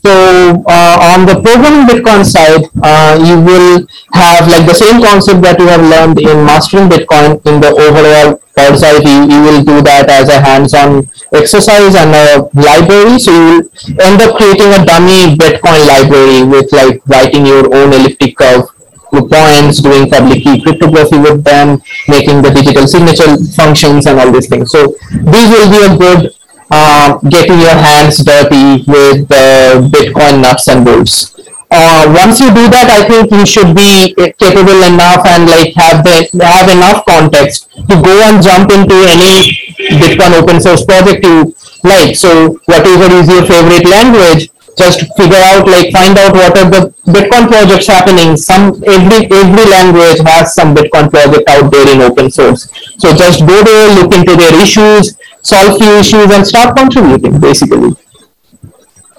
So 0.00 0.64
uh, 0.64 0.96
on 1.12 1.26
the 1.28 1.36
programming 1.44 1.84
Bitcoin 1.84 2.24
side, 2.24 2.64
uh, 2.82 3.20
you 3.20 3.36
will 3.36 3.84
have 4.12 4.48
like 4.48 4.64
the 4.64 4.74
same 4.74 5.02
concept 5.02 5.42
that 5.42 5.60
you 5.60 5.68
have 5.68 5.84
learned 5.84 6.18
in 6.18 6.44
mastering 6.44 6.88
Bitcoin 6.88 7.36
in 7.44 7.60
the 7.60 7.68
overall 7.68 8.40
eye 8.56 9.00
view. 9.00 9.28
You 9.28 9.40
will 9.44 9.62
do 9.64 9.82
that 9.82 10.08
as 10.08 10.28
a 10.28 10.40
hands-on 10.40 11.08
exercise 11.32 11.94
and 11.94 12.16
a 12.16 12.48
library. 12.56 13.18
So 13.18 13.32
you 13.32 13.44
will 13.44 13.64
end 14.00 14.20
up 14.24 14.36
creating 14.36 14.72
a 14.72 14.84
dummy 14.84 15.36
Bitcoin 15.36 15.80
library 15.84 16.48
with 16.48 16.72
like 16.72 17.04
writing 17.06 17.44
your 17.44 17.68
own 17.68 17.92
elliptic 17.92 18.36
curve 18.36 18.68
points, 19.10 19.82
doing 19.82 20.08
public 20.08 20.42
key 20.42 20.62
cryptography 20.62 21.18
with 21.18 21.44
them, 21.44 21.82
making 22.08 22.42
the 22.42 22.50
digital 22.50 22.86
signature 22.86 23.36
functions 23.52 24.06
and 24.06 24.20
all 24.20 24.30
these 24.32 24.48
things. 24.48 24.70
So 24.70 24.96
these 25.12 25.48
will 25.50 25.68
be 25.68 25.80
a 25.84 25.92
good 25.96 26.32
uh, 26.70 27.18
getting 27.28 27.58
your 27.58 27.74
hands 27.74 28.18
dirty 28.18 28.84
with 28.86 29.26
uh, 29.30 29.82
Bitcoin 29.90 30.42
nuts 30.42 30.68
and 30.68 30.84
bolts. 30.84 31.34
Uh, 31.70 32.10
once 32.18 32.40
you 32.40 32.50
do 32.50 32.66
that, 32.66 32.90
I 32.90 33.06
think 33.06 33.30
you 33.30 33.46
should 33.46 33.78
be 33.78 34.10
capable 34.42 34.82
enough 34.82 35.22
and 35.22 35.46
like 35.46 35.70
have 35.78 36.02
the 36.02 36.26
have 36.42 36.66
enough 36.66 37.06
context 37.06 37.70
to 37.70 37.94
go 37.94 38.10
and 38.26 38.42
jump 38.42 38.74
into 38.74 38.98
any 39.06 39.54
Bitcoin 40.02 40.34
open 40.34 40.58
source 40.58 40.84
project 40.84 41.22
you 41.22 41.54
like. 41.86 42.16
So 42.16 42.58
whatever 42.66 43.06
is 43.14 43.30
your 43.30 43.46
favorite 43.46 43.86
language, 43.86 44.50
just 44.74 45.06
figure 45.14 45.38
out 45.54 45.62
like 45.66 45.94
find 45.94 46.18
out 46.18 46.34
what 46.34 46.58
are 46.58 46.70
the 46.74 46.82
Bitcoin 47.06 47.46
projects 47.46 47.86
happening. 47.86 48.36
Some 48.36 48.82
every 48.86 49.30
every 49.30 49.66
language 49.70 50.18
has 50.26 50.54
some 50.58 50.74
Bitcoin 50.74 51.06
project 51.06 51.46
out 51.48 51.70
there 51.70 51.86
in 51.86 52.02
open 52.02 52.34
source. 52.34 52.66
So 52.98 53.14
just 53.14 53.46
go 53.46 53.62
there, 53.62 53.94
look 53.94 54.10
into 54.10 54.34
their 54.34 54.54
issues, 54.58 55.14
solve 55.42 55.78
few 55.78 55.92
issues 55.98 56.30
and 56.30 56.46
start 56.46 56.76
contributing 56.76 57.40
basically. 57.40 57.92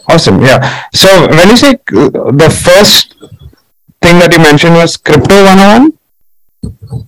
Awesome. 0.07 0.41
Yeah. 0.41 0.59
So 0.93 1.27
when 1.27 1.49
you 1.49 1.57
say 1.57 1.71
uh, 1.73 2.31
the 2.31 2.49
first 2.49 3.15
thing 4.01 4.19
that 4.19 4.33
you 4.33 4.39
mentioned 4.39 4.75
was 4.75 4.97
Crypto 4.97 5.35
101, 5.45 5.97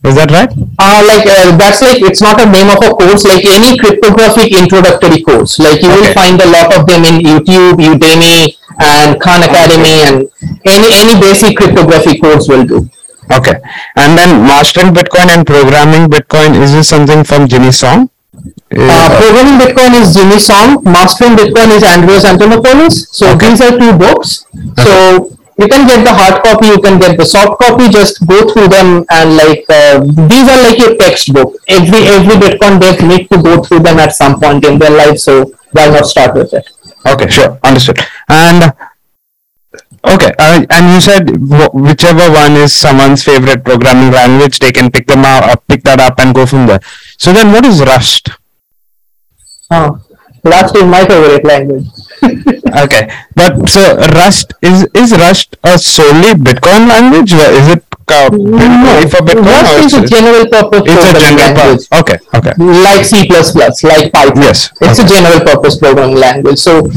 is 0.05 0.15
that 0.15 0.31
right? 0.31 0.49
Uh, 0.79 1.01
like 1.05 1.25
uh, 1.27 1.57
that's 1.57 1.81
like 1.81 2.01
it's 2.01 2.21
not 2.21 2.41
a 2.41 2.45
name 2.45 2.69
of 2.69 2.81
a 2.81 2.89
course 2.93 3.23
like 3.25 3.45
any 3.45 3.77
cryptographic 3.77 4.49
introductory 4.51 5.21
course 5.21 5.59
like 5.59 5.81
you 5.83 5.89
will 5.89 6.11
find 6.13 6.41
a 6.41 6.49
lot 6.49 6.73
of 6.73 6.87
them 6.87 7.05
in 7.05 7.21
youtube 7.21 7.77
udemy 7.77 8.57
and 8.81 9.21
khan 9.21 9.43
academy 9.43 10.01
and 10.09 10.25
any 10.65 10.89
any 10.97 11.13
basic 11.21 11.55
cryptography 11.55 12.17
course 12.17 12.49
will 12.49 12.65
do 12.65 12.89
Okay. 13.31 13.55
And 13.95 14.17
then 14.17 14.43
mastering 14.43 14.93
Bitcoin 14.93 15.29
and 15.35 15.47
programming 15.47 16.09
Bitcoin, 16.09 16.61
is 16.61 16.73
this 16.73 16.89
something 16.89 17.23
from 17.23 17.47
Jimmy 17.47 17.71
Song? 17.71 18.09
Uh, 18.75 19.07
programming 19.19 19.57
bitcoin 19.61 19.93
is 20.01 20.13
jimmy 20.15 20.39
song 20.39 20.81
mastering 20.83 21.35
bitcoin 21.35 21.69
is 21.77 21.83
andreas 21.83 22.25
antonopoulos. 22.25 23.07
So 23.11 23.31
Okay. 23.33 23.49
these 23.49 23.61
are 23.61 23.77
two 23.77 23.93
books. 23.97 24.45
So 24.83 25.29
you 25.59 25.67
can 25.67 25.87
get 25.87 26.03
the 26.03 26.13
hard 26.13 26.43
copy 26.43 26.67
you 26.67 26.81
can 26.81 26.99
get 26.99 27.17
the 27.17 27.25
soft 27.25 27.59
copy 27.61 27.87
just 27.89 28.25
go 28.27 28.39
through 28.51 28.67
them 28.69 29.05
and 29.11 29.37
like 29.37 29.63
uh, 29.69 29.99
these 30.31 30.47
are 30.49 30.61
like 30.65 30.79
your 30.79 30.95
textbook. 30.97 31.55
Every 31.67 32.01
every 32.15 32.35
bitcoin 32.43 32.79
dev 32.79 33.01
need 33.11 33.29
to 33.29 33.41
go 33.41 33.61
through 33.63 33.79
them 33.79 33.99
at 33.99 34.13
some 34.15 34.39
point 34.39 34.65
in 34.65 34.79
their 34.79 34.91
life 34.91 35.19
so 35.19 35.51
why 35.71 35.87
not 35.89 36.05
start 36.05 36.35
with 36.35 36.53
it? 36.53 36.69
Okay, 37.05 37.29
sure, 37.29 37.59
understood. 37.63 37.99
And 38.29 38.73
okay, 40.05 40.31
uh, 40.39 40.65
and 40.69 40.93
you 40.93 41.01
said 41.01 41.29
wh- 41.29 41.73
whichever 41.75 42.29
one 42.31 42.53
is 42.53 42.73
someone's 42.73 43.23
favorite 43.23 43.63
programming 43.63 44.11
language, 44.11 44.59
they 44.59 44.71
can 44.71 44.91
pick 44.91 45.07
them 45.07 45.25
out, 45.25 45.43
uh, 45.49 45.55
pick 45.67 45.83
that 45.83 45.99
up, 45.99 46.19
and 46.19 46.33
go 46.35 46.45
from 46.45 46.67
there. 46.67 46.79
So 47.17 47.33
then, 47.33 47.51
what 47.51 47.65
is 47.65 47.81
Rust? 47.81 48.29
Oh, 49.71 49.99
Rust 50.43 50.75
is 50.75 50.83
my 50.83 51.05
favorite 51.05 51.45
language. 51.45 51.87
Okay, 52.73 53.05
but 53.35 53.69
so 53.69 53.97
Rust 54.17 54.53
is 54.63 54.87
is 54.95 55.11
Rust 55.13 55.57
a 55.63 55.77
solely 55.77 56.33
Bitcoin 56.33 56.89
language? 56.89 57.31
Or 57.33 57.45
is 57.53 57.67
it 57.77 57.83
uh, 58.09 58.29
only 58.33 59.05
for 59.13 59.21
Bitcoin? 59.21 59.45
Rust 59.45 59.85
is 59.85 59.93
a 59.93 60.07
general 60.07 60.47
purpose 60.49 60.81
it's 60.87 61.05
a 61.05 61.19
general 61.21 61.53
purpose. 61.53 61.87
Okay, 61.93 62.17
okay. 62.33 62.53
like 62.57 63.05
C++, 63.05 63.29
like 63.29 64.11
Python. 64.11 64.41
Yes, 64.41 64.73
It's 64.81 64.97
a 64.99 65.05
general 65.05 65.41
purpose 65.45 65.77
programming 65.77 66.17
language. 66.17 66.57
So 66.57 66.89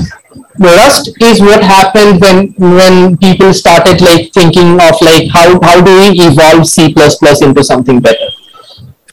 Rust 0.59 1.11
is 1.21 1.41
what 1.41 1.63
happened 1.63 2.21
when 2.21 2.55
when 2.57 3.17
people 3.19 3.53
started 3.53 4.01
like 4.01 4.33
thinking 4.33 4.81
of 4.81 4.95
like 5.01 5.29
how 5.29 5.61
how 5.63 5.81
do 5.81 5.93
we 6.01 6.21
evolve 6.21 6.67
C++ 6.67 6.95
into 7.43 7.65
something 7.65 8.01
better. 8.01 8.29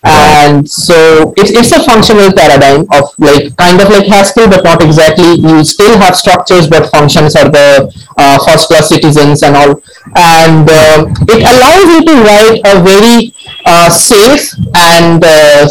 And 0.06 0.70
so 0.70 1.34
it's, 1.38 1.52
it's 1.52 1.72
a 1.72 1.82
functional 1.82 2.34
paradigm 2.34 2.82
of 2.92 3.16
like 3.20 3.56
kind 3.56 3.80
of 3.80 3.88
like 3.88 4.06
Haskell, 4.06 4.50
but 4.50 4.64
not 4.64 4.84
exactly. 4.84 5.36
You 5.36 5.64
still 5.64 5.98
have 5.98 6.16
structures, 6.16 6.68
but 6.68 6.92
functions 6.92 7.38
are 7.38 7.50
the 7.50 7.90
uh, 8.18 8.38
first 8.46 8.68
class 8.68 8.90
citizens 8.90 9.44
and 9.44 9.56
all. 9.56 9.82
And 10.16 10.68
uh, 10.70 11.08
it 11.30 11.40
allows 11.40 11.88
you 11.88 12.04
to 12.04 12.14
write 12.20 12.60
a 12.66 12.84
very 12.84 13.34
uh, 13.66 13.90
safe 13.90 14.52
and 14.76 15.24
uh, 15.24 15.70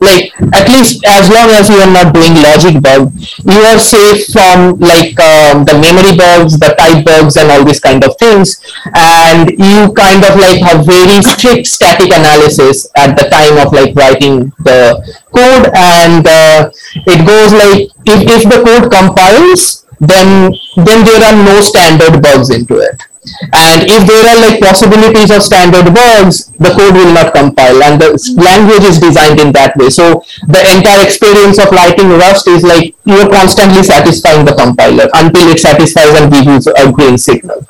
like 0.00 0.32
at 0.56 0.66
least 0.68 1.04
as 1.04 1.28
long 1.28 1.50
as 1.52 1.68
you 1.68 1.76
are 1.76 1.92
not 1.92 2.14
doing 2.14 2.34
logic 2.40 2.80
bug, 2.80 3.12
you 3.44 3.60
are 3.68 3.78
safe 3.78 4.32
from 4.32 4.80
like 4.80 5.12
um, 5.20 5.64
the 5.68 5.76
memory 5.76 6.16
bugs, 6.16 6.58
the 6.58 6.72
type 6.74 7.04
bugs, 7.04 7.36
and 7.36 7.50
all 7.50 7.64
these 7.64 7.80
kind 7.80 8.02
of 8.04 8.16
things. 8.16 8.64
And 8.94 9.50
you 9.50 9.92
kind 9.92 10.24
of 10.24 10.40
like 10.40 10.60
have 10.64 10.86
very 10.86 11.20
strict 11.22 11.66
static 11.66 12.08
analysis 12.08 12.88
at 12.96 13.14
the 13.16 13.28
time 13.28 13.60
of 13.60 13.72
like 13.72 13.94
writing 13.94 14.52
the 14.64 14.98
code, 15.36 15.68
and 15.76 16.26
uh, 16.26 16.70
it 17.06 17.20
goes 17.26 17.52
like 17.52 17.92
if, 18.08 18.20
if 18.24 18.42
the 18.48 18.64
code 18.64 18.90
compiles, 18.90 19.84
then 20.00 20.52
then 20.76 21.04
there 21.04 21.22
are 21.28 21.44
no 21.44 21.60
standard 21.60 22.22
bugs 22.22 22.48
into 22.48 22.78
it. 22.78 23.09
And 23.52 23.84
if 23.84 24.08
there 24.08 24.24
are 24.24 24.38
like 24.40 24.60
possibilities 24.60 25.30
of 25.30 25.42
standard 25.42 25.92
bugs, 25.92 26.48
the 26.56 26.72
code 26.72 26.96
will 26.96 27.12
not 27.12 27.34
compile 27.34 27.82
and 27.84 28.00
the 28.00 28.16
language 28.40 28.84
is 28.88 28.98
designed 28.98 29.38
in 29.38 29.52
that 29.52 29.76
way. 29.76 29.90
So 29.90 30.24
the 30.48 30.62
entire 30.72 31.04
experience 31.04 31.58
of 31.60 31.68
writing 31.70 32.08
Rust 32.16 32.48
is 32.48 32.64
like 32.64 32.96
you're 33.04 33.28
constantly 33.28 33.82
satisfying 33.82 34.44
the 34.46 34.56
compiler 34.56 35.08
until 35.12 35.52
it 35.52 35.60
satisfies 35.60 36.16
and 36.16 36.32
gives 36.32 36.66
you 36.66 36.72
a 36.80 36.90
green 36.90 37.18
signal. 37.18 37.60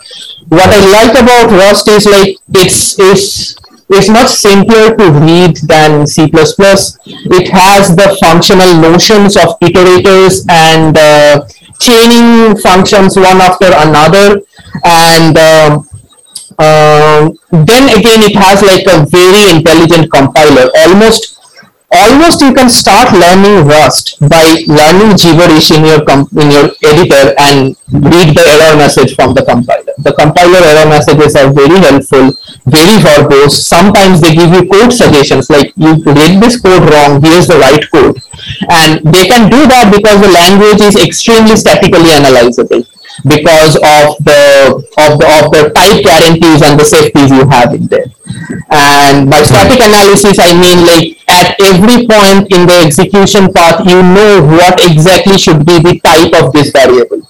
What 0.48 0.70
I 0.70 0.80
like 0.86 1.18
about 1.18 1.50
Rust 1.50 1.88
is 1.88 2.06
like 2.06 2.38
it's, 2.54 2.98
it's 2.98 3.56
it's 3.90 4.08
much 4.08 4.28
simpler 4.28 4.94
to 4.96 5.10
read 5.18 5.56
than 5.66 6.06
C++. 6.06 6.30
It 6.30 7.48
has 7.50 7.96
the 7.96 8.16
functional 8.22 8.80
notions 8.80 9.36
of 9.36 9.58
iterators 9.58 10.46
and 10.48 10.96
uh, 10.96 11.42
chaining 11.80 12.56
functions 12.56 13.16
one 13.16 13.40
after 13.40 13.66
another. 13.66 14.40
And 14.84 15.36
um, 15.38 15.72
um, 16.60 17.38
then 17.66 17.88
again, 17.98 18.20
it 18.22 18.36
has 18.36 18.62
like 18.62 18.86
a 18.86 19.06
very 19.08 19.56
intelligent 19.56 20.12
compiler. 20.12 20.70
Almost, 20.86 21.39
almost 21.90 22.40
you 22.40 22.54
can 22.54 22.70
start 22.70 23.12
learning 23.12 23.66
Rust 23.66 24.18
by 24.20 24.62
learning 24.66 25.16
gibberish 25.18 25.70
in 25.70 25.84
your 25.84 26.00
in 26.38 26.48
your 26.50 26.70
editor 26.86 27.34
and 27.38 27.76
read 27.90 28.34
the 28.36 28.44
error 28.46 28.76
message 28.76 29.14
from 29.14 29.34
the 29.34 29.44
compiler. 29.44 29.92
The 29.98 30.14
compiler 30.14 30.62
error 30.62 30.88
messages 30.88 31.34
are 31.34 31.50
very 31.52 31.78
helpful, 31.82 32.30
very 32.66 33.02
verbose. 33.02 33.58
Sometimes 33.58 34.20
they 34.20 34.34
give 34.34 34.52
you 34.54 34.68
code 34.70 34.92
suggestions 34.92 35.50
like 35.50 35.72
you 35.76 35.98
read 36.06 36.40
this 36.40 36.60
code 36.60 36.86
wrong. 36.88 37.20
Here's 37.22 37.48
the 37.48 37.58
right 37.58 37.82
code, 37.90 38.22
and 38.70 39.02
they 39.02 39.26
can 39.26 39.50
do 39.50 39.66
that 39.66 39.90
because 39.90 40.22
the 40.22 40.30
language 40.30 40.80
is 40.80 40.94
extremely 40.96 41.56
statically 41.56 42.14
analyzable 42.14 42.86
because 43.26 43.76
of 43.76 44.16
the 44.24 44.80
of 44.96 45.18
the 45.18 45.26
of 45.26 45.50
the 45.52 45.62
type 45.74 46.04
guarantees 46.06 46.62
and 46.62 46.78
the 46.78 46.84
safeties 46.84 47.30
you 47.30 47.44
have 47.50 47.74
in 47.74 47.86
there. 47.86 48.06
And 48.70 49.28
by 49.28 49.42
static 49.42 49.82
analysis, 49.82 50.38
I 50.38 50.54
mean 50.54 50.86
like 50.86 51.19
at 51.40 51.56
every 51.60 52.06
point 52.06 52.52
in 52.52 52.68
the 52.68 52.76
execution 52.84 53.52
path, 53.52 53.80
you 53.88 54.02
know 54.02 54.44
what 54.44 54.80
exactly 54.84 55.38
should 55.38 55.64
be 55.64 55.80
the 55.80 55.98
type 56.04 56.32
of 56.40 56.52
this 56.52 56.70
variable. 56.70 57.22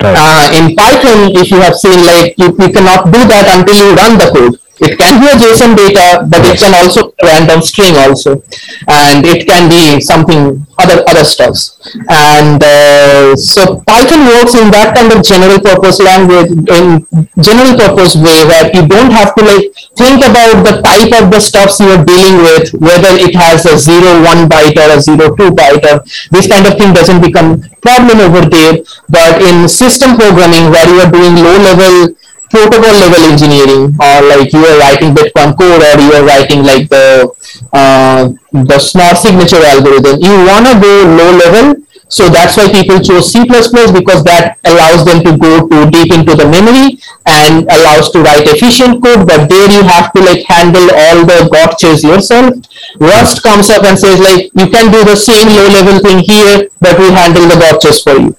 Right. 0.00 0.14
Uh, 0.14 0.46
in 0.54 0.76
Python, 0.76 1.34
if 1.34 1.50
you 1.50 1.60
have 1.60 1.74
seen, 1.74 1.98
like 2.06 2.34
you, 2.38 2.54
you 2.54 2.70
cannot 2.70 3.10
do 3.10 3.20
that 3.32 3.46
until 3.56 3.76
you 3.76 3.88
run 3.96 4.18
the 4.18 4.28
code. 4.30 4.54
It 4.80 4.98
can 4.98 5.20
be 5.20 5.26
a 5.26 5.36
JSON 5.36 5.76
data, 5.76 6.26
but 6.30 6.44
it 6.46 6.58
can 6.58 6.74
also 6.74 7.10
be 7.10 7.14
a 7.22 7.26
random 7.26 7.62
string 7.62 7.96
also, 7.96 8.42
and 8.86 9.26
it 9.26 9.46
can 9.46 9.68
be 9.68 10.00
something 10.00 10.66
other 10.78 11.02
other 11.10 11.24
stuffs. 11.24 11.74
And 12.08 12.62
uh, 12.62 13.34
so 13.34 13.82
Python 13.82 14.22
works 14.30 14.54
in 14.54 14.70
that 14.70 14.94
kind 14.94 15.10
of 15.10 15.24
general 15.26 15.58
purpose 15.58 15.98
language, 15.98 16.54
in 16.70 17.02
general 17.42 17.74
purpose 17.74 18.14
way, 18.14 18.46
where 18.46 18.70
you 18.70 18.86
don't 18.86 19.10
have 19.10 19.34
to 19.34 19.42
like 19.42 19.74
think 19.98 20.22
about 20.22 20.62
the 20.62 20.78
type 20.86 21.10
of 21.18 21.34
the 21.34 21.40
stuffs 21.40 21.80
you 21.80 21.90
are 21.90 22.04
dealing 22.04 22.38
with, 22.46 22.70
whether 22.78 23.10
it 23.18 23.34
has 23.34 23.66
a 23.66 23.74
zero 23.76 24.22
one 24.22 24.46
byte 24.46 24.78
or 24.78 24.94
a 24.94 25.00
zero 25.00 25.34
two 25.34 25.50
byte, 25.50 25.82
or 25.90 26.04
this 26.30 26.46
kind 26.46 26.66
of 26.66 26.78
thing 26.78 26.94
doesn't 26.94 27.20
become 27.20 27.58
problem 27.82 28.20
over 28.20 28.46
there. 28.46 28.78
But 29.08 29.42
in 29.42 29.68
system 29.68 30.14
programming, 30.14 30.70
where 30.70 30.86
you 30.86 31.00
are 31.02 31.10
doing 31.10 31.34
low 31.34 31.58
level 31.66 32.14
protocol 32.50 32.94
level 33.04 33.22
engineering 33.30 33.94
or 34.00 34.16
like 34.28 34.52
you 34.52 34.64
are 34.64 34.78
writing 34.78 35.14
Bitcoin 35.14 35.56
code 35.58 35.82
or 35.82 35.94
you 36.00 36.12
are 36.12 36.24
writing 36.24 36.62
like 36.62 36.88
the 36.88 37.28
uh, 37.72 38.28
the 38.52 38.78
smart 38.78 39.16
signature 39.18 39.62
algorithm. 39.64 40.20
You 40.20 40.32
want 40.46 40.66
to 40.66 40.74
go 40.80 40.92
low 41.16 41.30
level. 41.36 41.82
So 42.10 42.30
that's 42.30 42.56
why 42.56 42.72
people 42.72 43.00
chose 43.00 43.30
C++ 43.30 43.44
because 43.44 44.24
that 44.24 44.56
allows 44.64 45.04
them 45.04 45.20
to 45.28 45.36
go 45.36 45.68
too 45.68 45.90
deep 45.92 46.08
into 46.10 46.32
the 46.34 46.48
memory 46.48 46.96
and 47.26 47.68
allows 47.68 48.08
to 48.12 48.24
write 48.24 48.48
efficient 48.48 49.04
code. 49.04 49.28
But 49.28 49.48
there 49.48 49.68
you 49.70 49.82
have 49.84 50.10
to 50.14 50.20
like 50.24 50.40
handle 50.48 50.88
all 50.88 51.28
the 51.28 51.52
gotchas 51.52 52.02
yourself. 52.02 52.54
Rust 52.98 53.42
comes 53.42 53.68
up 53.68 53.84
and 53.84 53.98
says 53.98 54.18
like 54.20 54.48
you 54.56 54.72
can 54.72 54.90
do 54.90 55.04
the 55.04 55.16
same 55.16 55.48
low 55.52 55.68
level 55.68 56.00
thing 56.00 56.24
here, 56.24 56.68
but 56.80 56.98
we 56.98 57.10
handle 57.12 57.44
the 57.44 57.60
gotchas 57.60 58.02
for 58.02 58.16
you. 58.16 58.34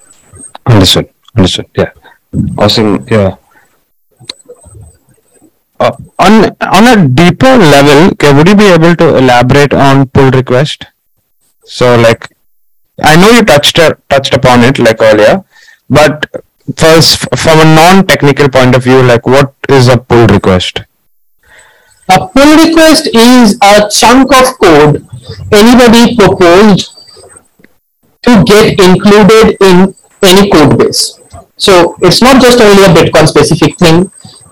Understood. 0.66 1.08
Understood. 1.36 1.66
Yeah. 1.76 1.92
Awesome. 2.58 3.06
Yeah. 3.08 3.36
Uh, 5.80 5.96
on 6.18 6.32
on 6.78 6.84
a 6.92 7.08
deeper 7.08 7.56
level, 7.56 8.10
okay, 8.12 8.32
would 8.34 8.46
you 8.46 8.54
be 8.54 8.66
able 8.66 8.94
to 8.94 9.16
elaborate 9.16 9.72
on 9.72 10.06
pull 10.08 10.30
request? 10.30 10.84
So, 11.64 11.96
like, 11.96 12.28
I 13.02 13.16
know 13.16 13.30
you 13.30 13.42
touched 13.44 13.78
uh, 13.78 13.94
touched 14.10 14.34
upon 14.34 14.62
it 14.62 14.78
like 14.78 15.00
earlier, 15.00 15.42
but 15.88 16.26
first, 16.76 17.16
from 17.44 17.60
a 17.60 17.64
non-technical 17.64 18.50
point 18.50 18.74
of 18.74 18.84
view, 18.84 19.02
like, 19.02 19.26
what 19.26 19.54
is 19.70 19.88
a 19.88 19.96
pull 19.96 20.26
request? 20.26 20.82
A 22.10 22.28
pull 22.28 22.52
request 22.66 23.08
is 23.14 23.56
a 23.62 23.88
chunk 23.88 24.34
of 24.34 24.58
code 24.58 25.06
anybody 25.50 26.14
proposed 26.16 26.90
to 28.22 28.44
get 28.44 28.78
included 28.78 29.56
in 29.60 29.94
any 30.22 30.50
code 30.50 30.78
base. 30.78 31.18
So 31.56 31.96
it's 32.02 32.20
not 32.20 32.42
just 32.42 32.60
only 32.60 32.84
a 32.84 32.88
Bitcoin 32.88 33.26
specific 33.26 33.78
thing. 33.78 34.10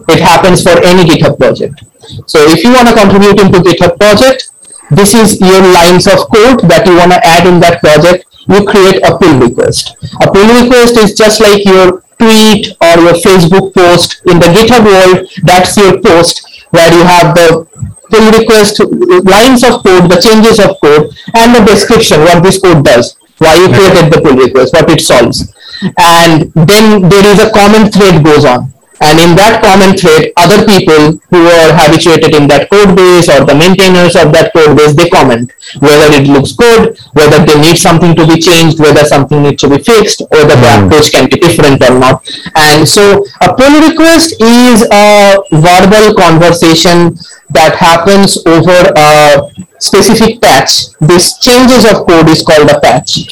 It 0.09 0.21
happens 0.21 0.63
for 0.63 0.77
any 0.85 1.05
GitHub 1.05 1.39
project. 1.39 1.85
So 2.27 2.39
if 2.49 2.65
you 2.65 2.73
want 2.73 2.89
to 2.89 2.95
contribute 2.95 3.41
into 3.41 3.61
GitHub 3.61 3.99
project, 3.99 4.51
this 4.91 5.13
is 5.13 5.41
your 5.41 5.61
lines 5.61 6.07
of 6.07 6.25
code 6.33 6.65
that 6.71 6.87
you 6.89 6.97
want 6.97 7.13
to 7.13 7.21
add 7.21 7.47
in 7.47 7.61
that 7.61 7.81
project. 7.81 8.25
You 8.49 8.65
create 8.65 9.05
a 9.05 9.13
pull 9.19 9.37
request. 9.37 9.93
A 10.25 10.33
pull 10.33 10.49
request 10.65 10.97
is 10.97 11.13
just 11.13 11.41
like 11.41 11.65
your 11.65 12.01
tweet 12.17 12.73
or 12.81 12.95
your 13.05 13.17
Facebook 13.21 13.75
post 13.77 14.23
in 14.25 14.41
the 14.41 14.49
GitHub 14.49 14.89
world. 14.89 15.29
That's 15.45 15.77
your 15.77 16.01
post 16.01 16.65
where 16.71 16.89
you 16.89 17.05
have 17.05 17.37
the 17.37 17.69
pull 18.09 18.33
request 18.33 18.81
lines 19.29 19.63
of 19.63 19.85
code, 19.85 20.09
the 20.09 20.21
changes 20.25 20.59
of 20.59 20.81
code, 20.81 21.13
and 21.37 21.55
the 21.55 21.65
description 21.69 22.21
what 22.21 22.43
this 22.43 22.61
code 22.61 22.85
does, 22.85 23.17
why 23.37 23.55
you 23.61 23.69
created 23.69 24.09
the 24.09 24.21
pull 24.25 24.37
request, 24.37 24.73
what 24.73 24.89
it 24.89 25.01
solves. 25.01 25.53
And 26.01 26.51
then 26.55 27.09
there 27.09 27.27
is 27.29 27.39
a 27.45 27.53
common 27.53 27.93
thread 27.93 28.25
goes 28.25 28.47
on. 28.47 28.73
And 29.01 29.19
in 29.23 29.37
that 29.39 29.63
common 29.63 29.97
thread, 29.97 30.33
other 30.37 30.67
people 30.67 31.23
who 31.31 31.47
are 31.47 31.71
habituated 31.71 32.35
in 32.35 32.49
that 32.49 32.69
code 32.71 32.97
base 32.97 33.31
or 33.31 33.47
the 33.47 33.55
maintainers 33.55 34.17
of 34.19 34.35
that 34.35 34.53
code 34.53 34.77
base, 34.77 34.95
they 34.95 35.09
comment 35.09 35.53
whether 35.79 36.09
it 36.19 36.27
looks 36.27 36.53
good, 36.53 36.99
whether 37.15 37.39
they 37.45 37.59
need 37.61 37.79
something 37.79 38.15
to 38.17 38.27
be 38.27 38.41
changed, 38.41 38.81
whether 38.81 39.05
something 39.05 39.43
needs 39.43 39.63
to 39.63 39.71
be 39.71 39.79
fixed, 39.79 40.23
or 40.35 40.43
the 40.45 40.59
hmm. 40.59 40.87
approach 40.87 41.13
can 41.13 41.29
be 41.31 41.39
different 41.39 41.83
or 41.83 41.99
not. 41.99 42.27
And 42.57 42.87
so 42.89 43.23
a 43.41 43.55
pull 43.55 43.75
request 43.87 44.35
is 44.41 44.83
a 44.91 45.39
verbal 45.53 46.15
conversation 46.19 47.15
that 47.51 47.77
happens 47.77 48.39
over 48.47 48.93
a 48.97 49.51
specific 49.79 50.41
patch. 50.41 50.93
This 51.01 51.39
changes 51.39 51.85
of 51.85 52.07
code 52.07 52.29
is 52.29 52.43
called 52.43 52.71
a 52.71 52.81
patch. 52.81 53.25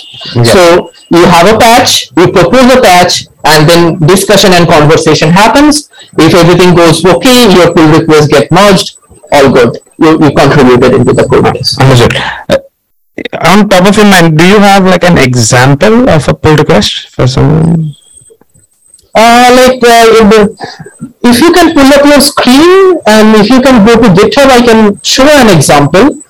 So 0.45 0.91
you 1.11 1.25
have 1.27 1.47
a 1.55 1.59
patch, 1.59 2.11
you 2.17 2.33
propose 2.33 2.73
a 2.73 2.81
patch, 2.81 3.27
and 3.45 3.69
then 3.69 3.99
discussion 4.07 4.53
and 4.53 4.67
conversation 4.69 5.31
happens. 5.31 5.91
If 6.19 6.35
everything 6.35 6.75
goes 6.75 7.05
okay, 7.05 7.53
your 7.53 7.73
pull 7.75 7.89
request 7.99 8.31
get 8.31 8.51
merged, 8.51 8.99
all 9.33 9.53
good. 9.53 9.79
You, 9.99 10.12
you 10.23 10.31
contributed 10.35 10.95
into 10.95 11.12
the 11.12 11.25
code 11.25 11.53
base. 11.53 11.79
Understood. 11.79 12.17
Uh, 12.49 12.59
on 13.45 13.69
top 13.69 13.89
of 13.89 13.97
your 13.97 14.07
mind, 14.07 14.39
do 14.39 14.45
you 14.47 14.59
have 14.59 14.85
like 14.85 15.05
an 15.05 15.19
example 15.19 16.09
of 16.09 16.29
a 16.29 16.35
pull 16.35 16.57
request 16.57 17.09
for 17.09 17.27
someone? 17.27 17.95
Uh, 19.17 19.49
like 19.57 19.81
uh, 19.81 20.05
if, 20.21 20.25
the- 20.29 20.53
if 21.25 21.41
you 21.41 21.51
can 21.53 21.73
pull 21.75 21.89
up 21.97 22.05
your 22.05 22.21
screen 22.21 23.01
and 23.07 23.35
if 23.37 23.49
you 23.51 23.61
can 23.62 23.85
go 23.87 23.95
to 24.01 24.09
GitHub, 24.12 24.47
I 24.47 24.61
can 24.64 25.01
show 25.03 25.25
an 25.27 25.49
example. 25.57 26.21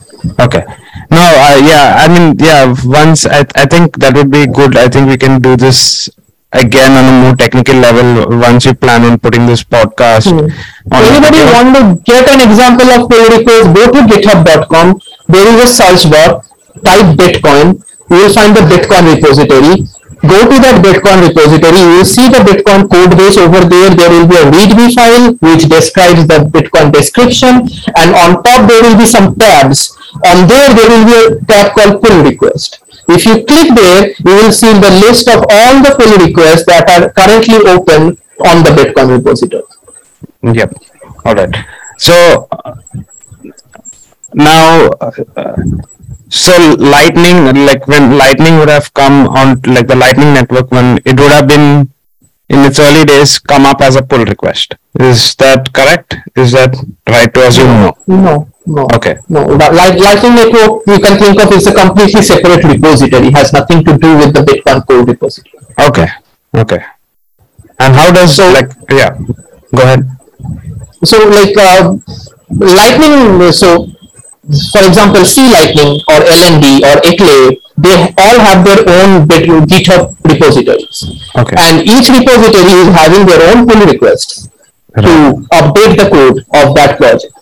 Okay. 0.41 0.63
No, 1.11 1.23
uh, 1.23 1.59
yeah, 1.63 1.99
I 2.03 2.09
mean, 2.09 2.35
yeah, 2.39 2.75
once 2.85 3.27
I, 3.27 3.45
I 3.55 3.67
think 3.67 3.99
that 4.01 4.15
would 4.15 4.31
be 4.31 4.47
good. 4.47 4.77
I 4.77 4.89
think 4.89 5.09
we 5.09 5.17
can 5.17 5.41
do 5.41 5.57
this 5.57 6.09
again 6.53 6.93
on 6.99 7.05
a 7.05 7.15
more 7.27 7.37
technical 7.37 7.75
level 7.77 8.39
once 8.39 8.65
you 8.65 8.75
plan 8.75 9.05
on 9.05 9.19
putting 9.19 9.47
this 9.47 9.63
podcast. 9.63 10.31
on 10.33 10.51
Anybody 10.91 11.43
want 11.55 11.71
to 11.77 11.83
get 12.11 12.27
an 12.31 12.41
example 12.49 12.89
of 12.91 13.11
pull 13.11 13.23
request, 13.37 13.67
go 13.75 13.83
to 13.93 14.01
github.com. 14.11 15.01
There 15.29 15.47
is 15.55 15.63
a 15.63 15.69
search 15.69 16.11
bar, 16.11 16.43
type 16.85 17.15
Bitcoin. 17.19 17.83
You 18.11 18.17
will 18.17 18.33
find 18.33 18.57
the 18.57 18.63
Bitcoin 18.63 19.15
repository. 19.15 19.87
Go 20.27 20.43
to 20.51 20.57
that 20.59 20.83
Bitcoin 20.83 21.29
repository. 21.29 21.79
You 21.79 21.91
will 21.99 22.05
see 22.05 22.29
the 22.29 22.43
Bitcoin 22.43 22.91
code 22.91 23.17
base 23.17 23.37
over 23.39 23.63
there. 23.65 23.91
There 23.95 24.11
will 24.11 24.27
be 24.27 24.37
a 24.37 24.47
README 24.51 24.95
file 24.95 25.35
which 25.41 25.69
describes 25.69 26.27
the 26.27 26.45
Bitcoin 26.51 26.93
description. 26.93 27.69
And 27.97 28.15
on 28.15 28.43
top 28.43 28.69
there 28.69 28.83
will 28.83 28.99
be 28.99 29.07
some 29.07 29.35
tabs. 29.37 29.97
On 30.25 30.49
there, 30.49 30.75
there 30.75 30.89
will 30.89 31.05
be 31.05 31.15
a 31.15 31.45
tab 31.45 31.73
called 31.75 32.03
pull 32.03 32.23
request. 32.25 32.81
If 33.09 33.25
you 33.27 33.45
click 33.45 33.75
there, 33.75 34.11
you 34.11 34.35
will 34.35 34.53
see 34.53 34.73
the 34.73 34.91
list 35.05 35.29
of 35.29 35.45
all 35.51 35.75
the 35.83 35.95
pull 35.99 36.27
requests 36.27 36.65
that 36.67 36.89
are 36.91 37.13
currently 37.13 37.63
open 37.69 38.19
on 38.45 38.65
the 38.65 38.71
Bitcoin 38.71 39.19
repository. 39.19 39.63
Yep. 40.43 40.75
All 41.25 41.35
right. 41.35 41.55
So 41.99 42.49
uh, 42.51 42.75
now, 44.35 44.89
uh, 45.01 45.57
so 46.29 46.53
Lightning, 46.79 47.55
like 47.67 47.87
when 47.87 48.19
Lightning 48.19 48.59
would 48.59 48.69
have 48.69 48.93
come 48.95 49.29
on, 49.29 49.61
like 49.67 49.87
the 49.87 49.97
Lightning 49.97 50.35
network, 50.35 50.71
when 50.71 50.99
it 51.05 51.19
would 51.21 51.33
have 51.33 51.47
been 51.49 51.91
in 52.49 52.59
its 52.65 52.79
early 52.79 53.05
days, 53.05 53.39
come 53.39 53.67
up 53.67 53.81
as 53.81 53.97
a 53.97 54.03
pull 54.03 54.25
request. 54.25 54.75
Is 54.99 55.35
that 55.37 55.73
correct? 55.73 56.17
Is 56.37 56.53
that 56.53 56.75
right 57.09 57.33
to 57.35 57.47
assume? 57.47 57.67
No. 57.67 57.97
No, 58.07 58.49
no. 58.67 58.87
Okay. 58.95 59.17
No, 59.29 59.45
Light- 59.45 59.99
Lightning 59.99 60.35
Network 60.37 60.83
you 60.87 60.99
can 60.99 61.19
think 61.19 61.41
of 61.43 61.53
is 61.53 61.67
a 61.67 61.75
completely 61.75 62.23
separate 62.23 62.65
repository. 62.65 63.29
it 63.29 63.35
Has 63.37 63.53
nothing 63.53 63.85
to 63.85 63.99
do 63.99 64.17
with 64.19 64.33
the 64.35 64.41
Bitcoin 64.41 64.87
core 64.87 65.05
repository. 65.05 65.59
Okay. 65.81 66.09
Okay. 66.55 66.81
And 67.79 67.95
how 67.95 68.11
does 68.11 68.35
so, 68.35 68.51
like 68.53 68.71
yeah? 68.91 69.11
Go 69.75 69.83
ahead. 69.83 70.09
So 71.05 71.19
like 71.29 71.55
uh, 71.59 71.97
Lightning, 72.51 73.53
so 73.53 73.87
for 74.73 74.83
example, 74.87 75.25
C 75.25 75.43
Lightning 75.51 76.01
or 76.07 76.23
LND 76.23 76.83
or 76.87 76.97
Eclair, 77.03 77.51
they 77.77 78.15
all 78.17 78.39
have 78.39 78.65
their 78.65 78.79
own 78.87 79.27
GitHub 79.27 80.15
repositories. 80.25 81.05
Okay. 81.37 81.57
And 81.59 81.87
each 81.87 82.09
repository 82.09 82.73
is 82.83 82.89
having 82.95 83.27
their 83.27 83.43
own 83.51 83.67
pull 83.67 83.85
requests 83.87 84.49
to 84.97 85.47
update 85.53 85.97
the 85.99 86.09
code 86.11 86.39
of 86.55 86.75
that 86.75 86.97
project. 86.97 87.35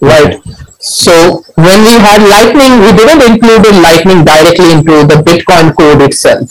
Right. 0.00 0.40
So 0.80 1.42
when 1.56 1.82
we 1.82 1.92
had 1.92 2.22
Lightning, 2.24 2.80
we 2.80 2.92
didn't 2.96 3.22
include 3.30 3.66
Lightning 3.82 4.24
directly 4.24 4.72
into 4.72 5.06
the 5.06 5.22
Bitcoin 5.22 5.76
code 5.76 6.02
itself. 6.02 6.50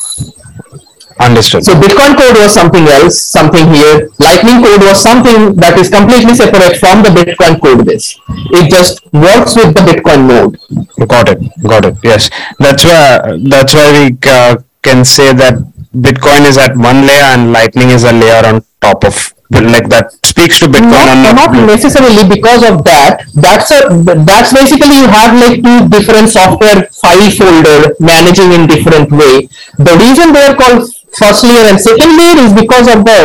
Understood. 1.17 1.63
So 1.63 1.73
Bitcoin 1.75 2.17
code 2.19 2.35
was 2.35 2.53
something 2.53 2.83
else, 2.87 3.21
something 3.21 3.65
here. 3.71 4.09
Lightning 4.19 4.61
code 4.61 4.83
was 4.83 4.99
something 5.01 5.55
that 5.55 5.79
is 5.79 5.89
completely 5.89 6.35
separate 6.35 6.75
from 6.75 7.03
the 7.03 7.09
Bitcoin 7.09 7.55
code 7.61 7.85
base. 7.85 8.19
It 8.51 8.69
just 8.69 8.99
works 9.13 9.55
with 9.55 9.73
the 9.73 9.83
Bitcoin 9.87 10.27
node. 10.27 10.59
Got 11.07 11.29
it. 11.29 11.39
Got 11.63 11.85
it. 11.85 11.95
Yes, 12.03 12.29
that's 12.59 12.83
why 12.83 13.39
that's 13.47 13.73
why 13.73 13.87
we 13.95 14.17
uh, 14.27 14.57
can 14.83 15.05
say 15.05 15.31
that 15.31 15.55
Bitcoin 15.95 16.43
is 16.43 16.57
at 16.57 16.75
one 16.75 17.07
layer 17.07 17.31
and 17.31 17.53
Lightning 17.53 17.91
is 17.91 18.03
a 18.03 18.11
layer 18.11 18.45
on 18.45 18.65
top 18.81 19.05
of 19.05 19.15
like 19.51 19.87
that 19.87 20.11
speaks 20.25 20.59
to 20.59 20.65
Bitcoin 20.65 20.91
not, 21.23 21.35
not 21.37 21.51
necessarily 21.65 22.27
because 22.27 22.65
of 22.65 22.83
that 22.83 23.23
that's 23.35 23.69
a 23.71 23.93
that's 24.25 24.51
basically 24.51 24.97
you 24.97 25.07
have 25.07 25.37
like 25.37 25.61
two 25.61 25.87
different 25.87 26.27
software 26.27 26.89
file 26.89 27.29
folder 27.29 27.93
managing 27.99 28.51
in 28.51 28.65
different 28.65 29.09
way 29.11 29.47
the 29.77 29.95
reason 30.01 30.33
they 30.33 30.43
are 30.49 30.57
called 30.57 30.89
first 31.17 31.43
layer 31.43 31.65
and 31.71 31.79
second 31.79 32.17
layer 32.17 32.37
is 32.45 32.53
because 32.53 32.87
of 32.93 33.05
the 33.05 33.19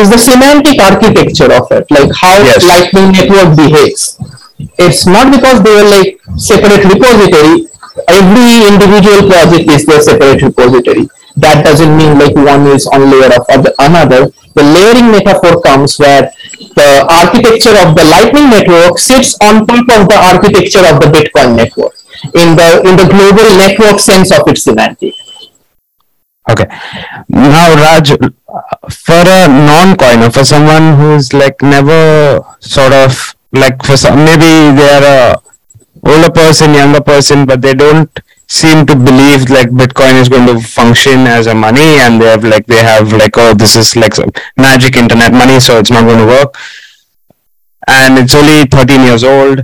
is 0.00 0.10
the 0.10 0.18
semantic 0.18 0.80
architecture 0.80 1.52
of 1.52 1.70
it 1.70 1.86
like 1.90 2.10
how 2.20 2.34
Yes. 2.42 2.64
lightning 2.64 3.12
network 3.12 3.56
behaves. 3.56 4.18
It's 4.78 5.06
not 5.06 5.30
because 5.30 5.62
they 5.62 5.74
are 5.80 5.88
like 5.88 6.20
separate 6.36 6.84
repository. 6.84 7.68
Every 8.08 8.66
individual 8.72 9.28
project 9.30 9.68
is 9.70 9.84
their 9.86 10.00
separate 10.00 10.42
repository. 10.42 11.08
That 11.36 11.64
doesn't 11.64 11.96
mean 11.96 12.18
like 12.18 12.34
one 12.34 12.66
is 12.68 12.86
on 12.86 13.10
layer 13.10 13.30
of 13.34 13.44
other, 13.50 13.72
another. 13.78 14.30
The 14.54 14.62
layering 14.62 15.10
metaphor 15.10 15.60
comes 15.62 15.98
where 15.98 16.30
the 16.78 17.06
architecture 17.10 17.74
of 17.84 17.94
the 17.98 18.04
lightning 18.04 18.50
network 18.50 18.98
sits 18.98 19.36
on 19.42 19.66
top 19.66 19.86
of 19.98 20.08
the 20.08 20.18
architecture 20.32 20.86
of 20.86 21.00
the 21.02 21.10
bitcoin 21.10 21.56
network 21.56 21.94
in 22.34 22.54
the 22.56 22.68
in 22.88 22.96
the 22.96 23.06
global 23.10 23.46
network 23.58 23.98
sense 23.98 24.30
of 24.30 24.46
its 24.48 24.62
semantic 24.62 25.14
Okay. 26.50 26.66
Now, 27.28 27.74
Raj, 27.74 28.10
for 28.10 29.22
a 29.26 29.48
non-coiner, 29.48 30.30
for 30.30 30.44
someone 30.44 30.96
who's 30.98 31.32
like 31.32 31.62
never 31.62 32.44
sort 32.60 32.92
of 32.92 33.34
like 33.52 33.82
for 33.84 33.96
some 33.96 34.18
maybe 34.24 34.50
they 34.76 34.88
are 34.96 35.04
a 35.04 35.42
older 36.06 36.30
person, 36.30 36.74
younger 36.74 37.00
person, 37.00 37.46
but 37.46 37.62
they 37.62 37.72
don't 37.72 38.10
seem 38.46 38.84
to 38.84 38.94
believe 38.94 39.48
like 39.48 39.70
Bitcoin 39.70 40.20
is 40.20 40.28
going 40.28 40.46
to 40.46 40.60
function 40.60 41.20
as 41.26 41.46
a 41.46 41.54
money, 41.54 41.98
and 42.04 42.20
they 42.20 42.26
have 42.26 42.44
like 42.44 42.66
they 42.66 42.82
have 42.82 43.12
like 43.12 43.38
oh 43.38 43.54
this 43.54 43.74
is 43.74 43.96
like 43.96 44.14
magic 44.56 44.96
internet 44.96 45.32
money, 45.32 45.58
so 45.60 45.78
it's 45.78 45.90
not 45.90 46.04
going 46.04 46.18
to 46.18 46.26
work, 46.26 46.54
and 47.88 48.18
it's 48.18 48.34
only 48.34 48.64
13 48.66 49.00
years 49.02 49.24
old. 49.24 49.62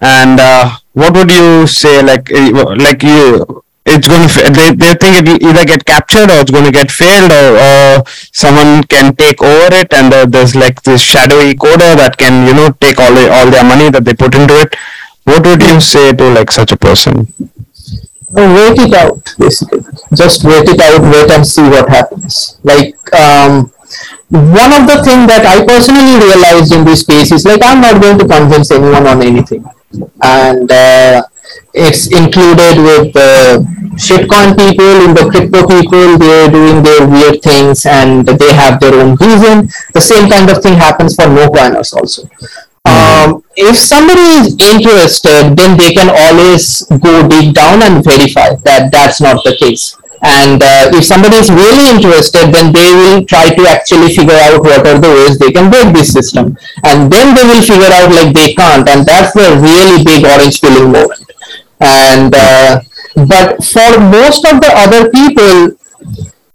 And 0.00 0.40
uh, 0.40 0.76
what 0.92 1.14
would 1.14 1.30
you 1.30 1.66
say 1.66 2.02
like 2.02 2.30
eh, 2.30 2.50
like 2.50 3.02
you 3.02 3.64
it's 3.86 4.08
going 4.08 4.26
to 4.26 4.50
they, 4.50 4.74
they 4.74 4.94
think 4.98 5.14
it 5.20 5.24
will 5.28 5.48
either 5.48 5.64
get 5.64 5.84
captured 5.84 6.28
or 6.28 6.42
it's 6.42 6.50
going 6.50 6.64
to 6.64 6.72
get 6.72 6.90
failed 6.90 7.30
or, 7.30 7.54
or 7.56 8.04
someone 8.32 8.82
can 8.84 9.14
take 9.14 9.40
over 9.40 9.74
it 9.74 9.92
and 9.94 10.12
uh, 10.12 10.26
there's 10.26 10.56
like 10.56 10.82
this 10.82 11.00
shadowy 11.00 11.54
coder 11.54 11.94
that 11.94 12.18
can 12.18 12.46
you 12.46 12.54
know 12.54 12.70
take 12.80 12.98
all 12.98 13.14
the, 13.14 13.30
all 13.30 13.48
their 13.50 13.64
money 13.64 13.88
that 13.90 14.04
they 14.04 14.14
put 14.14 14.34
into 14.34 14.54
it. 14.60 14.74
What 15.24 15.46
would 15.46 15.62
you 15.62 15.80
say 15.80 16.12
to 16.12 16.24
like 16.34 16.50
such 16.50 16.72
a 16.72 16.76
person? 16.76 17.32
Wait 18.30 18.78
it 18.78 18.92
out 18.92 19.34
basically. 19.38 19.80
Just 20.14 20.42
wait 20.44 20.68
it 20.68 20.80
out 20.80 21.00
wait 21.02 21.30
and 21.30 21.46
see 21.46 21.62
what 21.62 21.88
happens. 21.88 22.58
Like 22.64 22.94
um, 23.14 23.70
one 24.28 24.72
of 24.74 24.90
the 24.90 24.98
things 25.06 25.30
that 25.30 25.46
i 25.46 25.64
personally 25.64 26.18
realized 26.18 26.72
in 26.74 26.84
this 26.84 27.00
space 27.02 27.30
is 27.30 27.44
like 27.46 27.62
i'm 27.62 27.80
not 27.80 28.02
going 28.02 28.18
to 28.18 28.26
convince 28.26 28.70
anyone 28.72 29.06
on 29.06 29.22
anything. 29.22 29.64
And 30.22 30.70
uh, 30.70 31.22
it's 31.76 32.06
included 32.08 32.80
with 32.88 33.12
the 33.12 33.62
shitcoin 33.96 34.56
people 34.56 34.92
in 35.04 35.12
the 35.14 35.26
crypto 35.30 35.60
people 35.66 36.18
they're 36.18 36.50
doing 36.50 36.82
their 36.82 37.06
weird 37.06 37.40
things 37.42 37.86
and 37.86 38.26
they 38.26 38.52
have 38.52 38.80
their 38.80 38.94
own 38.94 39.14
reason 39.16 39.68
the 39.94 40.00
same 40.00 40.28
kind 40.28 40.50
of 40.50 40.62
thing 40.62 40.74
happens 40.74 41.14
for 41.14 41.28
no 41.28 41.48
coiners 41.48 41.92
also 41.92 42.28
um, 42.86 43.42
if 43.56 43.76
somebody 43.76 44.22
is 44.38 44.54
interested, 44.54 45.58
then 45.58 45.76
they 45.76 45.92
can 45.92 46.06
always 46.06 46.82
go 47.02 47.26
dig 47.26 47.52
down 47.52 47.82
and 47.82 48.04
verify 48.04 48.54
that 48.62 48.92
that's 48.92 49.20
not 49.20 49.42
the 49.42 49.56
case. 49.56 49.96
And 50.22 50.62
uh, 50.62 50.94
if 50.94 51.04
somebody 51.04 51.36
is 51.36 51.50
really 51.50 51.90
interested, 51.90 52.54
then 52.54 52.72
they 52.72 52.90
will 52.94 53.26
try 53.26 53.52
to 53.52 53.62
actually 53.66 54.14
figure 54.14 54.38
out 54.48 54.62
what 54.62 54.86
are 54.86 54.98
the 54.98 55.08
ways 55.08 55.38
they 55.38 55.52
can 55.52 55.68
break 55.70 55.92
this 55.92 56.12
system. 56.12 56.56
And 56.84 57.12
then 57.12 57.34
they 57.34 57.44
will 57.44 57.62
figure 57.62 57.90
out 57.90 58.10
like 58.14 58.32
they 58.32 58.54
can't. 58.54 58.88
And 58.88 59.04
that's 59.04 59.34
the 59.34 59.58
really 59.60 60.04
big 60.04 60.24
orange 60.24 60.60
pilling 60.60 60.92
moment. 60.92 61.25
And 61.80 62.34
uh, 62.34 62.80
but 63.28 63.62
for 63.64 64.00
most 64.00 64.44
of 64.44 64.60
the 64.60 64.72
other 64.72 65.10
people, 65.10 65.76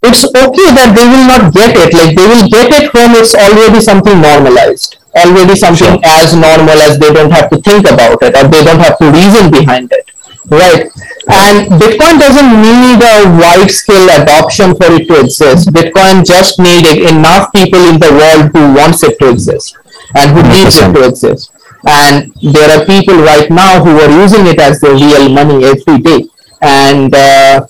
it's 0.01 0.25
okay 0.25 0.69
that 0.73 0.97
they 0.97 1.05
will 1.05 1.27
not 1.29 1.53
get 1.53 1.77
it. 1.77 1.93
Like 1.93 2.17
they 2.17 2.25
will 2.25 2.47
get 2.49 2.73
it 2.73 2.93
when 2.93 3.13
it's 3.13 3.37
already 3.37 3.81
something 3.81 4.17
normalized, 4.17 4.97
already 5.13 5.55
something 5.55 6.01
as 6.03 6.33
normal 6.33 6.77
as 6.81 6.97
they 6.97 7.13
don't 7.13 7.29
have 7.29 7.49
to 7.53 7.61
think 7.61 7.85
about 7.85 8.17
it 8.21 8.33
or 8.33 8.49
they 8.49 8.63
don't 8.65 8.81
have 8.81 8.97
to 8.97 9.05
reason 9.13 9.53
behind 9.53 9.93
it, 9.93 10.09
right? 10.49 10.89
And 11.29 11.69
Bitcoin 11.77 12.17
doesn't 12.17 12.51
need 12.65 12.97
a 12.97 13.29
wide 13.37 13.69
scale 13.69 14.09
adoption 14.09 14.73
for 14.73 14.89
it 14.89 15.05
to 15.05 15.21
exist. 15.21 15.69
Bitcoin 15.69 16.25
just 16.25 16.57
needed 16.57 17.05
enough 17.05 17.53
people 17.53 17.79
in 17.85 18.01
the 18.01 18.09
world 18.09 18.49
who 18.57 18.73
wants 18.73 19.03
it 19.03 19.19
to 19.19 19.29
exist 19.29 19.77
and 20.15 20.33
who 20.33 20.41
needs 20.49 20.77
it 20.81 20.91
to 20.93 21.07
exist. 21.07 21.50
And 21.87 22.33
there 22.41 22.69
are 22.69 22.85
people 22.85 23.15
right 23.15 23.49
now 23.49 23.83
who 23.83 23.99
are 23.99 24.21
using 24.21 24.45
it 24.47 24.59
as 24.59 24.79
their 24.81 24.93
real 24.93 25.29
money 25.29 25.65
every 25.65 25.99
day. 25.99 26.25
And 26.61 27.13
uh, 27.13 27.65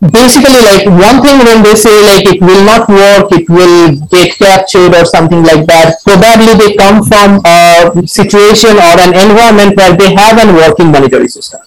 basically 0.00 0.62
like 0.62 0.86
one 0.86 1.22
thing 1.22 1.38
when 1.42 1.62
they 1.62 1.74
say 1.74 1.90
like 2.06 2.24
it 2.26 2.40
will 2.40 2.64
not 2.64 2.88
work 2.88 3.26
it 3.32 3.48
will 3.50 3.98
get 4.06 4.30
captured 4.38 4.94
or 4.94 5.04
something 5.04 5.42
like 5.42 5.66
that 5.66 5.98
probably 6.06 6.54
they 6.54 6.76
come 6.76 7.02
from 7.02 7.42
a 7.44 8.06
situation 8.06 8.78
or 8.78 8.94
an 9.02 9.10
environment 9.10 9.76
where 9.76 9.96
they 9.96 10.14
have 10.14 10.38
a 10.38 10.52
working 10.52 10.92
monetary 10.92 11.28
system. 11.28 11.60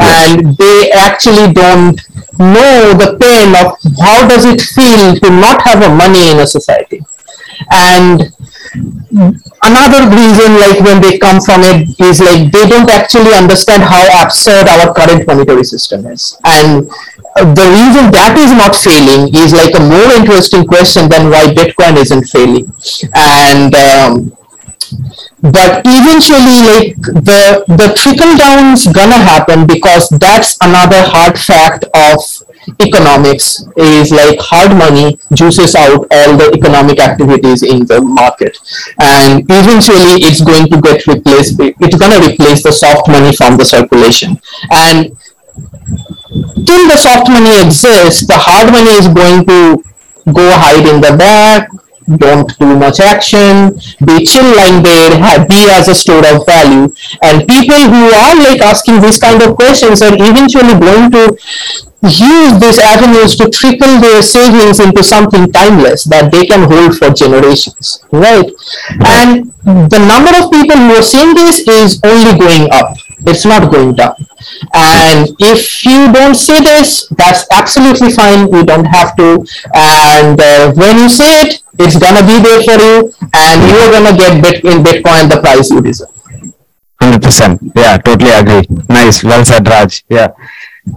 And 0.00 0.56
they 0.56 0.90
actually 0.90 1.52
don't 1.52 2.00
know 2.38 2.94
the 2.98 3.16
pain 3.20 3.54
of 3.54 3.78
how 4.00 4.26
does 4.26 4.44
it 4.44 4.60
feel 4.60 5.14
to 5.20 5.30
not 5.30 5.62
have 5.62 5.82
a 5.82 5.94
money 5.94 6.30
in 6.30 6.40
a 6.40 6.46
society. 6.46 7.00
And 7.70 8.32
another 8.74 10.08
reason 10.08 10.56
like 10.56 10.80
when 10.80 11.00
they 11.00 11.18
come 11.18 11.40
from 11.40 11.60
it 11.62 11.88
is 12.00 12.20
like 12.20 12.50
they 12.52 12.66
don't 12.68 12.88
actually 12.90 13.34
understand 13.34 13.82
how 13.82 14.02
absurd 14.24 14.68
our 14.68 14.92
current 14.94 15.26
monetary 15.26 15.64
system 15.64 16.06
is. 16.06 16.38
And 16.44 16.88
uh, 17.36 17.52
the 17.52 17.66
reason 17.68 18.10
that 18.12 18.36
is 18.38 18.52
not 18.52 18.74
failing 18.76 19.34
is 19.34 19.52
like 19.52 19.74
a 19.74 19.82
more 19.82 20.12
interesting 20.16 20.66
question 20.66 21.08
than 21.08 21.30
why 21.30 21.52
bitcoin 21.52 21.96
isn't 21.96 22.24
failing. 22.28 22.72
And 23.14 23.74
um, 23.74 24.36
but 25.42 25.82
eventually 25.84 26.58
like 26.70 26.96
the 27.26 27.64
the 27.66 27.92
trickle 27.96 28.36
down's 28.36 28.86
gonna 28.86 29.18
happen 29.18 29.66
because 29.66 30.08
that's 30.20 30.56
another 30.62 31.02
hard 31.02 31.38
fact 31.38 31.84
of 31.94 32.20
economics 32.80 33.64
is 33.76 34.10
like 34.10 34.38
hard 34.40 34.76
money 34.76 35.18
juices 35.34 35.74
out 35.74 36.06
all 36.10 36.36
the 36.36 36.52
economic 36.54 37.00
activities 37.00 37.62
in 37.62 37.86
the 37.86 38.00
market. 38.00 38.58
And 39.00 39.44
eventually 39.48 40.22
it's 40.22 40.42
going 40.42 40.68
to 40.70 40.80
get 40.80 41.06
replaced 41.06 41.58
it's 41.58 41.96
going 41.96 42.12
to 42.12 42.22
replace 42.30 42.62
the 42.62 42.72
soft 42.72 43.08
money 43.08 43.34
from 43.34 43.56
the 43.56 43.64
circulation. 43.64 44.40
And 44.70 45.16
till 46.66 46.84
the 46.88 46.96
soft 46.96 47.28
money 47.28 47.60
exists 47.60 48.26
the 48.26 48.38
hard 48.38 48.72
money 48.72 48.94
is 48.96 49.08
going 49.08 49.44
to 49.46 49.82
go 50.32 50.46
hide 50.54 50.86
in 50.86 51.00
the 51.00 51.16
back 51.16 51.68
don't 52.16 52.56
do 52.58 52.76
much 52.78 53.00
action, 53.00 53.78
be 54.04 54.24
chill 54.24 54.44
lying 54.56 54.82
there, 54.82 55.18
have, 55.18 55.48
be 55.48 55.68
as 55.70 55.88
a 55.88 55.94
store 55.94 56.24
of 56.26 56.44
value. 56.46 56.92
And 57.22 57.46
people 57.48 57.78
who 57.78 58.10
are 58.10 58.36
like 58.36 58.60
asking 58.60 59.00
these 59.00 59.18
kind 59.18 59.42
of 59.42 59.56
questions 59.56 60.02
are 60.02 60.14
eventually 60.14 60.78
going 60.78 61.10
to 61.12 61.36
use 62.02 62.58
these 62.58 62.78
avenues 62.80 63.36
to 63.36 63.48
trickle 63.48 64.00
their 64.00 64.22
savings 64.22 64.80
into 64.80 65.02
something 65.04 65.52
timeless 65.52 66.04
that 66.04 66.32
they 66.32 66.46
can 66.46 66.68
hold 66.68 66.96
for 66.98 67.10
generations, 67.10 68.02
right? 68.10 68.50
And 69.06 69.52
the 69.64 70.02
number 70.02 70.34
of 70.42 70.50
people 70.50 70.76
who 70.76 70.94
are 70.98 71.02
saying 71.02 71.34
this 71.34 71.66
is 71.68 72.00
only 72.04 72.38
going 72.38 72.70
up. 72.72 72.96
It's 73.24 73.44
not 73.44 73.70
going 73.70 73.94
down. 73.94 74.16
And 74.74 75.30
if 75.38 75.84
you 75.84 76.12
don't 76.12 76.34
say 76.34 76.60
this, 76.60 77.08
that's 77.16 77.46
absolutely 77.52 78.10
fine. 78.10 78.52
You 78.52 78.64
don't 78.64 78.84
have 78.84 79.14
to. 79.16 79.46
And 79.74 80.40
uh, 80.40 80.72
when 80.74 80.98
you 80.98 81.08
say 81.08 81.42
it, 81.42 81.61
it's 81.78 81.96
gonna 81.98 82.24
be 82.26 82.38
there 82.42 82.62
for 82.62 82.76
you, 82.82 83.12
and 83.34 83.56
you're 83.70 83.90
gonna 83.90 84.16
get 84.16 84.42
bit 84.42 84.64
in 84.64 84.82
Bitcoin 84.82 85.28
the 85.28 85.40
price 85.40 85.70
you 85.70 85.80
deserve. 85.80 86.08
100% 87.00 87.72
yeah 87.74 87.96
totally 87.98 88.30
agree. 88.30 88.64
Nice. 88.88 89.24
Well 89.24 89.44
said 89.44 89.66
raj. 89.66 90.04
Yeah. 90.08 90.28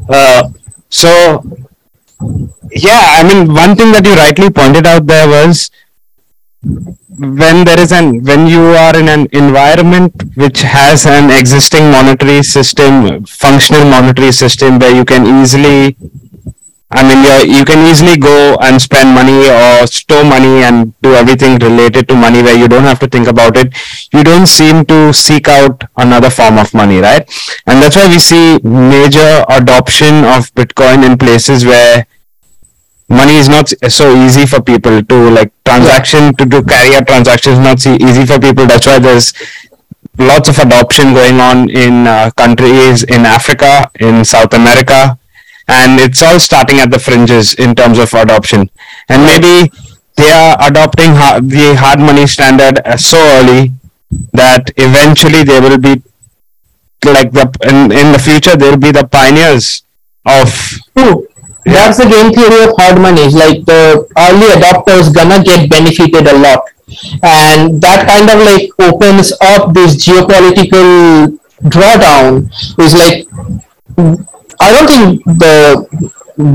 Uh, 0.10 0.50
so 0.90 1.44
yeah 2.72 3.04
i 3.20 3.24
mean 3.28 3.54
one 3.54 3.76
thing 3.76 3.92
that 3.92 4.06
you 4.06 4.14
rightly 4.16 4.50
pointed 4.50 4.86
out 4.88 5.06
there 5.06 5.28
was 5.28 5.70
when 7.18 7.64
there 7.64 7.80
is 7.80 7.92
an 7.92 8.24
when 8.24 8.48
you 8.48 8.62
are 8.84 8.96
in 9.00 9.08
an 9.08 9.28
environment 9.32 10.12
which 10.36 10.62
has 10.62 11.06
an 11.06 11.30
existing 11.30 11.92
monetary 11.92 12.42
system 12.44 13.24
functional 13.26 13.86
monetary 13.86 14.32
system 14.32 14.80
where 14.80 14.96
you 14.96 15.06
can 15.06 15.26
easily 15.42 15.96
I 16.98 17.04
mean, 17.08 17.20
you 17.28 17.58
you 17.58 17.66
can 17.66 17.86
easily 17.90 18.16
go 18.18 18.56
and 18.62 18.82
spend 18.82 19.14
money 19.14 19.50
or 19.50 19.86
store 19.88 20.24
money 20.24 20.64
and 20.68 20.94
do 21.02 21.14
everything 21.14 21.58
related 21.60 22.08
to 22.10 22.16
money 22.16 22.42
where 22.42 22.58
you 22.58 22.68
don't 22.68 22.88
have 22.92 23.00
to 23.00 23.08
think 23.08 23.28
about 23.28 23.58
it. 23.58 23.74
You 24.14 24.24
don't 24.24 24.48
seem 24.48 24.86
to 24.86 25.12
seek 25.14 25.48
out 25.48 25.84
another 25.98 26.30
form 26.30 26.58
of 26.58 26.74
money, 26.74 27.00
right? 27.00 27.24
And 27.68 27.82
that's 27.84 27.98
why 27.98 28.08
we 28.08 28.20
see 28.20 28.60
major 28.64 29.44
adoption 29.50 30.24
of 30.24 30.54
Bitcoin 30.56 31.06
in 31.06 31.18
places 31.18 31.66
where 31.66 32.06
money 33.10 33.36
is 33.36 33.50
not 33.50 33.70
so 33.92 34.16
easy 34.26 34.46
for 34.46 34.62
people 34.62 35.04
to 35.04 35.30
like 35.30 35.52
transaction 35.66 36.34
to 36.36 36.46
do 36.46 36.64
carry 36.64 36.96
out 36.96 37.06
transactions 37.08 37.60
not 37.60 37.86
easy 37.86 38.26
for 38.26 38.40
people 38.40 38.66
that's 38.66 38.88
why 38.88 38.98
there's 38.98 39.32
lots 40.18 40.50
of 40.50 40.58
adoption 40.58 41.14
going 41.14 41.40
on 41.40 41.70
in 41.70 42.08
uh, 42.08 42.32
countries 42.36 43.04
in 43.04 43.22
africa 43.26 43.92
in 44.00 44.26
south 44.26 44.54
america 44.56 45.20
and 45.68 46.00
it's 46.00 46.22
all 46.22 46.40
starting 46.40 46.80
at 46.80 46.92
the 46.92 47.00
fringes 47.00 47.54
in 47.56 47.74
terms 47.76 47.98
of 47.98 48.14
adoption 48.14 48.70
and 49.10 49.24
maybe 49.24 49.72
they 50.18 50.32
are 50.32 50.56
adopting 50.62 51.12
ha- 51.12 51.40
the 51.42 51.76
hard 51.78 52.00
money 52.00 52.26
standard 52.28 52.80
uh, 52.86 52.96
so 52.98 53.18
early 53.38 53.72
that 54.34 54.72
eventually 54.78 55.44
they 55.44 55.60
will 55.60 55.78
be 55.78 56.02
like 57.06 57.32
the 57.32 57.46
in, 57.64 57.92
in 57.92 58.12
the 58.12 58.20
future 58.20 58.56
they'll 58.56 58.78
be 58.78 58.92
the 58.92 59.08
pioneers 59.08 59.84
of 60.26 60.50
True. 60.98 61.28
That's 61.66 61.98
the 61.98 62.06
game 62.06 62.32
theory 62.32 62.64
of 62.70 62.76
hard 62.78 63.02
money. 63.02 63.22
Is 63.22 63.34
like 63.34 63.66
the 63.66 64.06
early 64.18 64.48
adopters 64.54 65.14
gonna 65.14 65.44
get 65.44 65.68
benefited 65.70 66.28
a 66.28 66.38
lot, 66.38 66.62
and 67.24 67.82
that 67.82 68.06
kind 68.06 68.30
of 68.30 68.38
like 68.46 68.70
opens 68.80 69.34
up 69.42 69.74
this 69.74 69.96
geopolitical 69.98 71.40
drawdown. 71.64 72.50
Is 72.78 72.94
like 72.94 73.26
I 74.60 74.72
don't 74.72 74.88
think 74.88 75.24
the 75.26 75.86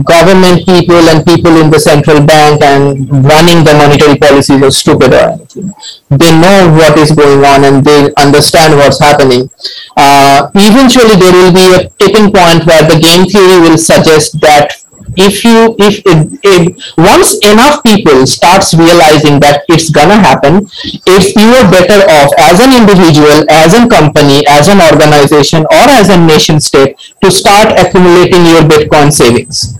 government 0.04 0.66
people 0.66 1.00
and 1.08 1.24
people 1.24 1.56
in 1.56 1.70
the 1.70 1.80
central 1.80 2.20
bank 2.24 2.60
and 2.62 3.08
running 3.24 3.64
the 3.64 3.72
monetary 3.74 4.18
policies 4.18 4.62
are 4.62 4.70
stupid 4.70 5.12
or 5.12 5.24
anything. 5.32 5.72
They 6.10 6.30
know 6.36 6.68
what 6.76 6.98
is 6.98 7.12
going 7.12 7.44
on 7.44 7.64
and 7.64 7.84
they 7.84 8.12
understand 8.20 8.76
what's 8.76 9.00
happening. 9.00 9.48
Uh, 9.96 10.50
eventually, 10.54 11.16
there 11.16 11.32
will 11.32 11.52
be 11.52 11.66
a 11.80 11.88
tipping 11.98 12.30
point 12.30 12.66
where 12.66 12.84
the 12.84 13.00
game 13.00 13.24
theory 13.26 13.60
will 13.60 13.78
suggest 13.78 14.40
that 14.40 14.76
if 15.16 15.44
you 15.44 15.74
if, 15.78 16.02
if, 16.06 16.18
if 16.42 16.62
once 16.96 17.38
enough 17.46 17.82
people 17.82 18.26
starts 18.26 18.74
realizing 18.74 19.40
that 19.40 19.64
it's 19.68 19.90
gonna 19.90 20.16
happen 20.16 20.68
if 21.06 21.34
you 21.36 21.48
are 21.58 21.66
better 21.70 22.00
off 22.20 22.30
as 22.38 22.60
an 22.60 22.72
individual 22.74 23.44
as 23.50 23.74
a 23.74 23.88
company 23.88 24.44
as 24.46 24.68
an 24.68 24.80
organization 24.80 25.62
or 25.70 25.86
as 25.98 26.08
a 26.10 26.18
nation 26.18 26.60
state 26.60 26.96
to 27.22 27.30
start 27.30 27.78
accumulating 27.78 28.44
your 28.46 28.62
bitcoin 28.62 29.12
savings 29.12 29.78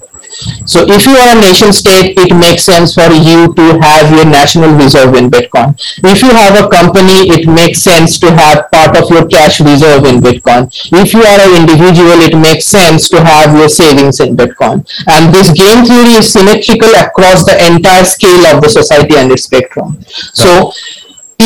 so 0.65 0.87
if 0.87 1.07
you 1.07 1.15
are 1.17 1.37
a 1.37 1.41
nation 1.41 1.73
state, 1.73 2.15
it 2.17 2.31
makes 2.35 2.65
sense 2.65 2.95
for 2.95 3.11
you 3.11 3.53
to 3.55 3.65
have 3.83 4.11
your 4.15 4.25
national 4.25 4.71
reserve 4.77 5.15
in 5.15 5.31
Bitcoin. 5.31 5.75
If 6.05 6.23
you 6.23 6.31
have 6.31 6.55
a 6.55 6.69
company, 6.69 7.29
it 7.35 7.49
makes 7.49 7.81
sense 7.81 8.19
to 8.21 8.31
have 8.31 8.71
part 8.71 8.97
of 8.97 9.11
your 9.11 9.27
cash 9.27 9.61
reserve 9.61 10.05
in 10.05 10.21
Bitcoin. 10.21 10.71
If 10.93 11.13
you 11.13 11.23
are 11.23 11.41
an 11.41 11.61
individual, 11.61 12.23
it 12.23 12.37
makes 12.39 12.67
sense 12.67 13.09
to 13.11 13.23
have 13.23 13.57
your 13.57 13.69
savings 13.69 14.21
in 14.21 14.37
Bitcoin. 14.37 14.87
And 15.09 15.35
this 15.35 15.51
game 15.51 15.85
theory 15.85 16.15
is 16.21 16.33
symmetrical 16.33 16.91
across 16.95 17.45
the 17.45 17.59
entire 17.67 18.05
scale 18.05 18.47
of 18.55 18.63
the 18.63 18.69
society 18.69 19.17
and 19.17 19.33
its 19.33 19.45
spectrum. 19.45 20.01
So 20.33 20.73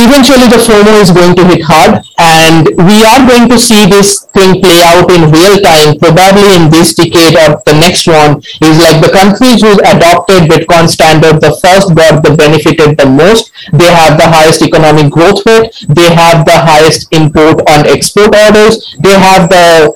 eventually 0.02 0.50
the 0.50 0.58
FOMO 0.58 0.98
is 0.98 1.10
going 1.10 1.34
to 1.36 1.44
hit 1.46 1.62
hard 1.62 2.02
and 2.18 2.66
we 2.74 3.04
are 3.06 3.22
going 3.28 3.48
to 3.48 3.58
see 3.58 3.86
this 3.86 4.26
thing 4.34 4.60
play 4.60 4.82
out 4.82 5.06
in 5.10 5.30
real 5.30 5.60
time. 5.62 5.94
Probably 5.98 6.46
in 6.58 6.70
this 6.70 6.94
decade 6.94 7.38
or 7.38 7.62
the 7.62 7.76
next 7.78 8.06
one 8.06 8.42
is 8.64 8.76
like 8.82 8.98
the 8.98 9.12
countries 9.12 9.62
who 9.62 9.78
adopted 9.84 10.50
Bitcoin 10.50 10.88
standard 10.88 11.40
the 11.40 11.54
first 11.62 11.94
got 11.94 12.24
the 12.24 12.34
benefited 12.34 12.96
the 12.96 13.06
most. 13.06 13.52
They 13.72 13.90
have 13.90 14.18
the 14.18 14.26
highest 14.26 14.62
economic 14.62 15.12
growth 15.12 15.44
rate. 15.46 15.70
They 15.88 16.10
have 16.14 16.44
the 16.44 16.58
highest 16.58 17.12
import 17.12 17.62
on 17.68 17.86
export 17.86 18.34
orders. 18.34 18.96
They 19.00 19.14
have 19.14 19.48
the 19.48 19.94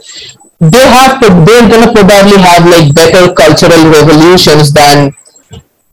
they 0.60 0.82
have 0.82 1.20
to, 1.20 1.28
they're 1.46 1.70
gonna 1.70 1.92
probably 1.92 2.38
have 2.42 2.66
like 2.66 2.92
better 2.92 3.32
cultural 3.32 3.78
revolutions 3.94 4.72
than 4.72 5.14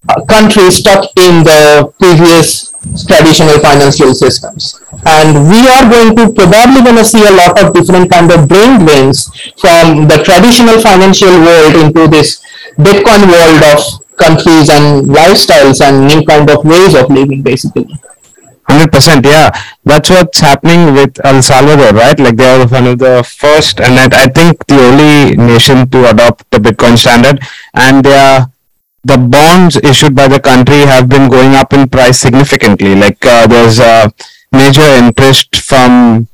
uh, 0.09 0.25
countries 0.25 0.77
stuck 0.77 1.05
in 1.17 1.43
the 1.43 1.93
previous 1.99 2.64
traditional 3.07 3.59
financial 3.59 4.13
systems. 4.13 4.79
And 5.05 5.49
we 5.49 5.61
are 5.67 5.85
going 5.89 6.15
to 6.15 6.33
probably 6.33 6.81
going 6.81 6.97
to 6.97 7.05
see 7.05 7.23
a 7.25 7.35
lot 7.35 7.59
of 7.61 7.73
different 7.73 8.11
kind 8.11 8.31
of 8.31 8.47
brain 8.47 8.85
drains 8.85 9.29
from 9.59 10.07
the 10.07 10.21
traditional 10.23 10.79
financial 10.81 11.29
world 11.29 11.75
into 11.75 12.07
this 12.07 12.41
Bitcoin 12.77 13.29
world 13.29 13.61
of 13.73 13.79
countries 14.17 14.69
and 14.69 15.05
lifestyles 15.07 15.81
and 15.81 16.07
new 16.07 16.25
kind 16.25 16.49
of 16.49 16.63
ways 16.65 16.95
of 16.95 17.09
living 17.09 17.43
basically. 17.43 17.87
Hundred 18.67 18.91
percent, 18.91 19.23
yeah. 19.25 19.51
That's 19.83 20.09
what's 20.09 20.39
happening 20.39 20.95
with 20.95 21.23
El 21.23 21.43
Salvador, 21.43 21.93
right? 21.93 22.17
Like 22.19 22.35
they 22.35 22.49
are 22.49 22.67
one 22.67 22.87
of 22.87 22.97
the 22.97 23.23
first, 23.23 23.79
and 23.79 23.93
I 23.93 24.25
think 24.25 24.65
the 24.65 24.79
only 24.81 25.37
nation 25.37 25.87
to 25.89 26.09
adopt 26.09 26.49
the 26.49 26.57
Bitcoin 26.57 26.97
standard, 26.97 27.41
and 27.75 28.03
they 28.03 28.17
are 28.17 28.49
the 29.05 29.17
bonds 29.17 29.77
issued 29.77 30.15
by 30.15 30.27
the 30.27 30.39
country 30.39 30.79
have 30.93 31.07
been 31.07 31.29
going 31.29 31.53
up 31.55 31.73
in 31.73 31.87
price 31.87 32.19
significantly. 32.19 32.95
Like 32.95 33.23
uh, 33.25 33.47
there's 33.47 33.79
a 33.79 34.11
major 34.51 34.81
interest 35.03 35.55
from 35.57 36.27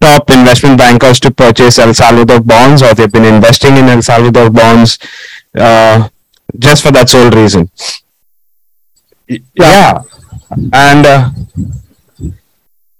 top 0.00 0.30
investment 0.30 0.78
bankers 0.78 1.18
to 1.20 1.30
purchase 1.30 1.78
El 1.78 1.94
Salvador 1.94 2.40
bonds, 2.40 2.82
or 2.82 2.94
they've 2.94 3.10
been 3.12 3.24
investing 3.24 3.76
in 3.76 3.86
El 3.88 4.02
Salvador 4.02 4.50
bonds 4.50 4.98
uh, 5.56 6.08
just 6.58 6.82
for 6.84 6.92
that 6.92 7.08
sole 7.08 7.30
reason. 7.30 7.70
Y- 9.28 9.42
Yeah, 9.54 10.02
and 10.72 11.04
uh, 11.06 11.30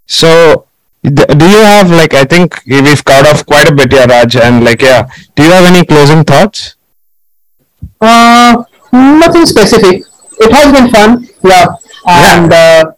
so 0.07 0.67
do 1.03 1.47
you 1.55 1.63
have 1.63 1.91
like 1.91 2.15
I 2.15 2.25
think 2.25 2.61
we've 2.67 3.05
covered 3.05 3.29
off 3.29 3.47
quite 3.47 3.71
a 3.71 3.75
bit 3.75 3.93
here, 3.93 4.07
Raj, 4.07 4.37
and 4.37 4.65
like 4.65 4.83
yeah, 4.83 5.09
do 5.37 5.45
you 5.45 5.51
have 5.51 5.65
any 5.67 5.85
closing 5.85 6.25
thoughts? 6.25 6.75
Uh, 8.01 8.65
nothing 8.93 9.47
specific. 9.47 10.05
It 10.39 10.53
has 10.53 10.73
been 10.73 10.91
fun, 10.91 11.29
yeah. 11.43 11.67
And 12.07 12.53
uh, 12.53 12.93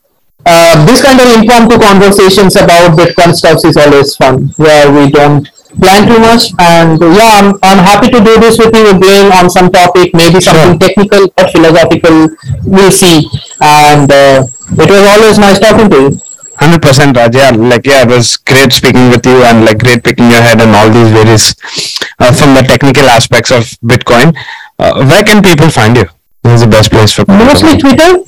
uh, 0.45 0.87
this 0.87 1.03
kind 1.03 1.21
of 1.21 1.27
impromptu 1.39 1.79
conversations 1.79 2.57
about 2.57 2.99
Bitcoin 2.99 3.35
stuff 3.35 3.65
is 3.65 3.77
always 3.77 4.17
fun, 4.17 4.49
where 4.57 4.91
we 4.93 5.11
don't 5.11 5.49
plan 5.81 6.09
too 6.09 6.19
much. 6.19 6.51
And 6.59 7.01
yeah, 7.01 7.39
I'm, 7.39 7.55
I'm 7.63 7.79
happy 7.79 8.11
to 8.11 8.19
do 8.19 8.41
this 8.41 8.59
with 8.59 8.75
you 8.75 8.91
again 8.91 9.33
on 9.33 9.51
some 9.51 9.71
topic, 9.71 10.15
maybe 10.15 10.41
something 10.41 10.79
technical 10.79 11.33
or 11.39 11.49
philosophical. 11.49 12.29
We'll 12.65 12.91
see. 12.91 13.29
And 13.61 14.11
uh, 14.11 14.47
it 14.73 14.91
was 14.91 15.05
always 15.07 15.39
nice 15.39 15.59
talking 15.59 15.89
to 15.91 15.97
you. 15.97 16.21
Hundred 16.57 16.83
percent, 16.83 17.17
Raj. 17.17 17.37
Yeah, 17.37 17.51
like 17.51 17.87
yeah, 17.87 18.03
it 18.03 18.09
was 18.09 18.37
great 18.37 18.73
speaking 18.73 19.11
with 19.11 19.25
you, 19.25 19.45
and 19.45 19.65
like 19.65 19.79
great 19.79 20.03
picking 20.03 20.29
your 20.29 20.43
head 20.43 20.61
and 20.61 20.75
all 20.75 20.91
these 20.91 21.13
various 21.13 21.55
uh, 22.19 22.33
from 22.33 22.55
the 22.55 22.63
technical 22.67 23.05
aspects 23.05 23.53
of 23.53 23.63
Bitcoin. 23.79 24.37
Uh, 24.79 25.05
where 25.07 25.25
can 25.25 25.43
people 25.43 25.69
find 25.71 25.97
you? 25.97 26.07
This 26.43 26.55
is 26.55 26.61
the 26.63 26.71
best 26.71 26.91
place 26.91 27.13
for 27.13 27.25
people 27.25 27.45
mostly. 27.45 27.79
Twitter. 27.79 28.23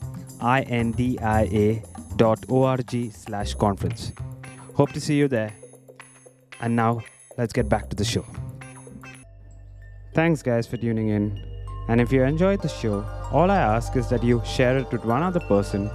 I-N-D-I-A 0.42 1.84
dot 2.18 2.46
O-R-G 2.50 3.10
slash 3.12 3.54
conference. 3.56 4.12
Hope 4.74 4.92
to 4.92 5.02
see 5.02 5.18
you 5.18 5.28
there. 5.28 5.54
And 6.62 6.76
now, 6.76 7.02
let's 7.38 7.54
get 7.54 7.70
back 7.70 7.90
to 7.90 7.96
the 7.96 8.06
show. 8.06 8.26
Thanks, 10.14 10.42
guys, 10.42 10.68
for 10.68 10.78
tuning 10.78 11.10
in. 11.10 11.55
And 11.88 12.02
if 12.02 12.12
you 12.12 12.24
enjoyed 12.24 12.62
the 12.62 12.68
show, 12.68 13.06
all 13.32 13.52
I 13.52 13.58
ask 13.58 13.96
is 13.96 14.10
that 14.10 14.24
you 14.24 14.42
share 14.46 14.78
it 14.78 14.92
with 14.92 15.06
one 15.06 15.24
other 15.24 15.40
person 15.40 15.90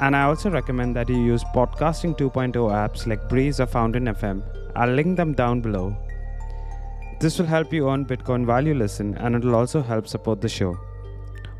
And 0.00 0.16
I 0.16 0.22
also 0.22 0.50
recommend 0.50 0.96
that 0.96 1.10
you 1.10 1.16
use 1.16 1.44
podcasting 1.54 2.16
2.0 2.16 2.54
apps 2.54 3.06
like 3.06 3.28
Breez 3.28 3.60
or 3.60 3.66
Fountain 3.66 4.06
FM. 4.06 4.42
I'll 4.74 4.94
link 4.94 5.16
them 5.16 5.34
down 5.34 5.60
below. 5.60 5.94
This 7.20 7.38
will 7.38 7.46
help 7.46 7.70
you 7.70 7.90
earn 7.90 8.06
Bitcoin 8.06 8.46
you 8.64 8.74
listen 8.74 9.14
and 9.18 9.36
it 9.36 9.44
will 9.44 9.54
also 9.54 9.82
help 9.82 10.08
support 10.08 10.40
the 10.40 10.48
show. 10.48 10.78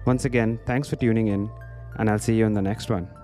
Once 0.06 0.24
again, 0.24 0.58
thanks 0.64 0.88
for 0.88 0.96
tuning 0.96 1.28
in, 1.28 1.50
and 1.96 2.08
I'll 2.08 2.18
see 2.18 2.34
you 2.34 2.46
in 2.46 2.54
the 2.54 2.62
next 2.62 2.88
one. 2.88 3.19